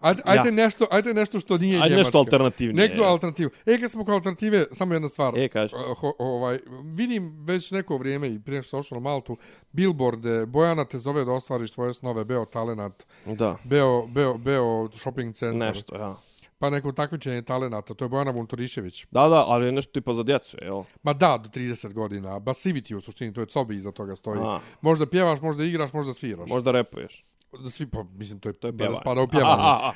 [0.00, 0.50] Ajde, Ja.
[0.50, 1.98] nešto, ajde nešto što nije Ajde Njemačka.
[1.98, 2.88] nešto alternativnije.
[2.88, 3.50] Neku alternativu.
[3.66, 5.38] E, kad smo kao alternative, samo jedna stvar.
[5.38, 5.74] E, kaži.
[5.96, 9.36] Ho, ovaj, vidim već neko vrijeme i prije što sam ošao na Maltu,
[9.72, 15.34] billboarde, Bojana te zove da ostvariš svoje snove, Beo Talenat, Da, Beo, Beo, Beo shopping
[15.34, 16.16] centar, nešto, ja.
[16.58, 19.06] pa neko takmičenje talenata, to je Bojana Vunturišević.
[19.10, 20.82] Da, da, ali je nešto tipa za djecu, jel?
[21.02, 22.40] Ma da, do 30 godina.
[22.40, 24.40] Basivity u suštini, to je cobi iza toga stoji.
[24.42, 24.60] A.
[24.80, 26.50] Možda pjevaš, možda igraš, možda sviraš.
[26.50, 27.24] Možda repuješ.
[27.52, 28.98] Da svi, pa, mislim, to je, to je Pjevanje.
[29.00, 29.92] spada u a.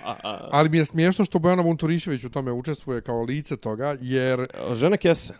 [0.52, 4.46] Ali mi je smiješno što Bojana Vunturišević u tome učestvuje kao lice toga, jer...
[4.72, 5.34] Žene kese.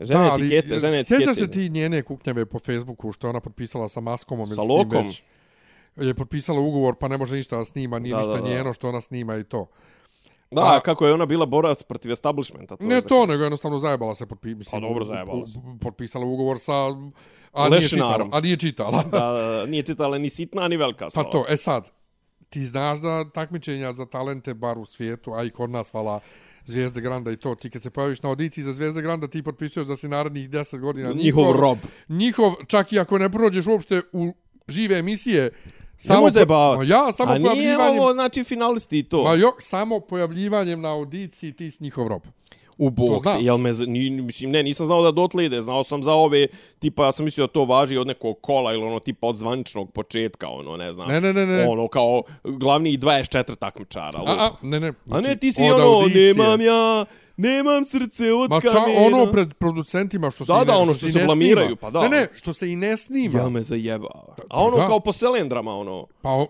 [0.00, 1.24] Žene ali, etikete, žene etikete.
[1.24, 4.62] Sjećaš se ti njene kuknjave po Facebooku što je ona potpisala sa Maskomom ili Sa
[4.62, 5.06] Lokom?
[5.06, 5.22] već?
[5.96, 8.48] Je potpisala ugovor pa ne može ništa da snima, nije Da, ništa da, da.
[8.48, 9.66] njeno što ona snima i to.
[10.52, 12.76] Da, A- kako je ona bila borac protiv establishmenta.
[12.76, 15.58] To ne je to, nego jednostavno zajebala se, potpi, mislim, Pa dobro, zajebala se.
[15.80, 16.72] potpisala ugovor sa...
[17.52, 18.28] A nije čitala.
[18.32, 19.02] A nije čitala.
[19.02, 19.32] Da,
[19.66, 21.30] nije čitala ni sitna, ni velika Pa slova.
[21.30, 21.90] to, e sad,
[22.48, 26.20] ti znaš da takmičenja za talente, bar u svijetu, a i kod nas, hvala,
[26.64, 29.86] Zvijezde Granda i to, ti kad se pojaviš na audiciji za Zvijezde Granda, ti potpisuješ
[29.86, 31.78] da si narednih 10 godina Njihov rob.
[32.08, 34.32] Njihov, čak i ako ne prođeš uopšte u
[34.68, 35.50] žive emisije,
[35.96, 36.78] samo, zajebavati.
[36.78, 39.22] Ma ja, samo A nije pojavljivanjem, ovo, znači, finalisti i to.
[39.22, 42.22] ma jo, samo pojavljivanjem na audiciji ti si njihov rob.
[42.78, 43.38] U bog, znaš.
[43.40, 46.46] jel me, ni, mislim, ne, nisam znao da dotle ide, znao sam za ove,
[46.78, 49.92] tipa, ja sam mislio da to važi od nekog kola ili ono, tipa od zvaničnog
[49.92, 51.08] početka, ono, ne znam.
[51.08, 51.68] Ne, ne, ne, ne.
[51.68, 54.18] Ono, kao glavni 24 takmičara.
[54.26, 54.92] A, a, ne, ne.
[55.10, 56.34] a ne, ti si ono, audicije.
[56.34, 57.04] nemam ja,
[57.42, 59.00] nemam srce od Ma ča, kamena.
[59.00, 61.76] ono pred producentima što se Da, i ne, da, ono što što se blamiraju, snima.
[61.78, 62.00] pa da.
[62.00, 63.38] Ne, ne, što se i ne snima.
[63.38, 64.36] Ja me zajebava.
[64.50, 64.86] A ono da.
[64.86, 66.06] kao po selendrama, ono.
[66.22, 66.46] Pa, o-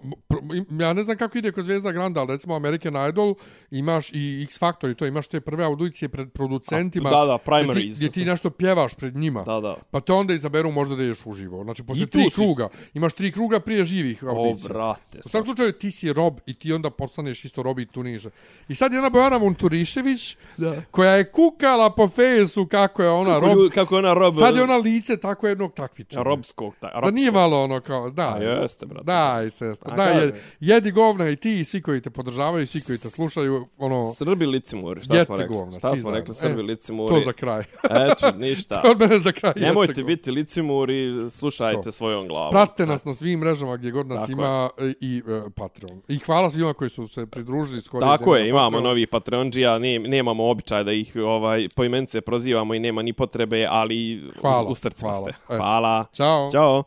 [0.73, 2.73] ja ne znam kako ide kod Zvezda Granda, ali recimo American
[3.09, 3.35] Idol
[3.71, 7.09] imaš i X Factor i to imaš te prve audicije pred producentima.
[7.09, 7.97] A, da, da, gdje ti, primaries.
[7.97, 9.43] gdje ti nešto pjevaš pred njima.
[9.43, 9.77] Da, da.
[9.91, 11.65] Pa te onda izaberu možda da ideš uživo.
[11.65, 12.31] Znači, posle tri si.
[12.31, 12.69] kruga.
[12.95, 14.69] Imaš tri kruga prije živih O, audicija.
[14.69, 15.19] brate.
[15.19, 18.31] U svakom slučaju ti si rob i ti onda postaneš isto rob i tu niže.
[18.69, 20.82] I sad jedna Bojana Vunturišević, Da.
[20.91, 23.57] Koja je kukala po fejsu kako je ona Kako, rob.
[23.57, 24.35] lju- kako je ona rob...
[24.35, 26.23] Sad je ona lice tako jednog takvičara.
[26.23, 26.75] Robskog.
[26.81, 28.35] Ta, Sad nije malo ono kao, da.
[28.35, 29.05] A jeste, brate.
[29.05, 29.93] Daj, sestra.
[29.93, 30.21] A Daj, kaže.
[30.23, 33.67] jedi, jedi govna i ti i svi koji te podržavaju, i svi koji te slušaju,
[33.79, 35.57] ono, Srbi licimuri, šta smo rekli?
[35.57, 37.15] govna, šta smo rekli, Srbi E, licimuri.
[37.15, 37.65] to za kraj.
[37.85, 38.83] Eto, ništa.
[38.85, 39.53] Od mene za kraj.
[39.57, 41.93] Nemojte biti licimuri, slušajte To.
[41.93, 42.51] svojom glavom.
[42.53, 46.01] Pratite nas na svim mrežama gdje god nas Tako ima i e, Patreon.
[46.09, 48.07] I hvala svima koji su se pridružili skoro.
[48.07, 48.85] Tako je, imamo Patreon.
[48.85, 53.67] novi Patreonđija, ne, nemamo običaj da ih ovaj po imence prozivamo i nema ni potrebe,
[53.71, 55.33] ali Hvala, u srcima hvala.
[55.33, 55.57] ste.
[55.57, 56.05] Hvala.
[56.15, 56.51] Ćao.
[56.53, 56.83] Ćao.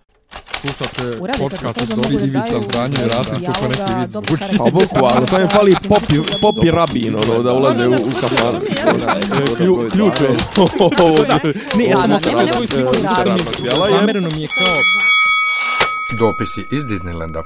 [0.61, 4.57] Slušate podcast od da Ivica Zdanje i Rasim kako neki vid zvuči.
[4.57, 8.55] Pa bukvalno, samo im fali popi, popi rabin, ono, da ulaze u, u kafan.
[9.57, 10.29] Klju, ključ je.
[11.77, 12.93] Ne, ja sam Da, nema svoju nekog sliku.
[13.89, 14.75] Zamereno mi je kao
[16.19, 17.43] Dopisi iz Disneylanda.